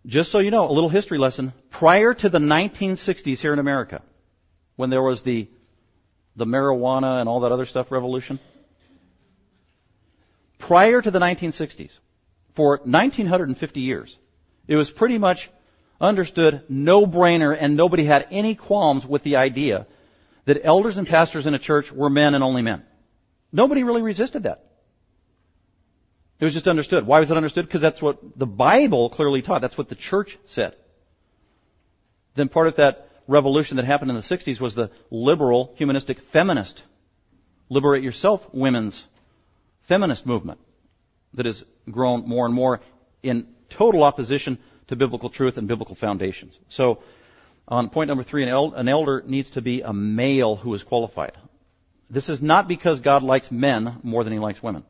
Just 0.05 0.31
so 0.31 0.39
you 0.39 0.51
know, 0.51 0.69
a 0.69 0.71
little 0.71 0.89
history 0.89 1.17
lesson. 1.17 1.53
Prior 1.71 2.13
to 2.13 2.29
the 2.29 2.37
1960s 2.37 3.39
here 3.39 3.53
in 3.53 3.59
America, 3.59 4.01
when 4.75 4.89
there 4.89 5.01
was 5.01 5.23
the, 5.23 5.49
the 6.35 6.45
marijuana 6.45 7.19
and 7.19 7.27
all 7.27 7.41
that 7.41 7.51
other 7.51 7.65
stuff 7.65 7.91
revolution, 7.91 8.39
prior 10.59 11.01
to 11.01 11.09
the 11.09 11.19
1960s, 11.19 11.91
for 12.55 12.77
1950 12.83 13.79
years, 13.81 14.15
it 14.67 14.75
was 14.75 14.89
pretty 14.89 15.17
much 15.17 15.49
understood, 15.99 16.63
no 16.69 17.05
brainer, 17.05 17.55
and 17.59 17.75
nobody 17.75 18.05
had 18.05 18.27
any 18.31 18.55
qualms 18.55 19.05
with 19.05 19.23
the 19.23 19.37
idea 19.37 19.87
that 20.45 20.63
elders 20.63 20.97
and 20.97 21.07
pastors 21.07 21.47
in 21.47 21.53
a 21.53 21.59
church 21.59 21.91
were 21.91 22.09
men 22.09 22.35
and 22.35 22.43
only 22.43 22.61
men. 22.61 22.83
Nobody 23.51 23.83
really 23.83 24.03
resisted 24.03 24.43
that. 24.43 24.64
It 26.39 26.43
was 26.43 26.53
just 26.53 26.67
understood. 26.67 27.07
Why 27.07 27.19
was 27.19 27.31
it 27.31 27.37
understood? 27.37 27.65
Because 27.65 27.81
that's 27.81 28.01
what 28.01 28.19
the 28.37 28.45
Bible 28.45 29.09
clearly 29.09 29.41
taught. 29.41 29.61
That's 29.61 29.77
what 29.77 29.89
the 29.89 29.95
church 29.95 30.37
said. 30.45 30.75
Then 32.35 32.49
part 32.49 32.67
of 32.67 32.75
that 32.75 33.07
revolution 33.27 33.77
that 33.77 33.85
happened 33.85 34.11
in 34.11 34.17
the 34.17 34.21
60s 34.21 34.59
was 34.59 34.75
the 34.75 34.91
liberal, 35.09 35.73
humanistic, 35.77 36.17
feminist, 36.33 36.83
liberate 37.69 38.03
yourself 38.03 38.41
women's 38.53 39.01
feminist 39.87 40.25
movement 40.25 40.59
that 41.35 41.45
has 41.45 41.63
grown 41.89 42.27
more 42.27 42.45
and 42.45 42.53
more 42.53 42.81
in 43.23 43.47
total 43.69 44.03
opposition 44.03 44.59
to 44.87 44.95
biblical 44.95 45.29
truth 45.29 45.57
and 45.57 45.67
biblical 45.67 45.95
foundations. 45.95 46.59
So 46.69 46.99
On 47.67 47.89
point 47.89 48.09
number 48.09 48.23
three, 48.23 48.43
an, 48.43 48.49
el- 48.49 48.73
an 48.73 48.87
elder 48.87 49.23
needs 49.25 49.49
to 49.51 49.61
be 49.61 49.81
a 49.81 49.91
male 49.93 50.55
who 50.55 50.73
is 50.73 50.83
qualified. 50.83 51.33
This 52.09 52.29
is 52.29 52.41
not 52.41 52.67
because 52.67 52.99
God 52.99 53.23
likes 53.23 53.49
men 53.49 53.97
more 54.03 54.23
than 54.23 54.33
he 54.33 54.39
likes 54.39 54.61
women. 54.61 54.83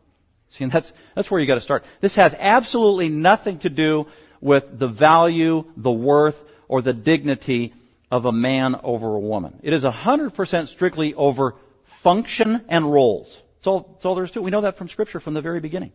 See, 0.57 0.63
and 0.63 0.71
that's, 0.71 0.91
that's 1.15 1.29
where 1.29 1.39
you 1.39 1.47
gotta 1.47 1.61
start. 1.61 1.83
This 2.01 2.15
has 2.15 2.33
absolutely 2.37 3.09
nothing 3.09 3.59
to 3.59 3.69
do 3.69 4.05
with 4.41 4.63
the 4.79 4.87
value, 4.87 5.65
the 5.75 5.91
worth, 5.91 6.35
or 6.67 6.81
the 6.81 6.93
dignity 6.93 7.73
of 8.11 8.25
a 8.25 8.31
man 8.31 8.75
over 8.83 9.15
a 9.15 9.19
woman. 9.19 9.59
It 9.63 9.73
is 9.73 9.83
100% 9.83 10.67
strictly 10.67 11.13
over 11.13 11.55
function 12.03 12.65
and 12.69 12.91
roles. 12.91 13.35
That's 13.57 13.67
all, 13.67 13.89
that's 13.93 14.05
all 14.05 14.15
there 14.15 14.23
is 14.23 14.31
to 14.31 14.39
it. 14.39 14.43
We 14.43 14.51
know 14.51 14.61
that 14.61 14.77
from 14.77 14.87
Scripture 14.87 15.19
from 15.19 15.33
the 15.33 15.41
very 15.41 15.59
beginning. 15.59 15.91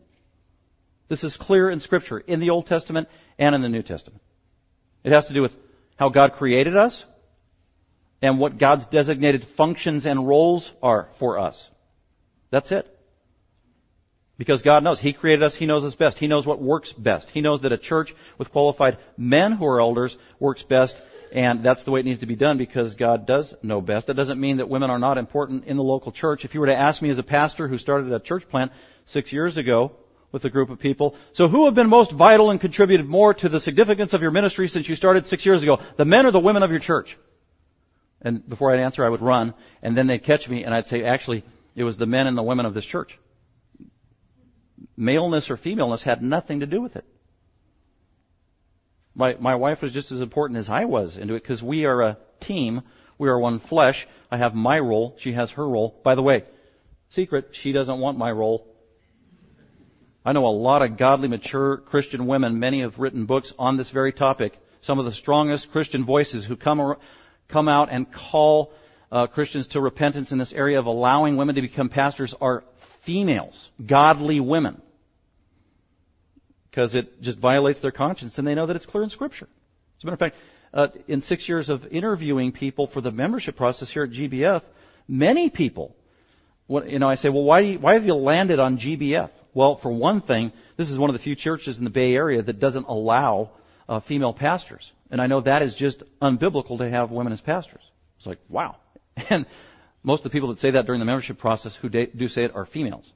This 1.09 1.25
is 1.25 1.37
clear 1.37 1.71
in 1.71 1.81
Scripture, 1.81 2.19
in 2.19 2.41
the 2.41 2.51
Old 2.51 2.67
Testament 2.67 3.09
and 3.39 3.55
in 3.55 3.63
the 3.63 3.69
New 3.69 3.83
Testament. 3.83 4.23
It 5.03 5.13
has 5.13 5.27
to 5.27 5.35
do 5.35 5.43
with 5.43 5.53
how 5.97 6.09
God 6.09 6.33
created 6.33 6.77
us 6.77 7.05
and 8.23 8.39
what 8.39 8.59
God's 8.59 8.87
designated 8.87 9.47
functions 9.57 10.07
and 10.07 10.27
roles 10.27 10.73
are 10.83 11.09
for 11.19 11.39
us. 11.39 11.69
That's 12.51 12.71
it. 12.73 12.87
Because 14.41 14.63
God 14.63 14.83
knows. 14.83 14.99
He 14.99 15.13
created 15.13 15.43
us. 15.43 15.55
He 15.55 15.67
knows 15.67 15.85
us 15.85 15.95
best. 15.95 16.19
He 16.19 16.27
knows 16.27 16.47
what 16.47 16.63
works 16.63 16.95
best. 16.95 17.29
He 17.29 17.43
knows 17.43 17.61
that 17.61 17.73
a 17.73 17.77
church 17.77 18.15
with 18.39 18.51
qualified 18.51 18.97
men 19.19 19.53
who 19.53 19.67
are 19.67 19.83
elders 19.83 20.17
works 20.39 20.63
best 20.63 20.97
and 21.31 21.63
that's 21.63 21.85
the 21.85 21.91
way 21.91 22.01
it 22.01 22.07
needs 22.07 22.21
to 22.21 22.27
be 22.27 22.37
done 22.37 22.57
because 22.57 22.95
God 22.95 23.27
does 23.27 23.55
know 23.63 23.83
best. 23.83 24.07
That 24.07 24.15
doesn't 24.15 24.41
mean 24.41 24.57
that 24.57 24.71
women 24.71 24.89
are 24.89 24.99
not 24.99 25.19
important 25.19 25.65
in 25.67 25.77
the 25.77 25.83
local 25.83 26.11
church. 26.11 26.47
If 26.47 26.55
you 26.55 26.61
were 26.61 26.67
to 26.67 26.77
ask 26.77 27.03
me 27.03 27.11
as 27.11 27.19
a 27.19 27.23
pastor 27.23 27.69
who 27.69 27.77
started 27.77 28.11
a 28.11 28.19
church 28.19 28.49
plant 28.49 28.73
six 29.05 29.31
years 29.31 29.59
ago 29.59 29.93
with 30.33 30.45
a 30.47 30.51
group 30.51 30.71
of 30.71 30.79
people, 30.79 31.15
so 31.35 31.47
who 31.47 31.67
have 31.67 31.75
been 31.75 31.89
most 31.89 32.11
vital 32.11 32.51
and 32.51 32.61
contributed 32.61 33.07
more 33.07 33.35
to 33.35 33.49
the 33.51 33.61
significance 33.61 34.15
of 34.15 34.23
your 34.23 34.31
ministry 34.31 34.69
since 34.69 34.89
you 34.89 34.97
started 34.97 35.27
six 35.27 35.47
years 35.47 35.63
ago? 35.63 35.79
The 35.99 36.05
men 36.05 36.27
or 36.27 36.33
the 36.33 36.41
women 36.41 36.63
of 36.63 36.71
your 36.71 36.81
church? 36.81 37.17
And 38.23 38.49
before 38.49 38.73
I'd 38.73 38.81
answer, 38.81 39.05
I 39.05 39.09
would 39.11 39.23
run, 39.23 39.55
and 39.83 39.97
then 39.97 40.07
they'd 40.09 40.25
catch 40.25 40.49
me, 40.49 40.65
and 40.65 40.75
I'd 40.75 40.87
say, 40.87 41.05
actually, 41.05 41.45
it 41.77 41.85
was 41.85 41.97
the 41.97 42.07
men 42.07 42.27
and 42.27 42.37
the 42.37 42.43
women 42.43 42.67
of 42.67 42.75
this 42.75 42.85
church. 42.85 43.17
Maleness 44.97 45.51
or 45.51 45.57
femaleness 45.57 46.03
had 46.03 46.23
nothing 46.23 46.61
to 46.61 46.67
do 46.67 46.81
with 46.81 46.97
it. 46.97 47.05
My, 49.15 49.35
my 49.35 49.57
wife 49.57 49.83
was 49.83 49.93
just 49.93 50.13
as 50.13 50.21
important 50.21 50.59
as 50.59 50.69
I 50.71 50.85
was 50.85 51.17
into 51.17 51.35
it 51.35 51.43
because 51.43 51.63
we 51.63 51.85
are 51.85 52.01
a 52.03 52.19
team. 52.41 52.83
We 53.19 53.29
are 53.29 53.39
one 53.39 53.61
flesh. 53.61 54.07
I 54.31 54.39
have 54.39 54.55
my 54.55 54.79
role. 54.79 55.17
She 55.19 55.33
has 55.33 55.51
her 55.53 55.69
role. 55.69 56.01
By 56.03 56.15
the 56.15 56.23
way, 56.23 56.45
secret, 57.11 57.49
she 57.53 57.73
doesn't 57.73 57.99
want 57.99 58.17
my 58.17 58.31
role. 58.31 58.67
I 60.25 60.33
know 60.33 60.47
a 60.47 60.49
lot 60.49 60.83
of 60.83 60.97
godly, 60.97 61.29
mature 61.29 61.79
Christian 61.79 62.27
women. 62.27 62.59
Many 62.59 62.83
have 62.83 62.99
written 62.99 63.27
books 63.27 63.53
on 63.59 63.77
this 63.77 63.91
very 63.91 64.13
topic. 64.13 64.57
Some 64.83 64.99
of 64.99 65.05
the 65.05 65.13
strongest 65.13 65.71
Christian 65.73 66.05
voices 66.05 66.47
who 66.47 66.57
come, 66.57 66.97
come 67.49 67.69
out 67.69 67.89
and 67.91 68.07
call 68.11 68.73
uh, 69.11 69.27
Christians 69.27 69.69
to 69.69 69.81
repentance 69.81 70.31
in 70.31 70.39
this 70.39 70.53
area 70.53 70.79
of 70.79 70.87
allowing 70.87 71.37
women 71.37 71.57
to 71.57 71.63
become 71.63 71.89
pastors 71.89 72.35
are 72.41 72.65
females, 73.05 73.71
godly 73.85 74.41
women 74.41 74.81
because 76.71 76.95
it 76.95 77.21
just 77.21 77.39
violates 77.39 77.81
their 77.81 77.91
conscience 77.91 78.39
and 78.39 78.47
they 78.47 78.55
know 78.55 78.67
that 78.67 78.77
it's 78.77 78.87
clear 78.87 79.03
in 79.03 79.11
Scripture. 79.11 79.49
As 79.99 80.05
a 80.05 80.07
matter 80.07 80.15
of 80.15 80.19
fact, 80.21 80.37
uh, 80.73 80.89
in 81.09 81.21
six 81.21 81.49
years 81.49 81.69
of 81.69 81.85
interviewing 81.87 82.53
people 82.53 82.87
for 82.87 83.01
the 83.01 83.11
membership 83.11 83.57
process 83.57 83.91
here 83.91 84.05
at 84.05 84.11
GBF, 84.11 84.63
many 85.09 85.51
people, 85.51 85.97
you 86.69 87.01
know, 87.01 87.09
I 87.09 87.17
say, 87.17 87.29
well, 87.29 87.43
why, 87.43 87.61
you, 87.61 87.79
why 87.81 87.95
have 87.95 88.05
you 88.05 88.15
landed 88.15 88.61
on 88.61 88.79
GBF? 88.79 89.31
Well, 89.53 89.79
for 89.83 89.91
one 89.91 90.21
thing, 90.21 90.53
this 90.77 90.89
is 90.91 90.99
one 90.99 91.11
of 91.11 91.15
the 91.15 91.23
few 91.23 91.35
churches 91.35 91.79
in 91.79 91.85
the 91.85 91.91
Bay 91.91 92.15
Area 92.15 92.41
that 92.41 92.61
doesn't 92.61 92.87
allow 92.87 93.51
uh, 93.89 93.99
female 93.99 94.33
pastors. 94.33 94.93
And 95.11 95.21
I 95.21 95.27
know 95.27 95.41
that 95.41 95.63
is 95.63 95.75
just 95.75 96.05
unbiblical 96.23 96.79
to 96.79 96.89
have 96.89 97.11
women 97.11 97.33
as 97.33 97.41
pastors. 97.41 97.83
It's 98.19 98.27
like, 98.27 98.39
wow. 98.49 98.77
And 99.29 99.45
most 100.03 100.21
of 100.21 100.25
the 100.25 100.31
people 100.31 100.49
that 100.49 100.59
say 100.59 100.71
that 100.73 100.87
during 100.87 100.99
the 100.99 101.05
membership 101.05 101.39
process 101.39 101.77
who 101.81 101.89
do 101.89 102.29
say 102.29 102.45
it 102.45 102.55
are 102.55 102.67
females 102.67 103.11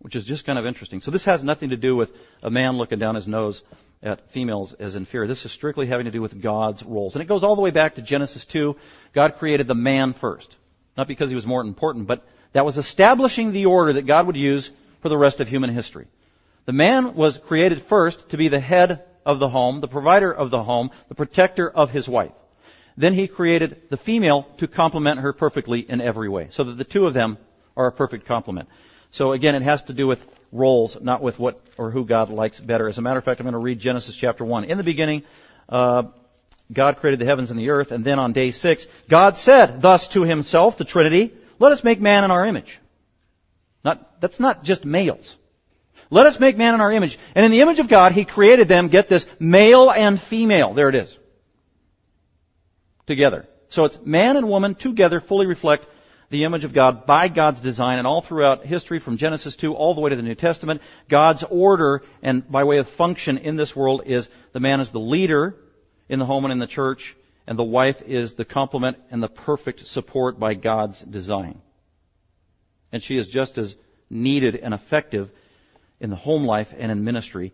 which 0.00 0.16
is 0.16 0.24
just 0.24 0.44
kind 0.44 0.58
of 0.58 0.66
interesting. 0.66 1.00
So 1.00 1.10
this 1.10 1.24
has 1.24 1.42
nothing 1.42 1.70
to 1.70 1.76
do 1.76 1.96
with 1.96 2.10
a 2.42 2.50
man 2.50 2.76
looking 2.76 2.98
down 2.98 3.14
his 3.14 3.26
nose 3.26 3.62
at 4.02 4.20
females 4.32 4.74
as 4.78 4.94
inferior. 4.94 5.26
This 5.26 5.44
is 5.44 5.52
strictly 5.52 5.86
having 5.86 6.04
to 6.04 6.10
do 6.10 6.20
with 6.20 6.40
God's 6.40 6.82
roles. 6.82 7.14
And 7.14 7.22
it 7.22 7.28
goes 7.28 7.42
all 7.42 7.56
the 7.56 7.62
way 7.62 7.70
back 7.70 7.94
to 7.94 8.02
Genesis 8.02 8.44
2. 8.52 8.76
God 9.14 9.34
created 9.38 9.66
the 9.66 9.74
man 9.74 10.14
first. 10.14 10.54
Not 10.96 11.08
because 11.08 11.28
he 11.28 11.34
was 11.34 11.46
more 11.46 11.60
important, 11.60 12.06
but 12.06 12.24
that 12.52 12.64
was 12.64 12.76
establishing 12.76 13.52
the 13.52 13.66
order 13.66 13.94
that 13.94 14.06
God 14.06 14.26
would 14.26 14.36
use 14.36 14.70
for 15.02 15.08
the 15.08 15.18
rest 15.18 15.40
of 15.40 15.48
human 15.48 15.74
history. 15.74 16.06
The 16.66 16.72
man 16.72 17.14
was 17.14 17.38
created 17.46 17.84
first 17.88 18.30
to 18.30 18.36
be 18.36 18.48
the 18.48 18.60
head 18.60 19.04
of 19.24 19.38
the 19.38 19.48
home, 19.48 19.80
the 19.80 19.88
provider 19.88 20.32
of 20.32 20.50
the 20.50 20.62
home, 20.62 20.90
the 21.08 21.14
protector 21.14 21.68
of 21.68 21.90
his 21.90 22.08
wife. 22.08 22.32
Then 22.96 23.14
he 23.14 23.28
created 23.28 23.82
the 23.90 23.96
female 23.96 24.46
to 24.58 24.68
complement 24.68 25.20
her 25.20 25.32
perfectly 25.32 25.80
in 25.80 26.00
every 26.00 26.28
way, 26.28 26.48
so 26.50 26.64
that 26.64 26.78
the 26.78 26.84
two 26.84 27.06
of 27.06 27.14
them 27.14 27.38
are 27.76 27.86
a 27.86 27.92
perfect 27.92 28.26
complement. 28.26 28.68
So 29.10 29.32
again, 29.32 29.54
it 29.54 29.62
has 29.62 29.82
to 29.84 29.92
do 29.92 30.06
with 30.06 30.18
roles, 30.52 30.96
not 31.00 31.22
with 31.22 31.38
what 31.38 31.60
or 31.76 31.90
who 31.90 32.04
God 32.04 32.30
likes 32.30 32.58
better. 32.58 32.88
As 32.88 32.98
a 32.98 33.02
matter 33.02 33.18
of 33.18 33.24
fact, 33.24 33.40
I'm 33.40 33.44
going 33.44 33.52
to 33.52 33.58
read 33.58 33.78
Genesis 33.78 34.16
chapter 34.18 34.44
1. 34.44 34.64
In 34.64 34.78
the 34.78 34.84
beginning, 34.84 35.24
uh, 35.68 36.04
God 36.72 36.96
created 36.96 37.20
the 37.20 37.26
heavens 37.26 37.50
and 37.50 37.58
the 37.58 37.70
earth, 37.70 37.92
and 37.92 38.04
then 38.04 38.18
on 38.18 38.32
day 38.32 38.50
six, 38.50 38.86
God 39.08 39.36
said 39.36 39.82
thus 39.82 40.08
to 40.08 40.22
himself, 40.22 40.78
the 40.78 40.84
Trinity, 40.84 41.32
let 41.58 41.72
us 41.72 41.84
make 41.84 42.00
man 42.00 42.24
in 42.24 42.30
our 42.30 42.46
image. 42.46 42.78
Not, 43.84 44.20
that's 44.20 44.40
not 44.40 44.64
just 44.64 44.84
males. 44.84 45.36
Let 46.10 46.26
us 46.26 46.40
make 46.40 46.56
man 46.56 46.74
in 46.74 46.80
our 46.80 46.92
image. 46.92 47.18
And 47.34 47.44
in 47.44 47.50
the 47.50 47.60
image 47.60 47.78
of 47.78 47.88
God, 47.88 48.12
He 48.12 48.24
created 48.24 48.68
them, 48.68 48.88
get 48.88 49.08
this, 49.08 49.26
male 49.38 49.90
and 49.90 50.20
female. 50.20 50.74
There 50.74 50.88
it 50.88 50.94
is. 50.94 51.16
Together. 53.06 53.46
So 53.68 53.84
it's 53.84 53.98
man 54.04 54.36
and 54.36 54.48
woman 54.48 54.74
together 54.74 55.20
fully 55.20 55.46
reflect 55.46 55.86
the 56.30 56.44
image 56.44 56.64
of 56.64 56.74
God 56.74 57.06
by 57.06 57.28
God's 57.28 57.60
design 57.60 57.98
and 57.98 58.06
all 58.06 58.20
throughout 58.20 58.66
history 58.66 58.98
from 58.98 59.16
Genesis 59.16 59.56
2 59.56 59.74
all 59.74 59.94
the 59.94 60.00
way 60.00 60.10
to 60.10 60.16
the 60.16 60.22
New 60.22 60.34
Testament, 60.34 60.82
God's 61.08 61.44
order 61.48 62.02
and 62.22 62.50
by 62.50 62.64
way 62.64 62.78
of 62.78 62.88
function 62.90 63.38
in 63.38 63.56
this 63.56 63.76
world 63.76 64.02
is 64.06 64.28
the 64.52 64.60
man 64.60 64.80
is 64.80 64.90
the 64.90 64.98
leader 64.98 65.54
in 66.08 66.18
the 66.18 66.24
home 66.24 66.44
and 66.44 66.52
in 66.52 66.58
the 66.58 66.66
church 66.66 67.16
and 67.46 67.58
the 67.58 67.64
wife 67.64 67.96
is 68.06 68.34
the 68.34 68.44
complement 68.44 68.96
and 69.10 69.22
the 69.22 69.28
perfect 69.28 69.86
support 69.86 70.38
by 70.38 70.54
God's 70.54 71.00
design. 71.00 71.60
And 72.90 73.02
she 73.02 73.16
is 73.16 73.28
just 73.28 73.56
as 73.58 73.74
needed 74.10 74.56
and 74.56 74.74
effective 74.74 75.30
in 76.00 76.10
the 76.10 76.16
home 76.16 76.44
life 76.44 76.68
and 76.76 76.90
in 76.90 77.04
ministry. 77.04 77.52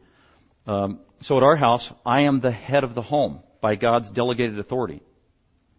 Um, 0.67 1.01
so 1.21 1.37
at 1.37 1.43
our 1.43 1.57
house, 1.57 1.93
I 2.07 2.23
am 2.23 2.41
the 2.41 2.53
head 2.53 2.85
of 2.85 2.95
the 2.95 3.03
home 3.03 3.41
by 3.61 3.77
God's 3.77 4.11
delegated 4.11 4.59
authority. 4.59 5.03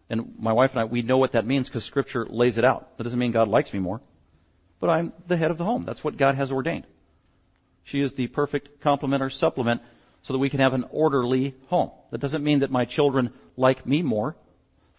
And 0.10 0.34
my 0.38 0.54
wife 0.54 0.72
and 0.72 0.80
I, 0.82 0.86
we 0.86 1.01
know 1.01 1.18
what 1.18 1.32
that 1.32 1.45
means 1.45 1.68
because 1.68 1.86
Scripture 1.86 2.26
lays 2.30 2.58
it 2.58 2.66
out. 2.66 2.97
That 2.97 3.04
doesn't 3.04 3.18
mean 3.18 3.32
God 3.32 3.47
likes 3.47 3.74
me 3.74 3.80
more. 3.80 4.01
But 4.80 4.89
I'm 4.89 5.14
the 5.28 5.38
head 5.38 5.51
of 5.51 5.58
the 5.58 5.64
home. 5.64 5.86
That's 5.86 6.04
what 6.04 6.18
God 6.18 6.36
has 6.36 6.51
ordained. 6.51 6.86
She 7.86 8.01
is 8.01 8.14
the 8.14 8.28
perfect 8.28 8.82
complement 8.82 9.24
or 9.24 9.30
supplement 9.30 9.82
so 10.24 10.34
that 10.34 10.39
we 10.39 10.49
can 10.49 10.60
have 10.60 10.74
an 10.74 10.86
orderly 10.91 11.56
home. 11.68 11.91
That 12.12 12.22
doesn't 12.22 12.43
mean 12.43 12.60
that 12.60 12.72
my 12.72 12.86
children 12.86 13.34
like 13.58 13.86
me 13.86 14.01
more. 14.01 14.36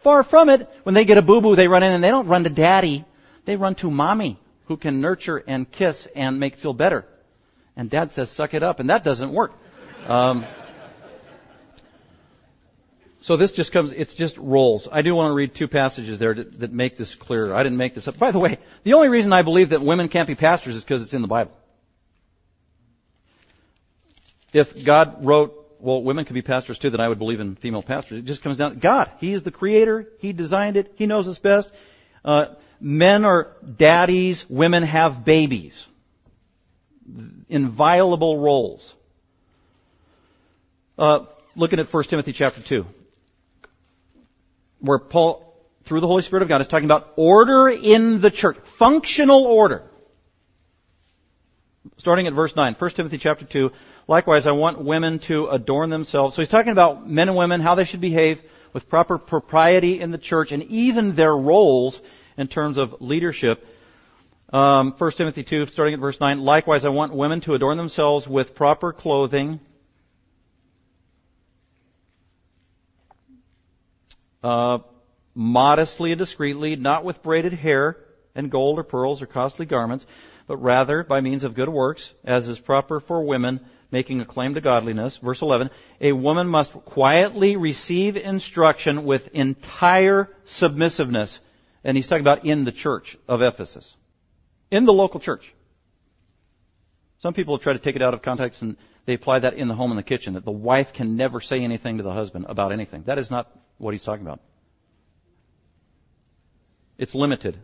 Far 0.02 0.22
from 0.22 0.48
it. 0.48 0.68
When 0.82 0.94
they 0.94 1.04
get 1.04 1.18
a 1.18 1.22
boo-boo, 1.22 1.56
they 1.56 1.68
run 1.68 1.82
in 1.82 1.92
and 1.92 2.04
they 2.04 2.10
don't 2.10 2.28
run 2.28 2.44
to 2.44 2.50
daddy. 2.50 3.04
They 3.46 3.56
run 3.56 3.74
to 3.76 3.90
mommy, 3.90 4.38
who 4.66 4.76
can 4.76 5.00
nurture 5.00 5.42
and 5.46 5.70
kiss 5.70 6.08
and 6.14 6.40
make 6.40 6.56
feel 6.56 6.74
better. 6.74 7.06
And 7.76 7.90
dad 7.90 8.10
says, 8.10 8.30
suck 8.30 8.54
it 8.54 8.62
up, 8.62 8.80
and 8.80 8.90
that 8.90 9.04
doesn't 9.04 9.32
work. 9.32 9.52
Um, 10.06 10.46
so 13.24 13.38
this 13.38 13.52
just 13.52 13.72
comes, 13.72 13.90
it's 13.96 14.14
just 14.14 14.36
roles. 14.36 14.86
I 14.92 15.00
do 15.00 15.14
want 15.14 15.30
to 15.30 15.34
read 15.34 15.54
two 15.54 15.66
passages 15.66 16.18
there 16.18 16.34
that, 16.34 16.60
that 16.60 16.72
make 16.74 16.98
this 16.98 17.14
clearer. 17.14 17.54
I 17.54 17.62
didn't 17.62 17.78
make 17.78 17.94
this 17.94 18.06
up. 18.06 18.18
By 18.18 18.32
the 18.32 18.38
way, 18.38 18.58
the 18.84 18.92
only 18.92 19.08
reason 19.08 19.32
I 19.32 19.40
believe 19.40 19.70
that 19.70 19.80
women 19.80 20.10
can't 20.10 20.28
be 20.28 20.34
pastors 20.34 20.76
is 20.76 20.84
because 20.84 21.00
it's 21.00 21.14
in 21.14 21.22
the 21.22 21.28
Bible. 21.28 21.52
If 24.52 24.84
God 24.84 25.24
wrote, 25.24 25.54
well, 25.80 26.02
women 26.02 26.26
can 26.26 26.34
be 26.34 26.42
pastors 26.42 26.78
too, 26.78 26.90
then 26.90 27.00
I 27.00 27.08
would 27.08 27.18
believe 27.18 27.40
in 27.40 27.56
female 27.56 27.82
pastors. 27.82 28.18
It 28.18 28.26
just 28.26 28.42
comes 28.42 28.58
down 28.58 28.72
to 28.72 28.76
God. 28.76 29.10
He 29.20 29.32
is 29.32 29.42
the 29.42 29.50
creator. 29.50 30.06
He 30.18 30.34
designed 30.34 30.76
it. 30.76 30.92
He 30.96 31.06
knows 31.06 31.26
us 31.26 31.38
best. 31.38 31.70
Uh, 32.26 32.56
men 32.78 33.24
are 33.24 33.52
daddies. 33.78 34.44
Women 34.50 34.82
have 34.82 35.24
babies. 35.24 35.86
Inviolable 37.48 38.38
roles. 38.38 38.92
Uh, 40.98 41.20
looking 41.56 41.78
at 41.78 41.90
1 41.90 42.04
Timothy 42.04 42.34
chapter 42.34 42.60
2 42.62 42.84
where 44.84 44.98
Paul, 44.98 45.54
through 45.86 46.00
the 46.00 46.06
Holy 46.06 46.22
Spirit 46.22 46.42
of 46.42 46.48
God, 46.48 46.60
is 46.60 46.68
talking 46.68 46.84
about 46.84 47.12
order 47.16 47.68
in 47.68 48.20
the 48.20 48.30
church. 48.30 48.56
Functional 48.78 49.44
order. 49.44 49.82
Starting 51.96 52.26
at 52.26 52.34
verse 52.34 52.54
9, 52.54 52.76
1 52.78 52.90
Timothy 52.92 53.18
chapter 53.18 53.46
2. 53.46 53.70
Likewise, 54.06 54.46
I 54.46 54.52
want 54.52 54.84
women 54.84 55.20
to 55.28 55.46
adorn 55.46 55.90
themselves. 55.90 56.36
So 56.36 56.42
he's 56.42 56.50
talking 56.50 56.72
about 56.72 57.08
men 57.08 57.28
and 57.28 57.36
women, 57.36 57.60
how 57.60 57.74
they 57.74 57.84
should 57.84 58.00
behave 58.00 58.40
with 58.72 58.88
proper 58.88 59.18
propriety 59.18 60.00
in 60.00 60.10
the 60.10 60.18
church, 60.18 60.52
and 60.52 60.62
even 60.64 61.16
their 61.16 61.34
roles 61.34 61.98
in 62.36 62.48
terms 62.48 62.76
of 62.76 62.96
leadership. 63.00 63.64
Um, 64.52 64.94
1 64.98 65.12
Timothy 65.12 65.44
2, 65.44 65.66
starting 65.66 65.94
at 65.94 66.00
verse 66.00 66.18
9. 66.20 66.40
Likewise, 66.40 66.84
I 66.84 66.90
want 66.90 67.14
women 67.14 67.40
to 67.42 67.54
adorn 67.54 67.76
themselves 67.76 68.26
with 68.26 68.54
proper 68.54 68.92
clothing 68.92 69.60
uh, 74.44 74.78
modestly 75.34 76.12
and 76.12 76.18
discreetly, 76.18 76.76
not 76.76 77.04
with 77.04 77.22
braided 77.22 77.54
hair 77.54 77.96
and 78.34 78.50
gold 78.50 78.78
or 78.78 78.84
pearls 78.84 79.22
or 79.22 79.26
costly 79.26 79.66
garments, 79.66 80.06
but 80.46 80.58
rather 80.58 81.02
by 81.02 81.20
means 81.20 81.44
of 81.44 81.54
good 81.54 81.68
works, 81.68 82.12
as 82.24 82.46
is 82.46 82.58
proper 82.58 83.00
for 83.00 83.24
women 83.24 83.60
making 83.90 84.20
a 84.20 84.26
claim 84.26 84.54
to 84.54 84.60
godliness. 84.60 85.18
Verse 85.22 85.40
11, 85.40 85.70
a 86.00 86.12
woman 86.12 86.46
must 86.46 86.72
quietly 86.72 87.56
receive 87.56 88.16
instruction 88.16 89.04
with 89.04 89.28
entire 89.28 90.28
submissiveness. 90.46 91.38
And 91.82 91.96
he's 91.96 92.06
talking 92.06 92.22
about 92.22 92.44
in 92.44 92.64
the 92.64 92.72
church 92.72 93.16
of 93.26 93.40
Ephesus. 93.40 93.94
In 94.70 94.84
the 94.84 94.92
local 94.92 95.20
church. 95.20 95.54
Some 97.18 97.32
people 97.32 97.58
try 97.58 97.72
to 97.72 97.78
take 97.78 97.96
it 97.96 98.02
out 98.02 98.12
of 98.12 98.20
context 98.20 98.60
and 98.60 98.76
they 99.06 99.14
apply 99.14 99.38
that 99.40 99.54
in 99.54 99.68
the 99.68 99.74
home 99.74 99.90
and 99.90 99.98
the 99.98 100.02
kitchen, 100.02 100.34
that 100.34 100.44
the 100.44 100.50
wife 100.50 100.88
can 100.94 101.16
never 101.16 101.40
say 101.40 101.60
anything 101.60 101.98
to 101.98 102.02
the 102.02 102.12
husband 102.12 102.46
about 102.48 102.72
anything. 102.72 103.04
That 103.06 103.18
is 103.18 103.30
not 103.30 103.50
what 103.78 103.92
he's 103.92 104.04
talking 104.04 104.24
about. 104.24 104.40
It's 106.98 107.14
limited 107.14 107.58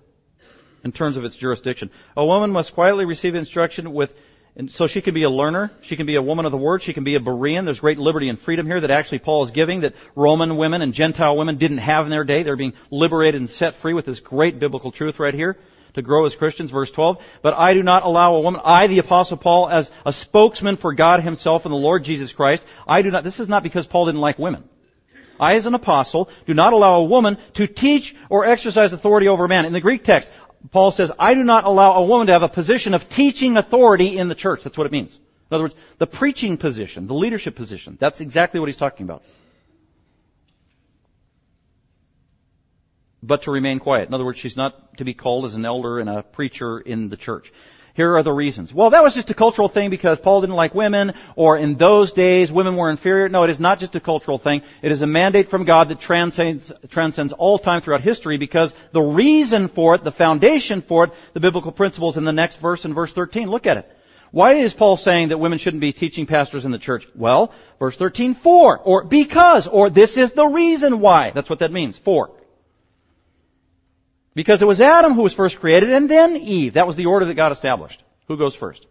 in 0.85 0.93
terms 0.93 1.17
of 1.17 1.25
its 1.25 1.37
jurisdiction. 1.37 1.91
A 2.17 2.25
woman 2.25 2.51
must 2.51 2.75
quietly 2.75 3.05
receive 3.05 3.35
instruction 3.35 3.93
with 3.93 4.13
and 4.57 4.71
so 4.71 4.89
she 4.89 5.01
can 5.01 5.15
be 5.15 5.23
a 5.23 5.31
learner, 5.31 5.71
she 5.81 5.97
can 5.97 6.07
be 6.07 6.17
a 6.17 6.23
woman 6.23 6.45
of 6.45 6.51
the 6.51 6.59
word, 6.59 6.83
she 6.83 6.93
can 6.93 7.05
be 7.05 7.15
a 7.15 7.21
Berean. 7.21 7.65
There's 7.65 7.81
great 7.81 7.99
liberty 7.99 8.29
and 8.29 8.39
freedom 8.39 8.67
here 8.67 8.81
that 8.81 8.91
actually 8.91 9.21
Paul 9.21 9.45
is 9.45 9.53
giving 9.53 9.83
that 9.83 9.95
Roman 10.17 10.57
women 10.57 10.83
and 10.83 10.93
Gentile 10.93 11.37
women 11.37 11.57
didn't 11.57 11.79
have 11.79 12.05
in 12.05 12.11
their 12.11 12.25
day. 12.25 12.43
They're 12.43 12.57
being 12.57 12.73
liberated 12.91 13.41
and 13.41 13.49
set 13.49 13.77
free 13.77 13.95
with 13.95 14.07
this 14.07 14.21
great 14.21 14.59
biblical 14.59 14.91
truth 14.91 15.21
right 15.21 15.35
here 15.35 15.57
to 15.95 16.03
grow 16.03 16.27
as 16.27 16.35
Christians, 16.35 16.71
verse 16.71 16.91
12. 16.91 17.19
But 17.43 17.55
I 17.55 17.75
do 17.75 17.83
not 17.83 18.03
allow 18.03 18.35
a 18.35 18.41
woman, 18.41 18.61
I 18.65 18.89
the 18.89 18.99
apostle 18.99 19.37
Paul, 19.37 19.71
as 19.71 19.89
a 20.05 20.13
spokesman 20.13 20.77
for 20.77 20.95
God 20.95 21.23
himself 21.23 21.65
and 21.65 21.73
the 21.73 21.79
Lord 21.79 22.03
Jesus 22.03 22.33
Christ, 22.33 22.65
I 22.87 23.03
do 23.03 23.11
not, 23.11 23.23
this 23.23 23.39
is 23.39 23.49
not 23.49 23.63
because 23.63 23.87
Paul 23.87 24.07
didn't 24.07 24.21
like 24.21 24.39
women. 24.39 24.65
I, 25.41 25.55
as 25.55 25.67
an 25.67 25.75
apostle, 25.75 26.29
do 26.47 26.55
not 26.55 26.73
allow 26.75 27.01
a 27.01 27.05
woman 27.05 27.39
to 27.55 27.67
teach 27.67 28.15
or 28.29 28.45
exercise 28.45 28.93
authority 28.93 29.27
over 29.27 29.47
a 29.47 29.49
man. 29.49 29.65
In 29.65 29.73
the 29.73 29.81
Greek 29.81 30.05
text, 30.05 30.31
Paul 30.71 30.93
says, 30.93 31.11
I 31.19 31.35
do 31.35 31.43
not 31.43 31.65
allow 31.65 31.95
a 31.95 32.05
woman 32.05 32.27
to 32.27 32.35
have 32.35 32.43
a 32.43 32.49
position 32.49 32.93
of 32.93 33.09
teaching 33.09 33.57
authority 33.57 34.19
in 34.19 34.29
the 34.29 34.35
church. 34.35 34.61
That's 34.63 34.77
what 34.77 34.87
it 34.87 34.93
means. 34.93 35.19
In 35.51 35.55
other 35.55 35.65
words, 35.65 35.75
the 35.99 36.07
preaching 36.07 36.59
position, 36.59 37.07
the 37.07 37.15
leadership 37.15 37.57
position. 37.57 37.97
That's 37.99 38.21
exactly 38.21 38.61
what 38.61 38.69
he's 38.69 38.77
talking 38.77 39.05
about. 39.05 39.23
But 43.23 43.43
to 43.43 43.51
remain 43.51 43.81
quiet. 43.81 44.09
In 44.09 44.15
other 44.15 44.25
words, 44.25 44.39
she's 44.39 44.57
not 44.57 44.99
to 44.99 45.05
be 45.05 45.15
called 45.15 45.47
as 45.47 45.55
an 45.55 45.65
elder 45.65 45.99
and 45.99 46.09
a 46.09 46.23
preacher 46.23 46.79
in 46.79 47.09
the 47.09 47.17
church. 47.17 47.53
Here 48.01 48.17
are 48.17 48.23
the 48.23 48.33
reasons. 48.33 48.73
Well, 48.73 48.89
that 48.91 49.03
was 49.03 49.13
just 49.13 49.29
a 49.29 49.35
cultural 49.35 49.69
thing 49.69 49.91
because 49.91 50.19
Paul 50.19 50.41
didn't 50.41 50.57
like 50.57 50.75
women, 50.75 51.13
or 51.37 51.59
in 51.59 51.77
those 51.77 52.13
days 52.13 52.51
women 52.51 52.75
were 52.75 52.91
inferior. 52.91 53.29
No, 53.29 53.45
it 53.45 53.51
is 53.51 53.61
not 53.61 53.79
just 53.79 53.95
a 53.95 54.01
cultural 54.01 54.39
thing. 54.39 54.63
It 54.81 54.91
is 54.91 55.03
a 55.03 55.07
mandate 55.07 55.51
from 55.51 55.67
God 55.67 55.91
that 55.91 56.01
transcends, 56.01 56.73
transcends 56.89 57.35
all 57.35 57.59
time 57.59 57.83
throughout 57.83 58.01
history 58.01 58.39
because 58.39 58.73
the 58.95 59.03
reason 59.03 59.69
for 59.69 59.97
it, 59.97 60.03
the 60.03 60.13
foundation 60.13 60.81
for 60.81 61.05
it, 61.05 61.11
the 61.35 61.41
biblical 61.41 61.73
principles 61.73 62.17
in 62.17 62.25
the 62.25 62.33
next 62.33 62.59
verse 62.59 62.87
in 62.87 62.95
verse 62.95 63.13
13. 63.13 63.51
Look 63.51 63.67
at 63.67 63.77
it. 63.77 63.87
Why 64.31 64.55
is 64.55 64.73
Paul 64.73 64.97
saying 64.97 65.29
that 65.29 65.37
women 65.37 65.59
shouldn't 65.59 65.83
be 65.83 65.93
teaching 65.93 66.25
pastors 66.25 66.65
in 66.65 66.71
the 66.71 66.79
church? 66.79 67.07
Well, 67.15 67.53
verse 67.79 67.99
13, 67.99 68.37
for, 68.43 68.79
or 68.79 69.05
because, 69.05 69.69
or 69.71 69.91
this 69.91 70.17
is 70.17 70.33
the 70.33 70.47
reason 70.47 71.01
why. 71.01 71.33
That's 71.35 71.51
what 71.51 71.59
that 71.59 71.71
means, 71.71 72.01
for. 72.03 72.31
Because 74.35 74.63
it 74.63 74.69
was 74.69 74.81
Adam 74.81 75.15
who 75.15 75.23
was 75.23 75.35
first 75.35 75.59
created 75.59 75.91
and 75.91 76.09
then 76.09 76.37
Eve. 76.37 76.75
That 76.75 76.87
was 76.87 76.97
the 76.97 77.07
order 77.07 77.27
that 77.27 77.35
God 77.35 77.53
established. 77.53 78.03
Who 78.29 78.37
goes 78.37 78.55
first? 78.55 78.87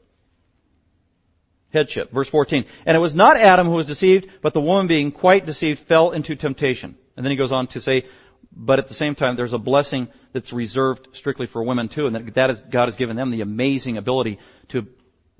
Headship. 1.71 2.11
Verse 2.11 2.29
14. 2.29 2.65
And 2.85 2.97
it 2.97 2.99
was 2.99 3.15
not 3.15 3.37
Adam 3.37 3.67
who 3.67 3.73
was 3.73 3.85
deceived, 3.85 4.27
but 4.41 4.53
the 4.53 4.59
woman 4.59 4.87
being 4.87 5.11
quite 5.11 5.45
deceived 5.45 5.81
fell 5.87 6.11
into 6.11 6.35
temptation. 6.35 6.97
And 7.15 7.25
then 7.25 7.31
he 7.31 7.37
goes 7.37 7.51
on 7.51 7.67
to 7.67 7.79
say, 7.79 8.05
but 8.51 8.79
at 8.79 8.87
the 8.87 8.93
same 8.93 9.15
time, 9.15 9.35
there's 9.35 9.53
a 9.53 9.59
blessing 9.59 10.07
that's 10.33 10.51
reserved 10.51 11.07
strictly 11.13 11.47
for 11.47 11.63
women 11.63 11.87
too, 11.87 12.07
and 12.07 12.15
that, 12.15 12.35
that 12.35 12.49
is, 12.49 12.61
God 12.71 12.85
has 12.85 12.95
given 12.95 13.15
them 13.15 13.31
the 13.31 13.41
amazing 13.41 13.97
ability 13.97 14.39
to 14.69 14.87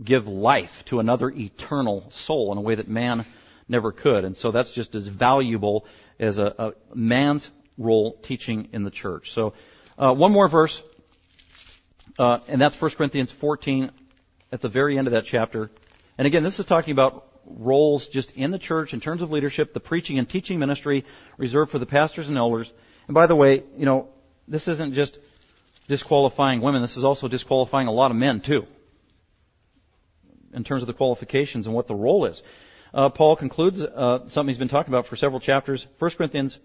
give 0.03 0.27
life 0.27 0.69
to 0.85 0.99
another 0.99 1.29
eternal 1.29 2.07
soul 2.11 2.51
in 2.51 2.57
a 2.57 2.61
way 2.61 2.75
that 2.75 2.87
man 2.87 3.25
never 3.67 3.91
could. 3.91 4.23
And 4.23 4.37
so 4.37 4.51
that's 4.51 4.73
just 4.73 4.95
as 4.95 5.07
valuable 5.07 5.85
as 6.19 6.37
a, 6.37 6.53
a 6.57 6.95
man's 6.95 7.49
role 7.77 8.19
teaching 8.21 8.69
in 8.73 8.83
the 8.83 8.91
church. 8.91 9.31
So 9.31 9.53
uh, 9.99 10.13
one 10.13 10.31
more 10.31 10.47
verse, 10.47 10.81
uh, 12.17 12.39
and 12.47 12.61
that's 12.61 12.79
1 12.81 12.91
Corinthians 12.91 13.33
14 13.41 13.91
at 14.51 14.61
the 14.61 14.69
very 14.69 14.97
end 14.97 15.07
of 15.07 15.13
that 15.13 15.25
chapter. 15.25 15.69
And 16.17 16.25
again, 16.25 16.41
this 16.41 16.57
is 16.57 16.65
talking 16.65 16.93
about 16.93 17.25
roles 17.45 18.07
just 18.07 18.31
in 18.31 18.51
the 18.51 18.59
church 18.59 18.93
in 18.93 19.01
terms 19.01 19.21
of 19.21 19.29
leadership, 19.29 19.73
the 19.73 19.79
preaching 19.81 20.17
and 20.17 20.29
teaching 20.29 20.57
ministry 20.57 21.05
reserved 21.37 21.71
for 21.71 21.79
the 21.79 21.85
pastors 21.85 22.29
and 22.29 22.37
elders. 22.37 22.71
And 23.07 23.13
by 23.13 23.27
the 23.27 23.35
way, 23.35 23.63
you 23.75 23.85
know, 23.85 24.07
this 24.47 24.69
isn't 24.69 24.93
just 24.93 25.19
disqualifying 25.89 26.61
women, 26.61 26.81
this 26.81 26.95
is 26.95 27.03
also 27.03 27.27
disqualifying 27.27 27.87
a 27.87 27.91
lot 27.91 28.09
of 28.09 28.17
men 28.17 28.39
too. 28.39 28.63
In 30.53 30.63
terms 30.63 30.81
of 30.81 30.87
the 30.87 30.93
qualifications 30.93 31.65
and 31.65 31.75
what 31.75 31.87
the 31.87 31.95
role 31.95 32.25
is. 32.25 32.41
Uh, 32.93 33.09
Paul 33.09 33.35
concludes 33.35 33.81
uh, 33.81 34.29
something 34.29 34.47
he's 34.47 34.57
been 34.57 34.69
talking 34.69 34.93
about 34.93 35.07
for 35.07 35.15
several 35.15 35.41
chapters. 35.41 35.85
1 35.99 36.11
Corinthians 36.11 36.57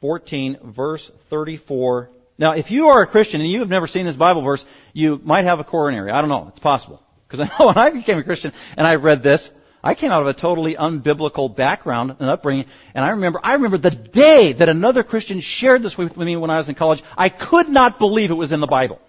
14, 0.00 0.58
verse 0.74 1.10
34 1.30 2.10
now, 2.38 2.52
if 2.52 2.70
you 2.70 2.88
are 2.88 3.02
a 3.02 3.06
Christian 3.06 3.40
and 3.40 3.50
you 3.50 3.60
have 3.60 3.68
never 3.68 3.86
seen 3.86 4.06
this 4.06 4.16
Bible 4.16 4.42
verse, 4.42 4.64
you 4.92 5.20
might 5.22 5.44
have 5.44 5.60
a 5.60 5.64
coronary. 5.64 6.10
I 6.10 6.20
don't 6.20 6.30
know. 6.30 6.48
It's 6.48 6.58
possible. 6.58 7.02
Because 7.28 7.40
I 7.48 7.58
know 7.58 7.66
when 7.68 7.78
I 7.78 7.90
became 7.90 8.18
a 8.18 8.24
Christian 8.24 8.52
and 8.76 8.86
I 8.86 8.94
read 8.94 9.22
this, 9.22 9.48
I 9.84 9.94
came 9.94 10.12
out 10.12 10.22
of 10.22 10.28
a 10.28 10.34
totally 10.34 10.76
unbiblical 10.76 11.54
background 11.54 12.16
and 12.20 12.30
upbringing, 12.30 12.66
and 12.94 13.04
I 13.04 13.10
remember, 13.10 13.40
I 13.42 13.54
remember 13.54 13.78
the 13.78 13.90
day 13.90 14.52
that 14.52 14.68
another 14.68 15.02
Christian 15.02 15.40
shared 15.40 15.82
this 15.82 15.98
with 15.98 16.16
me 16.16 16.36
when 16.36 16.50
I 16.50 16.58
was 16.58 16.68
in 16.68 16.76
college, 16.76 17.02
I 17.18 17.30
could 17.30 17.68
not 17.68 17.98
believe 17.98 18.30
it 18.30 18.34
was 18.34 18.52
in 18.52 18.60
the 18.60 18.68
Bible. 18.68 19.00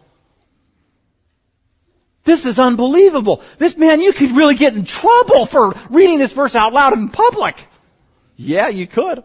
This 2.25 2.45
is 2.45 2.57
unbelievable. 2.57 3.43
This 3.59 3.77
man, 3.77 4.01
you 4.01 4.13
could 4.13 4.31
really 4.31 4.55
get 4.55 4.73
in 4.73 4.85
trouble 4.85 5.45
for 5.45 5.73
reading 5.91 6.17
this 6.17 6.33
verse 6.33 6.55
out 6.55 6.73
loud 6.73 6.93
in 6.93 7.09
public. 7.09 7.55
Yeah, 8.35 8.69
you 8.69 8.87
could. 8.87 9.23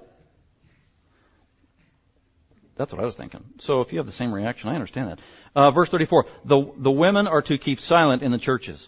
That's 2.78 2.92
what 2.92 3.02
I 3.02 3.04
was 3.04 3.16
thinking. 3.16 3.44
So 3.58 3.80
if 3.80 3.92
you 3.92 3.98
have 3.98 4.06
the 4.06 4.12
same 4.12 4.32
reaction, 4.32 4.68
I 4.68 4.74
understand 4.74 5.10
that. 5.10 5.20
Uh, 5.54 5.70
verse 5.72 5.88
34. 5.90 6.26
The, 6.44 6.72
the 6.78 6.90
women 6.90 7.26
are 7.26 7.42
to 7.42 7.58
keep 7.58 7.80
silent 7.80 8.22
in 8.22 8.30
the 8.30 8.38
churches. 8.38 8.86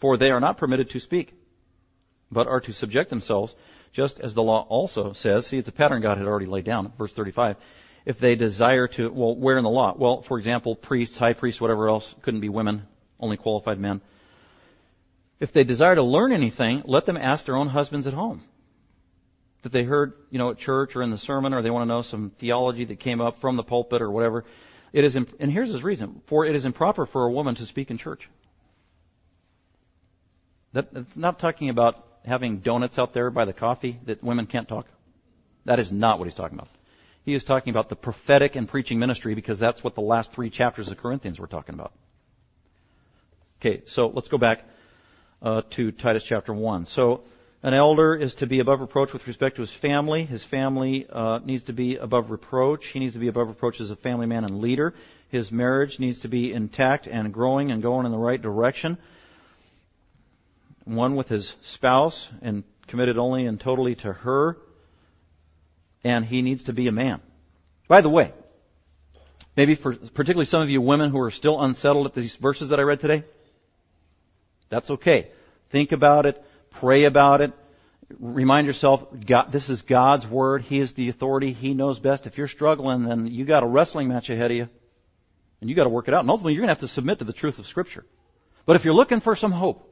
For 0.00 0.16
they 0.16 0.30
are 0.30 0.40
not 0.40 0.56
permitted 0.56 0.90
to 0.90 1.00
speak, 1.00 1.34
but 2.32 2.46
are 2.46 2.60
to 2.60 2.72
subject 2.72 3.10
themselves, 3.10 3.54
just 3.92 4.18
as 4.18 4.34
the 4.34 4.42
law 4.42 4.66
also 4.68 5.12
says. 5.12 5.46
See, 5.46 5.58
it's 5.58 5.68
a 5.68 5.72
pattern 5.72 6.00
God 6.00 6.16
had 6.16 6.26
already 6.26 6.46
laid 6.46 6.64
down. 6.64 6.92
Verse 6.96 7.12
35. 7.12 7.56
If 8.06 8.18
they 8.18 8.36
desire 8.36 8.88
to, 8.88 9.08
well, 9.08 9.36
where 9.36 9.58
in 9.58 9.64
the 9.64 9.70
law? 9.70 9.94
Well, 9.96 10.22
for 10.26 10.38
example, 10.38 10.74
priests, 10.74 11.18
high 11.18 11.32
priests, 11.34 11.60
whatever 11.60 11.88
else, 11.88 12.14
couldn't 12.22 12.40
be 12.40 12.48
women, 12.48 12.84
only 13.20 13.36
qualified 13.36 13.78
men. 13.78 14.00
If 15.38 15.52
they 15.52 15.64
desire 15.64 15.94
to 15.94 16.02
learn 16.02 16.32
anything, 16.32 16.82
let 16.86 17.04
them 17.04 17.18
ask 17.18 17.44
their 17.44 17.56
own 17.56 17.68
husbands 17.68 18.06
at 18.06 18.14
home 18.14 18.42
that 19.64 19.72
they 19.72 19.82
heard, 19.82 20.12
you 20.30 20.38
know, 20.38 20.50
at 20.50 20.58
church 20.58 20.94
or 20.94 21.02
in 21.02 21.10
the 21.10 21.18
sermon, 21.18 21.52
or 21.52 21.62
they 21.62 21.70
want 21.70 21.82
to 21.82 21.92
know 21.92 22.02
some 22.02 22.30
theology 22.38 22.84
that 22.84 23.00
came 23.00 23.20
up 23.20 23.38
from 23.40 23.56
the 23.56 23.62
pulpit 23.62 24.00
or 24.00 24.10
whatever. 24.10 24.44
It 24.92 25.04
is, 25.04 25.16
imp- 25.16 25.34
and 25.40 25.50
here's 25.50 25.72
his 25.72 25.82
reason: 25.82 26.22
for 26.28 26.46
it 26.46 26.54
is 26.54 26.64
improper 26.64 27.06
for 27.06 27.24
a 27.24 27.30
woman 27.32 27.56
to 27.56 27.66
speak 27.66 27.90
in 27.90 27.98
church. 27.98 28.28
That, 30.74 31.16
not 31.16 31.38
talking 31.40 31.68
about 31.70 32.04
having 32.24 32.58
donuts 32.58 32.98
out 32.98 33.14
there 33.14 33.30
by 33.30 33.44
the 33.44 33.52
coffee 33.52 33.98
that 34.06 34.22
women 34.22 34.46
can't 34.46 34.68
talk. 34.68 34.86
That 35.64 35.80
is 35.80 35.90
not 35.90 36.18
what 36.18 36.26
he's 36.26 36.34
talking 36.34 36.58
about. 36.58 36.68
He 37.24 37.34
is 37.34 37.42
talking 37.42 37.70
about 37.70 37.88
the 37.88 37.96
prophetic 37.96 38.54
and 38.54 38.68
preaching 38.68 38.98
ministry 38.98 39.34
because 39.34 39.58
that's 39.58 39.82
what 39.82 39.94
the 39.94 40.02
last 40.02 40.32
three 40.32 40.50
chapters 40.50 40.90
of 40.90 40.98
Corinthians 40.98 41.38
were 41.38 41.46
talking 41.46 41.74
about. 41.74 41.92
Okay, 43.60 43.82
so 43.86 44.08
let's 44.08 44.28
go 44.28 44.36
back 44.36 44.60
uh, 45.40 45.62
to 45.70 45.90
Titus 45.90 46.24
chapter 46.28 46.52
1. 46.52 46.84
So 46.84 47.22
an 47.64 47.72
elder 47.72 48.14
is 48.14 48.34
to 48.34 48.46
be 48.46 48.60
above 48.60 48.80
reproach 48.80 49.14
with 49.14 49.26
respect 49.26 49.56
to 49.56 49.62
his 49.62 49.74
family. 49.80 50.26
His 50.26 50.44
family 50.44 51.06
uh, 51.10 51.38
needs 51.42 51.64
to 51.64 51.72
be 51.72 51.96
above 51.96 52.30
reproach. 52.30 52.84
He 52.92 52.98
needs 52.98 53.14
to 53.14 53.18
be 53.18 53.28
above 53.28 53.48
reproach 53.48 53.80
as 53.80 53.90
a 53.90 53.96
family 53.96 54.26
man 54.26 54.44
and 54.44 54.60
leader. 54.60 54.92
His 55.30 55.50
marriage 55.50 55.98
needs 55.98 56.20
to 56.20 56.28
be 56.28 56.52
intact 56.52 57.06
and 57.06 57.32
growing 57.32 57.70
and 57.70 57.82
going 57.82 58.04
in 58.04 58.12
the 58.12 58.18
right 58.18 58.40
direction. 58.40 58.98
One 60.84 61.16
with 61.16 61.28
his 61.28 61.54
spouse 61.62 62.28
and 62.42 62.64
committed 62.86 63.16
only 63.16 63.46
and 63.46 63.58
totally 63.58 63.94
to 63.94 64.12
her. 64.12 64.58
And 66.04 66.26
he 66.26 66.42
needs 66.42 66.64
to 66.64 66.74
be 66.74 66.86
a 66.86 66.92
man. 66.92 67.22
By 67.88 68.02
the 68.02 68.10
way, 68.10 68.34
maybe 69.56 69.74
for 69.74 69.96
particularly 69.96 70.44
some 70.44 70.60
of 70.60 70.68
you 70.68 70.82
women 70.82 71.10
who 71.10 71.18
are 71.18 71.30
still 71.30 71.58
unsettled 71.62 72.08
at 72.08 72.14
these 72.14 72.36
verses 72.36 72.68
that 72.68 72.78
I 72.78 72.82
read 72.82 73.00
today, 73.00 73.24
that's 74.68 74.90
okay. 74.90 75.30
Think 75.72 75.92
about 75.92 76.26
it 76.26 76.44
Pray 76.80 77.04
about 77.04 77.40
it. 77.40 77.52
Remind 78.18 78.66
yourself, 78.66 79.02
God, 79.26 79.50
this 79.52 79.68
is 79.68 79.82
God's 79.82 80.26
Word. 80.26 80.62
He 80.62 80.80
is 80.80 80.92
the 80.94 81.08
authority. 81.08 81.52
He 81.52 81.74
knows 81.74 81.98
best. 81.98 82.26
If 82.26 82.36
you're 82.36 82.48
struggling, 82.48 83.04
then 83.04 83.26
you 83.26 83.44
got 83.44 83.62
a 83.62 83.66
wrestling 83.66 84.08
match 84.08 84.28
ahead 84.28 84.50
of 84.50 84.56
you. 84.56 84.68
And 85.60 85.70
you 85.70 85.76
got 85.76 85.84
to 85.84 85.90
work 85.90 86.08
it 86.08 86.14
out. 86.14 86.20
And 86.20 86.30
ultimately, 86.30 86.52
you're 86.52 86.60
going 86.60 86.74
to 86.74 86.80
have 86.80 86.88
to 86.88 86.94
submit 86.94 87.20
to 87.20 87.24
the 87.24 87.32
truth 87.32 87.58
of 87.58 87.66
Scripture. 87.66 88.04
But 88.66 88.76
if 88.76 88.84
you're 88.84 88.94
looking 88.94 89.20
for 89.20 89.36
some 89.36 89.52
hope, 89.52 89.90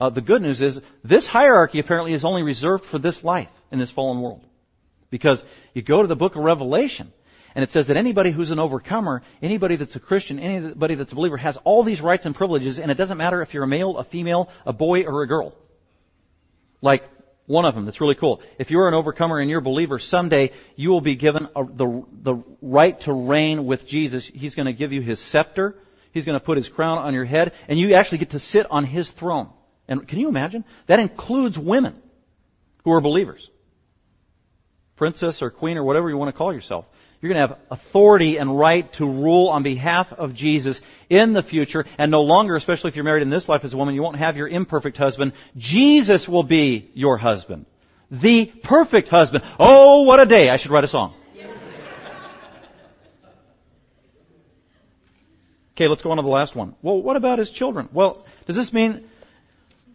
uh, 0.00 0.10
the 0.10 0.22
good 0.22 0.42
news 0.42 0.60
is 0.60 0.80
this 1.04 1.26
hierarchy 1.26 1.78
apparently 1.78 2.14
is 2.14 2.24
only 2.24 2.42
reserved 2.42 2.84
for 2.86 2.98
this 2.98 3.22
life 3.22 3.50
in 3.70 3.78
this 3.78 3.90
fallen 3.90 4.22
world. 4.22 4.44
Because 5.10 5.42
you 5.74 5.82
go 5.82 6.02
to 6.02 6.08
the 6.08 6.16
book 6.16 6.36
of 6.36 6.42
Revelation, 6.42 7.12
and 7.54 7.62
it 7.62 7.70
says 7.70 7.88
that 7.88 7.96
anybody 7.96 8.32
who's 8.32 8.50
an 8.50 8.58
overcomer, 8.58 9.22
anybody 9.42 9.76
that's 9.76 9.96
a 9.96 10.00
Christian, 10.00 10.38
anybody 10.38 10.94
that's 10.94 11.12
a 11.12 11.14
believer 11.14 11.36
has 11.36 11.58
all 11.64 11.84
these 11.84 12.00
rights 12.00 12.26
and 12.26 12.34
privileges, 12.34 12.78
and 12.78 12.90
it 12.90 12.94
doesn't 12.94 13.18
matter 13.18 13.42
if 13.42 13.52
you're 13.54 13.64
a 13.64 13.68
male, 13.68 13.98
a 13.98 14.04
female, 14.04 14.48
a 14.64 14.72
boy, 14.72 15.04
or 15.04 15.22
a 15.22 15.26
girl. 15.26 15.54
Like 16.80 17.02
one 17.46 17.64
of 17.64 17.74
them 17.74 17.84
that's 17.84 18.00
really 18.00 18.14
cool. 18.14 18.40
If 18.58 18.70
you're 18.70 18.86
an 18.86 18.94
overcomer 18.94 19.40
and 19.40 19.50
you're 19.50 19.58
a 19.58 19.62
believer, 19.62 19.98
someday 19.98 20.52
you 20.76 20.90
will 20.90 21.00
be 21.00 21.16
given 21.16 21.48
a, 21.56 21.64
the, 21.64 22.04
the 22.22 22.44
right 22.62 22.98
to 23.00 23.12
reign 23.12 23.66
with 23.66 23.86
Jesus. 23.86 24.30
He's 24.32 24.54
going 24.54 24.66
to 24.66 24.72
give 24.72 24.92
you 24.92 25.02
his 25.02 25.20
scepter. 25.30 25.74
He's 26.12 26.24
going 26.24 26.38
to 26.38 26.44
put 26.44 26.56
his 26.56 26.68
crown 26.68 26.98
on 26.98 27.14
your 27.14 27.24
head, 27.24 27.52
and 27.68 27.78
you 27.78 27.94
actually 27.94 28.18
get 28.18 28.30
to 28.30 28.40
sit 28.40 28.66
on 28.70 28.84
his 28.84 29.10
throne. 29.10 29.50
And 29.88 30.06
can 30.06 30.20
you 30.20 30.28
imagine? 30.28 30.64
That 30.86 31.00
includes 31.00 31.58
women 31.58 31.96
who 32.84 32.92
are 32.92 33.00
believers. 33.00 33.48
Princess 34.96 35.42
or 35.42 35.50
queen 35.50 35.76
or 35.76 35.82
whatever 35.82 36.08
you 36.08 36.16
want 36.16 36.32
to 36.32 36.36
call 36.36 36.54
yourself. 36.54 36.84
You're 37.20 37.34
going 37.34 37.48
to 37.48 37.54
have 37.54 37.58
authority 37.70 38.38
and 38.38 38.58
right 38.58 38.90
to 38.94 39.04
rule 39.04 39.48
on 39.48 39.62
behalf 39.62 40.10
of 40.10 40.34
Jesus 40.34 40.80
in 41.10 41.34
the 41.34 41.42
future, 41.42 41.84
and 41.98 42.10
no 42.10 42.22
longer, 42.22 42.56
especially 42.56 42.88
if 42.88 42.96
you're 42.96 43.04
married 43.04 43.22
in 43.22 43.28
this 43.28 43.46
life 43.46 43.62
as 43.64 43.74
a 43.74 43.76
woman, 43.76 43.94
you 43.94 44.02
won't 44.02 44.16
have 44.16 44.38
your 44.38 44.48
imperfect 44.48 44.96
husband. 44.96 45.34
Jesus 45.56 46.26
will 46.26 46.44
be 46.44 46.90
your 46.94 47.18
husband. 47.18 47.66
The 48.10 48.50
perfect 48.64 49.08
husband. 49.08 49.44
Oh, 49.58 50.02
what 50.02 50.18
a 50.18 50.26
day! 50.26 50.48
I 50.48 50.56
should 50.56 50.70
write 50.70 50.84
a 50.84 50.88
song. 50.88 51.14
Okay, 55.76 55.88
let's 55.88 56.02
go 56.02 56.10
on 56.10 56.16
to 56.16 56.22
the 56.22 56.28
last 56.28 56.54
one. 56.54 56.74
Well, 56.82 57.00
what 57.00 57.16
about 57.16 57.38
his 57.38 57.50
children? 57.50 57.88
Well, 57.92 58.26
does 58.46 58.56
this 58.56 58.70
mean 58.70 59.09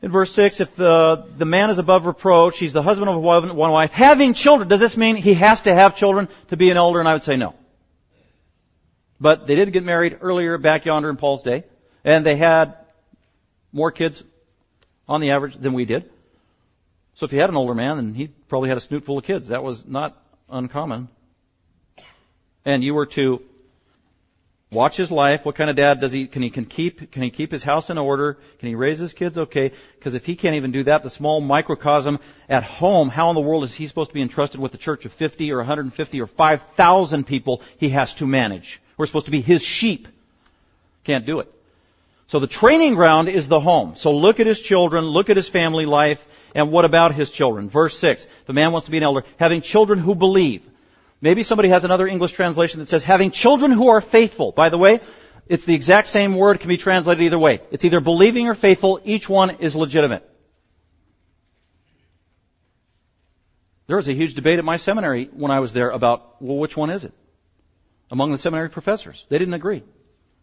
in 0.01 0.11
verse 0.11 0.33
6, 0.35 0.59
if 0.59 0.75
the, 0.75 1.27
the 1.37 1.45
man 1.45 1.69
is 1.69 1.79
above 1.79 2.05
reproach, 2.05 2.57
he's 2.57 2.73
the 2.73 2.81
husband 2.81 3.09
of 3.09 3.21
one, 3.21 3.55
one 3.55 3.71
wife, 3.71 3.91
having 3.91 4.33
children, 4.33 4.67
does 4.67 4.79
this 4.79 4.95
mean 4.97 5.15
he 5.15 5.33
has 5.33 5.61
to 5.61 5.73
have 5.73 5.95
children 5.95 6.27
to 6.49 6.57
be 6.57 6.69
an 6.69 6.77
elder? 6.77 6.99
And 6.99 7.07
I 7.07 7.13
would 7.13 7.23
say 7.23 7.35
no. 7.35 7.55
But 9.19 9.47
they 9.47 9.55
did 9.55 9.71
get 9.71 9.83
married 9.83 10.17
earlier 10.21 10.57
back 10.57 10.85
yonder 10.85 11.09
in 11.09 11.17
Paul's 11.17 11.43
day, 11.43 11.63
and 12.03 12.25
they 12.25 12.35
had 12.35 12.75
more 13.71 13.91
kids 13.91 14.21
on 15.07 15.21
the 15.21 15.31
average 15.31 15.55
than 15.55 15.73
we 15.73 15.85
did. 15.85 16.09
So 17.15 17.25
if 17.25 17.31
you 17.31 17.39
had 17.39 17.49
an 17.49 17.55
older 17.55 17.73
man, 17.73 17.95
then 17.97 18.13
he 18.13 18.27
probably 18.27 18.69
had 18.69 18.77
a 18.77 18.81
snoot 18.81 19.05
full 19.05 19.17
of 19.17 19.23
kids. 19.23 19.47
That 19.47 19.63
was 19.63 19.83
not 19.87 20.17
uncommon. 20.49 21.07
And 22.65 22.83
you 22.83 22.93
were 22.93 23.05
to 23.07 23.41
Watch 24.75 24.97
his 24.97 25.09
life. 25.09 25.41
What 25.43 25.55
kind 25.55 25.69
of 25.69 25.77
dad 25.77 26.01
does 26.01 26.11
he, 26.11 26.27
can 26.27 26.41
he 26.41 26.49
can 26.49 26.65
keep, 26.65 27.11
can 27.11 27.23
he 27.23 27.31
keep 27.31 27.51
his 27.51 27.63
house 27.63 27.89
in 27.89 27.97
order? 27.97 28.37
Can 28.59 28.67
he 28.67 28.75
raise 28.75 28.99
his 28.99 29.13
kids 29.13 29.37
okay? 29.37 29.71
Because 29.97 30.15
if 30.15 30.23
he 30.23 30.35
can't 30.35 30.55
even 30.55 30.73
do 30.73 30.83
that, 30.83 31.01
the 31.01 31.09
small 31.09 31.39
microcosm 31.39 32.19
at 32.49 32.63
home, 32.63 33.07
how 33.07 33.29
in 33.29 33.35
the 33.35 33.41
world 33.41 33.63
is 33.63 33.73
he 33.73 33.87
supposed 33.87 34.09
to 34.09 34.13
be 34.13 34.21
entrusted 34.21 34.59
with 34.59 34.73
a 34.73 34.77
church 34.77 35.05
of 35.05 35.13
50 35.13 35.49
or 35.51 35.57
150 35.57 36.19
or 36.19 36.27
5,000 36.27 37.25
people 37.25 37.61
he 37.77 37.91
has 37.91 38.13
to 38.15 38.27
manage? 38.27 38.81
We're 38.97 39.05
supposed 39.05 39.27
to 39.27 39.31
be 39.31 39.41
his 39.41 39.61
sheep. 39.61 40.07
Can't 41.05 41.25
do 41.25 41.39
it. 41.39 41.47
So 42.27 42.39
the 42.39 42.47
training 42.47 42.95
ground 42.95 43.29
is 43.29 43.47
the 43.47 43.59
home. 43.61 43.93
So 43.95 44.11
look 44.11 44.39
at 44.39 44.47
his 44.47 44.59
children, 44.59 45.05
look 45.05 45.29
at 45.29 45.37
his 45.37 45.47
family 45.47 45.85
life, 45.85 46.19
and 46.53 46.71
what 46.71 46.83
about 46.83 47.15
his 47.15 47.29
children? 47.29 47.69
Verse 47.69 47.97
6. 47.99 48.25
The 48.47 48.53
man 48.53 48.73
wants 48.73 48.85
to 48.85 48.91
be 48.91 48.97
an 48.97 49.03
elder, 49.03 49.23
having 49.37 49.61
children 49.61 49.99
who 49.99 50.15
believe. 50.15 50.63
Maybe 51.25 51.41
somebody 51.41 51.69
has 51.69 51.83
another 51.83 52.05
English 52.05 52.33
translation 52.33 52.81
that 52.81 52.87
says 52.87 53.03
having 53.03 53.31
children 53.31 53.71
who 53.71 53.87
are 53.87 53.99
faithful. 53.99 54.51
By 54.51 54.69
the 54.69 54.77
way, 54.77 54.99
it's 55.47 55.65
the 55.65 55.73
exact 55.73 56.09
same 56.09 56.37
word, 56.37 56.59
can 56.59 56.69
be 56.69 56.77
translated 56.77 57.23
either 57.23 57.39
way. 57.39 57.61
It's 57.71 57.83
either 57.83 57.99
believing 57.99 58.47
or 58.47 58.53
faithful. 58.53 59.01
Each 59.03 59.27
one 59.27 59.55
is 59.55 59.73
legitimate. 59.73 60.23
There 63.87 63.95
was 63.95 64.07
a 64.07 64.13
huge 64.13 64.35
debate 64.35 64.59
at 64.59 64.65
my 64.65 64.77
seminary 64.77 65.27
when 65.33 65.49
I 65.49 65.61
was 65.61 65.73
there 65.73 65.89
about, 65.89 66.43
well, 66.43 66.59
which 66.59 66.77
one 66.77 66.91
is 66.91 67.05
it? 67.05 67.13
Among 68.11 68.31
the 68.31 68.37
seminary 68.37 68.69
professors. 68.69 69.25
They 69.27 69.39
didn't 69.39 69.55
agree. 69.55 69.83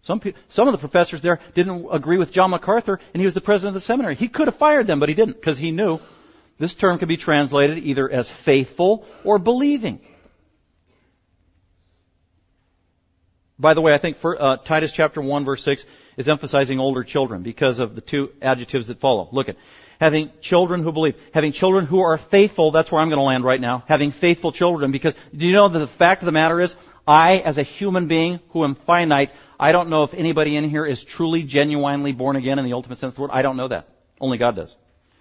Some, 0.02 0.20
some 0.48 0.66
of 0.66 0.72
the 0.72 0.78
professors 0.78 1.22
there 1.22 1.38
didn't 1.54 1.86
agree 1.92 2.18
with 2.18 2.32
John 2.32 2.50
MacArthur, 2.50 2.98
and 3.14 3.20
he 3.20 3.24
was 3.24 3.34
the 3.34 3.40
president 3.40 3.76
of 3.76 3.80
the 3.80 3.86
seminary. 3.86 4.16
He 4.16 4.26
could 4.26 4.48
have 4.48 4.58
fired 4.58 4.88
them, 4.88 4.98
but 4.98 5.08
he 5.08 5.14
didn't, 5.14 5.34
because 5.34 5.58
he 5.58 5.70
knew 5.70 6.00
this 6.58 6.74
term 6.74 6.98
could 6.98 7.06
be 7.06 7.18
translated 7.18 7.78
either 7.78 8.10
as 8.10 8.28
faithful 8.44 9.06
or 9.24 9.38
believing. 9.38 10.00
By 13.58 13.74
the 13.74 13.80
way, 13.80 13.94
I 13.94 13.98
think 13.98 14.16
for, 14.18 14.40
uh, 14.40 14.56
Titus 14.56 14.92
chapter 14.92 15.20
1 15.20 15.44
verse 15.44 15.64
6 15.64 15.84
is 16.16 16.28
emphasizing 16.28 16.80
older 16.80 17.04
children 17.04 17.42
because 17.42 17.78
of 17.78 17.94
the 17.94 18.00
two 18.00 18.30
adjectives 18.40 18.88
that 18.88 19.00
follow. 19.00 19.28
Look 19.32 19.48
at 19.48 19.56
having 20.00 20.30
children 20.40 20.82
who 20.82 20.90
believe, 20.90 21.14
having 21.32 21.52
children 21.52 21.86
who 21.86 22.00
are 22.00 22.18
faithful, 22.18 22.72
that's 22.72 22.90
where 22.90 23.00
I'm 23.00 23.08
going 23.08 23.18
to 23.18 23.24
land 23.24 23.44
right 23.44 23.60
now, 23.60 23.84
having 23.86 24.10
faithful 24.12 24.52
children 24.52 24.90
because 24.90 25.14
do 25.36 25.46
you 25.46 25.52
know 25.52 25.68
that 25.68 25.78
the 25.78 25.86
fact 25.86 26.22
of 26.22 26.26
the 26.26 26.32
matter 26.32 26.60
is 26.60 26.74
I 27.06 27.38
as 27.38 27.58
a 27.58 27.62
human 27.62 28.08
being 28.08 28.40
who 28.50 28.64
am 28.64 28.74
finite, 28.74 29.30
I 29.58 29.72
don't 29.72 29.90
know 29.90 30.04
if 30.04 30.14
anybody 30.14 30.56
in 30.56 30.68
here 30.68 30.86
is 30.86 31.04
truly 31.04 31.42
genuinely 31.44 32.12
born 32.12 32.36
again 32.36 32.58
in 32.58 32.64
the 32.64 32.72
ultimate 32.72 32.98
sense 32.98 33.12
of 33.12 33.16
the 33.16 33.22
word. 33.22 33.30
I 33.32 33.42
don't 33.42 33.56
know 33.56 33.68
that. 33.68 33.88
Only 34.20 34.38
God 34.38 34.56
does. 34.56 34.74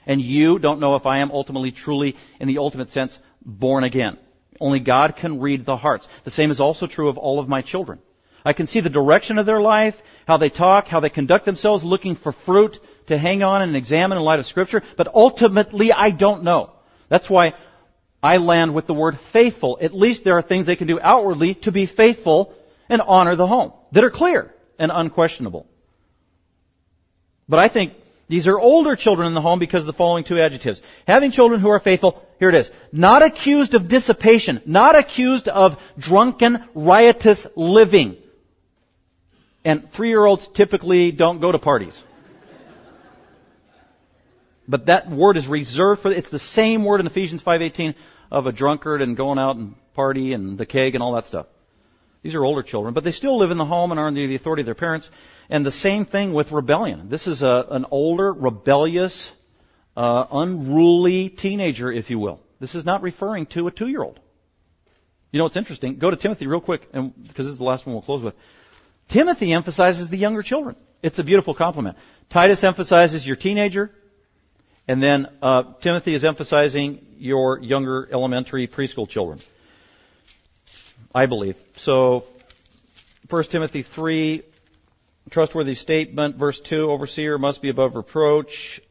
And 0.06 0.22
you 0.22 0.58
don't 0.58 0.80
know 0.80 0.96
if 0.96 1.06
I 1.06 1.20
am 1.20 1.32
ultimately 1.32 1.72
truly 1.72 2.16
in 2.40 2.48
the 2.48 2.58
ultimate 2.58 2.90
sense 2.90 3.18
born 3.46 3.84
again. 3.84 4.18
Only 4.60 4.80
God 4.80 5.16
can 5.16 5.40
read 5.40 5.66
the 5.66 5.78
hearts. 5.78 6.08
The 6.24 6.32
same 6.32 6.52
is 6.52 6.60
also 6.60 6.88
true 6.88 7.10
of 7.10 7.18
all 7.18 7.40
of 7.40 7.48
my 7.48 7.62
children. 7.62 8.00
I 8.44 8.54
can 8.54 8.68
see 8.68 8.82
the 8.82 8.90
direction 8.90 9.38
of 9.38 9.46
their 9.46 9.62
life, 9.62 9.96
how 10.28 10.38
they 10.38 10.50
talk, 10.50 10.88
how 10.88 11.00
they 11.00 11.10
conduct 11.10 11.46
themselves, 11.46 11.84
looking 11.84 12.16
for 12.16 12.32
fruit 12.32 12.78
to 13.08 13.18
hang 13.18 13.44
on 13.44 13.62
and 13.62 13.76
examine 13.76 14.18
in 14.18 14.24
light 14.24 14.40
of 14.40 14.46
Scripture, 14.46 14.82
but 14.98 15.08
ultimately 15.14 15.92
I 15.92 16.12
don't 16.12 16.44
know. 16.44 16.72
That's 17.10 17.30
why 17.30 17.54
I 18.24 18.38
land 18.38 18.74
with 18.74 18.88
the 18.88 18.94
word 18.94 19.20
faithful. 19.34 19.78
At 19.82 19.94
least 19.94 20.24
there 20.24 20.38
are 20.38 20.42
things 20.42 20.66
they 20.66 20.76
can 20.76 20.88
do 20.88 21.00
outwardly 21.02 21.56
to 21.64 21.72
be 21.72 21.86
faithful 21.86 22.54
and 22.90 23.02
honor 23.02 23.36
the 23.36 23.48
home 23.48 23.74
that 23.92 24.04
are 24.04 24.12
clear 24.12 24.54
and 24.78 24.92
unquestionable. 24.94 25.68
But 27.48 27.60
I 27.60 27.68
think 27.68 27.94
these 28.30 28.48
are 28.48 28.58
older 28.58 28.96
children 28.96 29.28
in 29.28 29.34
the 29.34 29.42
home 29.42 29.60
because 29.60 29.82
of 29.82 29.88
the 29.88 29.94
following 29.94 30.24
two 30.24 30.40
adjectives. 30.40 30.82
Having 31.06 31.32
children 31.32 31.60
who 31.60 31.70
are 31.70 31.82
faithful, 31.82 32.24
here 32.40 32.48
it 32.48 32.56
is. 32.56 32.72
Not 32.94 33.24
accused 33.24 33.74
of 33.74 33.90
dissipation, 33.90 34.62
not 34.66 34.98
accused 34.98 35.50
of 35.50 35.76
drunken, 35.98 36.64
riotous 36.74 37.46
living. 37.56 38.16
And 39.64 39.92
three-year-olds 39.94 40.50
typically 40.56 41.12
don't 41.12 41.40
go 41.40 41.52
to 41.52 41.60
parties. 41.60 42.02
But 44.68 44.86
that 44.88 45.10
word 45.10 45.38
is 45.38 45.48
reserved 45.48 46.02
for, 46.02 46.12
it's 46.12 46.30
the 46.30 46.40
same 46.40 46.86
word 46.86 47.02
in 47.02 47.08
Ephesians 47.08 47.44
5.18 47.44 47.96
of 48.32 48.48
a 48.48 48.52
drunkard 48.52 49.02
and 49.02 49.18
going 49.18 49.38
out 49.38 49.58
and 49.58 49.76
party 49.94 50.34
and 50.34 50.58
the 50.58 50.66
keg 50.66 50.96
and 50.96 51.04
all 51.04 51.14
that 51.16 51.26
stuff. 51.26 51.48
These 52.24 52.36
are 52.36 52.46
older 52.46 52.64
children, 52.64 52.94
but 52.94 53.04
they 53.04 53.12
still 53.12 53.38
live 53.38 53.52
in 53.52 53.58
the 53.58 53.66
home 53.66 53.92
and 53.92 54.00
are 54.00 54.08
under 54.08 54.26
the 54.26 54.36
authority 54.36 54.62
of 54.62 54.68
their 54.68 54.76
parents. 54.76 55.10
And 55.50 55.66
the 55.66 55.72
same 55.72 56.06
thing 56.06 56.34
with 56.34 56.52
rebellion. 56.52 57.10
This 57.10 57.28
is 57.28 57.42
a, 57.42 57.66
an 57.70 57.86
older, 57.90 58.32
rebellious, 58.32 59.32
uh, 59.98 60.26
unruly 60.32 61.30
teenager, 61.30 61.92
if 61.92 62.10
you 62.10 62.20
will. 62.20 62.40
This 62.60 62.76
is 62.76 62.86
not 62.86 63.02
referring 63.02 63.48
to 63.48 63.68
a 63.68 63.72
two-year-old. 63.72 64.20
You 65.32 65.40
know 65.40 65.46
what's 65.46 65.58
interesting? 65.58 65.98
Go 65.98 66.12
to 66.12 66.18
Timothy 66.18 66.46
real 66.46 66.62
quick, 66.62 66.84
and 66.94 67.14
because 67.16 67.46
this 67.48 67.54
is 67.54 67.58
the 67.58 67.64
last 67.64 67.86
one 67.86 67.96
we'll 67.96 68.04
close 68.04 68.22
with. 68.22 68.36
Timothy 69.12 69.54
emphasizes 69.54 70.10
the 70.10 70.18
younger 70.18 70.42
children. 70.42 70.76
It's 71.04 71.20
a 71.20 71.24
beautiful 71.24 71.54
complement. 71.54 71.98
Titus 72.30 72.64
emphasizes 72.64 73.26
your 73.26 73.36
teenager, 73.36 73.92
and 74.88 75.04
then 75.04 75.28
uh, 75.42 75.64
Timothy 75.82 76.16
is 76.16 76.24
emphasizing 76.24 77.06
your 77.18 77.60
younger 77.60 78.08
elementary 78.12 78.68
preschool 78.68 79.10
children. 79.10 79.40
I 81.14 81.26
believe. 81.26 81.58
So, 81.76 82.24
1 83.30 83.44
Timothy 83.46 83.84
3, 83.84 84.44
trustworthy 85.30 85.76
statement. 85.76 86.38
Verse 86.38 86.60
2, 86.64 86.90
overseer 86.90 87.38
must 87.38 87.62
be 87.62 87.70
above 87.70 87.96
reproach. 87.96 88.82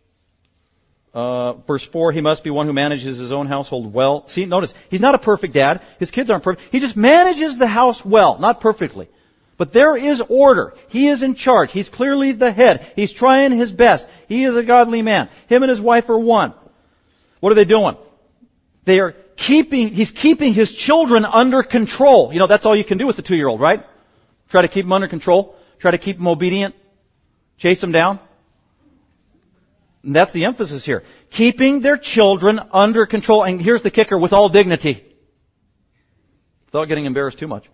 Uh, 1.14 1.54
verse 1.66 1.86
4, 1.90 2.12
he 2.12 2.20
must 2.20 2.44
be 2.44 2.50
one 2.50 2.66
who 2.66 2.74
manages 2.74 3.18
his 3.18 3.32
own 3.32 3.46
household 3.46 3.92
well. 3.92 4.28
See, 4.28 4.44
notice, 4.44 4.74
he's 4.90 5.00
not 5.00 5.14
a 5.14 5.18
perfect 5.18 5.54
dad. 5.54 5.80
His 5.98 6.10
kids 6.10 6.30
aren't 6.30 6.44
perfect. 6.44 6.68
He 6.70 6.78
just 6.78 6.96
manages 6.96 7.58
the 7.58 7.66
house 7.66 8.04
well, 8.04 8.38
not 8.38 8.60
perfectly. 8.60 9.08
But 9.60 9.74
there 9.74 9.94
is 9.94 10.22
order. 10.26 10.72
He 10.88 11.10
is 11.10 11.22
in 11.22 11.34
charge. 11.34 11.70
He's 11.70 11.90
clearly 11.90 12.32
the 12.32 12.50
head. 12.50 12.94
He's 12.96 13.12
trying 13.12 13.52
his 13.52 13.70
best. 13.70 14.06
He 14.26 14.46
is 14.46 14.56
a 14.56 14.62
godly 14.62 15.02
man. 15.02 15.28
Him 15.50 15.62
and 15.62 15.68
his 15.68 15.78
wife 15.78 16.08
are 16.08 16.18
one. 16.18 16.54
What 17.40 17.52
are 17.52 17.54
they 17.54 17.66
doing? 17.66 17.98
They 18.86 19.00
are 19.00 19.14
keeping, 19.36 19.88
he's 19.88 20.12
keeping 20.12 20.54
his 20.54 20.74
children 20.74 21.26
under 21.26 21.62
control. 21.62 22.32
You 22.32 22.38
know, 22.38 22.46
that's 22.46 22.64
all 22.64 22.74
you 22.74 22.86
can 22.86 22.96
do 22.96 23.06
with 23.06 23.18
a 23.18 23.22
two-year-old, 23.22 23.60
right? 23.60 23.84
Try 24.48 24.62
to 24.62 24.68
keep 24.68 24.86
them 24.86 24.94
under 24.94 25.08
control. 25.08 25.54
Try 25.78 25.90
to 25.90 25.98
keep 25.98 26.16
them 26.16 26.26
obedient. 26.26 26.74
Chase 27.58 27.82
them 27.82 27.92
down. 27.92 28.18
And 30.02 30.16
that's 30.16 30.32
the 30.32 30.46
emphasis 30.46 30.86
here. 30.86 31.02
Keeping 31.32 31.82
their 31.82 31.98
children 31.98 32.58
under 32.72 33.04
control. 33.04 33.42
And 33.42 33.60
here's 33.60 33.82
the 33.82 33.90
kicker, 33.90 34.18
with 34.18 34.32
all 34.32 34.48
dignity. 34.48 35.04
Without 36.64 36.86
getting 36.86 37.04
embarrassed 37.04 37.38
too 37.38 37.46
much 37.46 37.66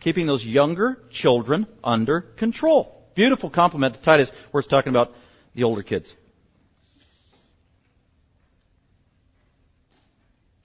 keeping 0.00 0.26
those 0.26 0.44
younger 0.44 0.98
children 1.10 1.66
under 1.84 2.22
control. 2.22 3.04
Beautiful 3.14 3.50
complement 3.50 3.94
to 3.94 4.02
Titus 4.02 4.30
where 4.50 4.60
it's 4.60 4.68
talking 4.68 4.90
about 4.90 5.12
the 5.54 5.64
older 5.64 5.82
kids. 5.82 6.12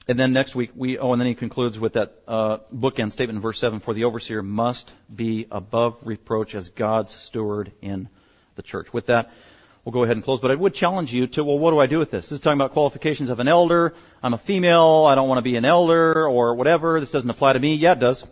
And 0.07 0.19
then 0.19 0.33
next 0.33 0.55
week, 0.55 0.69
we, 0.75 0.99
oh, 0.99 1.13
and 1.13 1.19
then 1.19 1.27
he 1.27 1.33
concludes 1.33 1.79
with 1.79 1.93
that 1.93 2.13
uh, 2.27 2.57
bookend 2.73 3.11
statement 3.11 3.38
in 3.38 3.41
verse 3.41 3.59
7 3.59 3.79
For 3.79 3.95
the 3.95 4.03
overseer 4.03 4.43
must 4.43 4.91
be 5.13 5.47
above 5.49 5.97
reproach 6.05 6.53
as 6.53 6.69
God's 6.69 7.11
steward 7.25 7.73
in 7.81 8.07
the 8.55 8.61
church. 8.61 8.93
With 8.93 9.07
that, 9.07 9.29
we'll 9.83 9.93
go 9.93 10.03
ahead 10.03 10.15
and 10.15 10.23
close. 10.23 10.39
But 10.39 10.51
I 10.51 10.55
would 10.55 10.75
challenge 10.75 11.11
you 11.11 11.25
to, 11.25 11.43
well, 11.43 11.57
what 11.57 11.71
do 11.71 11.79
I 11.79 11.88
do 11.88 11.97
with 11.97 12.11
this? 12.11 12.25
This 12.25 12.33
is 12.33 12.39
talking 12.39 12.59
about 12.59 12.73
qualifications 12.73 13.31
of 13.31 13.39
an 13.39 13.47
elder. 13.47 13.95
I'm 14.21 14.36
a 14.36 14.38
female. 14.38 15.07
I 15.09 15.15
don't 15.15 15.27
want 15.27 15.39
to 15.39 15.49
be 15.49 15.55
an 15.55 15.65
elder 15.65 16.27
or 16.27 16.53
whatever. 16.53 16.99
This 16.99 17.09
doesn't 17.09 17.29
apply 17.29 17.53
to 17.53 17.59
me. 17.59 17.73
Yeah, 17.73 17.93
it 17.93 17.99
does. 17.99 18.23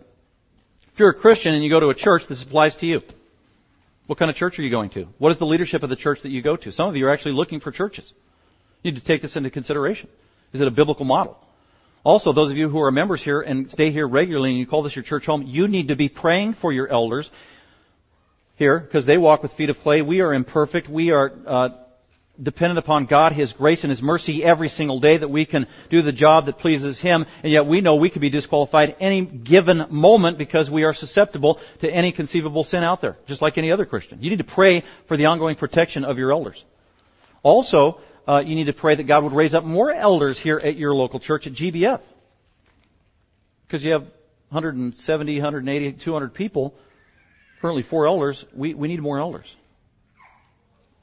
If 0.94 1.00
you're 1.00 1.10
a 1.10 1.16
Christian 1.16 1.56
and 1.56 1.64
you 1.64 1.72
go 1.72 1.80
to 1.80 1.90
a 1.90 1.96
church, 1.96 2.28
this 2.30 2.44
applies 2.44 2.76
to 2.76 2.86
you. 2.86 3.02
What 4.06 4.20
kind 4.20 4.30
of 4.30 4.38
church 4.38 4.60
are 4.60 4.62
you 4.62 4.70
going 4.70 4.92
to? 4.92 5.08
What 5.18 5.32
is 5.32 5.40
the 5.40 5.46
leadership 5.46 5.82
of 5.82 5.90
the 5.90 5.96
church 5.96 6.20
that 6.22 6.30
you 6.30 6.44
go 6.44 6.56
to? 6.56 6.72
Some 6.72 6.88
of 6.88 6.96
you 6.96 7.08
are 7.08 7.12
actually 7.12 7.32
looking 7.32 7.62
for 7.62 7.72
churches. 7.72 8.14
You 8.84 8.92
need 8.92 9.00
to 9.00 9.06
take 9.06 9.24
this 9.24 9.36
into 9.36 9.50
consideration. 9.50 10.08
Is 10.54 10.62
it 10.62 10.68
a 10.68 10.72
biblical 10.72 11.06
model? 11.06 11.40
Also, 12.04 12.32
those 12.32 12.52
of 12.52 12.58
you 12.58 12.70
who 12.70 12.80
are 12.80 12.92
members 12.92 13.24
here 13.24 13.42
and 13.42 13.72
stay 13.72 13.92
here 13.92 14.08
regularly 14.08 14.52
and 14.52 14.60
you 14.60 14.68
call 14.68 14.84
this 14.84 14.96
your 14.96 15.04
church 15.04 15.26
home, 15.26 15.44
you 15.48 15.68
need 15.68 15.88
to 15.88 15.96
be 15.96 16.10
praying 16.10 16.54
for 16.62 16.72
your 16.72 16.88
elders 16.88 17.32
here 18.58 18.80
because 18.80 19.08
they 19.08 19.18
walk 19.18 19.42
with 19.42 19.52
feet 19.54 19.72
of 19.72 19.78
clay. 19.80 20.04
We 20.04 20.22
are 20.22 20.32
imperfect. 20.32 20.88
We 20.90 21.10
are 21.10 21.32
uh, 21.48 21.70
dependent 22.42 22.80
upon 22.80 23.06
God, 23.06 23.32
His 23.32 23.54
grace 23.54 23.84
and 23.84 23.92
His 23.92 24.02
mercy 24.02 24.44
every 24.44 24.70
single 24.70 25.00
day 25.00 25.18
that 25.18 25.30
we 25.30 25.46
can 25.46 25.68
do 25.90 26.02
the 26.02 26.12
job 26.12 26.48
that 26.48 26.58
pleases 26.58 27.00
Him. 27.00 27.26
And 27.44 27.52
yet 27.52 27.66
we 27.68 27.82
know 27.82 27.96
we 27.96 28.10
could 28.10 28.22
be 28.22 28.30
disqualified 28.30 28.96
any 29.00 29.26
given 29.26 29.86
moment 29.90 30.38
because 30.38 30.70
we 30.70 30.84
are 30.84 30.94
susceptible 30.94 31.60
to 31.82 31.90
any 31.90 32.12
conceivable 32.12 32.64
sin 32.64 32.84
out 32.84 33.02
there, 33.02 33.18
just 33.28 33.42
like 33.42 33.58
any 33.58 33.72
other 33.72 33.86
Christian. 33.86 34.22
You 34.22 34.30
need 34.32 34.38
to 34.38 34.44
pray 34.44 34.84
for 35.08 35.18
the 35.18 35.26
ongoing 35.26 35.56
protection 35.56 36.06
of 36.06 36.18
your 36.18 36.32
elders. 36.32 36.64
Also, 37.44 38.00
uh, 38.28 38.40
you 38.40 38.56
need 38.56 38.66
to 38.66 38.74
pray 38.74 38.96
that 38.96 39.04
God 39.04 39.24
would 39.24 39.34
raise 39.34 39.54
up 39.54 39.64
more 39.64 39.92
elders 39.92 40.40
here 40.40 40.58
at 40.58 40.76
your 40.76 40.94
local 40.96 41.20
church 41.20 41.46
at 41.46 41.54
GBF. 41.54 42.02
Because 43.68 43.84
you 43.84 43.92
have 43.92 44.04
170, 44.50 45.36
180, 45.36 46.04
200 46.04 46.34
people, 46.34 46.74
currently 47.62 47.84
four 47.84 48.08
elders, 48.08 48.44
we, 48.56 48.74
we 48.74 48.88
need 48.88 49.02
more 49.02 49.20
elders 49.20 49.54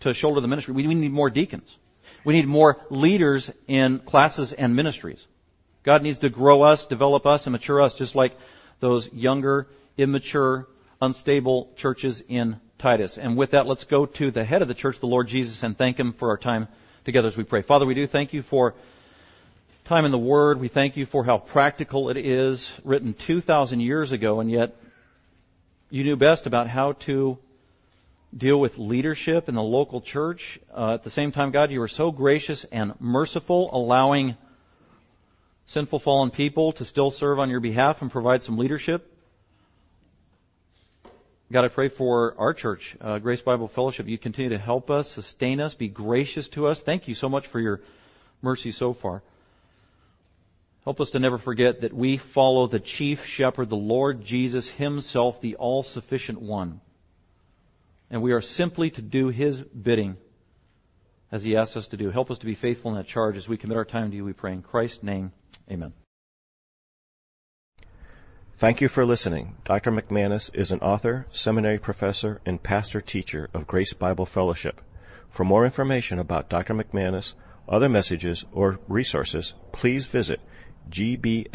to 0.01 0.15
shoulder 0.15 0.41
the 0.41 0.49
ministry. 0.49 0.75
We, 0.75 0.87
need 0.87 1.13
more 1.13 1.31
deacons. 1.31 1.77
We 2.25 2.35
need 2.35 2.47
more 2.47 2.79
leaders 2.91 3.51
in 3.69 4.01
classes 4.01 4.53
and 4.57 4.75
ministries. 4.75 5.25
God 5.85 6.03
needs 6.03 6.19
to 6.21 6.29
grow 6.29 6.63
us, 6.63 6.87
develop 6.87 7.27
us, 7.27 7.47
and 7.47 7.53
mature 7.53 7.81
us 7.81 7.95
just 7.95 8.15
like 8.15 8.33
those 8.81 9.09
younger, 9.13 9.67
immature, 9.97 10.67
unstable 11.01 11.73
churches 11.77 12.23
in 12.29 12.61
Titus. 12.79 13.19
And 13.21 13.37
with 13.37 13.53
that, 13.53 13.67
let's 13.67 13.85
go 13.85 14.07
to 14.07 14.31
the 14.31 14.45
head 14.45 14.63
of 14.63 14.69
the 14.69 14.75
church, 14.75 14.97
the 15.01 15.07
Lord 15.07 15.29
Jesus, 15.29 15.63
and 15.63 15.77
thank 15.77 15.99
Him 15.99 16.15
for 16.19 16.29
our 16.29 16.37
time 16.37 16.69
together 17.05 17.29
as 17.29 17.37
we 17.37 17.45
pray. 17.45 17.63
Father, 17.63 17.87
we 17.87 17.95
do 17.95 18.07
thank 18.07 18.33
you 18.33 18.43
for 18.43 18.75
time 19.87 20.05
in 20.05 20.13
the 20.13 20.19
Word. 20.19 20.61
We 20.61 20.69
thank 20.69 20.97
you 20.97 21.07
for 21.07 21.25
how 21.25 21.39
practical 21.39 22.11
it 22.11 22.17
is, 22.17 22.69
written 22.85 23.15
2,000 23.27 23.81
years 23.81 24.13
ago, 24.13 24.41
and 24.41 24.51
yet 24.51 24.75
you 25.91 26.05
knew 26.05 26.17
best 26.17 26.47
about 26.47 26.69
how 26.69 26.93
to 26.93 27.39
deal 28.37 28.61
with 28.61 28.79
leadership 28.79 29.49
in 29.49 29.55
the 29.55 29.63
local 29.63 30.01
church. 30.01 30.59
Uh, 30.73 30.95
at 30.95 31.05
the 31.05 31.11
same 31.11 31.33
time, 31.33 31.51
God, 31.51 31.71
you 31.71 31.83
are 31.83 31.89
so 31.89 32.11
gracious 32.11 32.65
and 32.71 32.95
merciful, 33.01 33.71
allowing 33.73 34.37
sinful 35.67 36.01
fallen 36.01 36.31
people 36.31 36.73
to 36.75 36.85
still 36.85 37.11
serve 37.11 37.39
on 37.39 37.51
your 37.51 37.61
behalf 37.61 37.99
and 38.01 38.11
provide 38.11 38.43
some 38.43 38.59
leadership. 38.59 39.07
God, 41.53 41.65
I 41.65 41.69
pray 41.69 41.89
for 41.89 42.37
our 42.39 42.55
church, 42.55 42.97
uh, 43.01 43.19
Grace 43.19 43.41
Bible 43.41 43.67
Fellowship. 43.67 44.07
You 44.07 44.19
continue 44.19 44.51
to 44.51 44.59
help 44.59 44.89
us, 44.89 45.11
sustain 45.11 45.61
us, 45.61 45.75
be 45.75 45.89
gracious 45.89 46.49
to 46.51 46.69
us. 46.69 46.81
Thank 46.81 47.09
you 47.09 47.15
so 47.15 47.29
much 47.29 47.49
for 47.49 47.59
your 47.59 47.81
mercy 48.41 48.71
so 48.71 48.95
far. 48.95 49.23
Help 50.85 51.01
us 51.01 51.11
to 51.11 51.19
never 51.19 51.39
forget 51.39 51.81
that 51.81 51.93
we 51.93 52.21
follow 52.35 52.69
the 52.69 52.79
chief 52.79 53.19
shepherd, 53.27 53.69
the 53.69 53.77
Lord 53.77 54.25
Jesus 54.25 54.69
Himself, 54.69 55.41
the 55.41 55.57
all 55.57 55.83
sufficient 55.83 56.41
one. 56.41 56.81
And 58.11 58.23
we 58.23 58.33
are 58.33 58.41
simply 58.41 58.91
to 58.91 59.03
do 59.03 59.29
His 59.29 59.61
bidding 59.61 60.17
as 61.31 61.45
He 61.45 61.57
asks 61.57 61.77
us 61.77 61.89
to 61.89 61.97
do. 61.97 62.11
Help 62.11 62.31
us 62.31 62.39
to 62.39 62.47
be 62.47 62.55
faithful 62.55 62.91
in 62.91 62.97
that 62.97 63.07
charge 63.07 63.37
as 63.37 63.49
we 63.49 63.57
commit 63.57 63.77
our 63.77 63.85
time 63.85 64.11
to 64.11 64.17
you, 64.17 64.25
we 64.25 64.33
pray. 64.33 64.53
In 64.53 64.63
Christ's 64.63 65.03
name, 65.03 65.33
amen. 65.71 65.93
Thank 68.57 68.81
you 68.83 68.89
for 68.89 69.07
listening. 69.07 69.57
Dr. 69.65 69.91
McManus 69.91 70.55
is 70.55 70.71
an 70.71 70.81
author, 70.81 71.27
seminary 71.33 71.79
professor, 71.79 72.43
and 72.45 72.63
pastor 72.63 73.01
teacher 73.01 73.49
of 73.55 73.67
Grace 73.67 73.95
Bible 73.95 74.27
Fellowship. 74.27 74.83
For 75.31 75.45
more 75.45 75.65
information 75.65 76.19
about 76.19 76.51
Dr. 76.51 76.75
McManus, 76.75 77.33
other 77.67 77.89
messages, 77.89 78.45
or 78.53 78.79
resources, 78.87 79.55
please 79.73 80.05
visit 80.05 80.41
gbfsv.org 80.91 81.53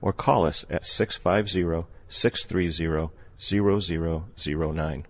or 0.00 0.12
call 0.12 0.46
us 0.46 0.66
at 0.70 0.86
650 0.86 1.88
630 2.08 3.10
0009. 3.38 5.04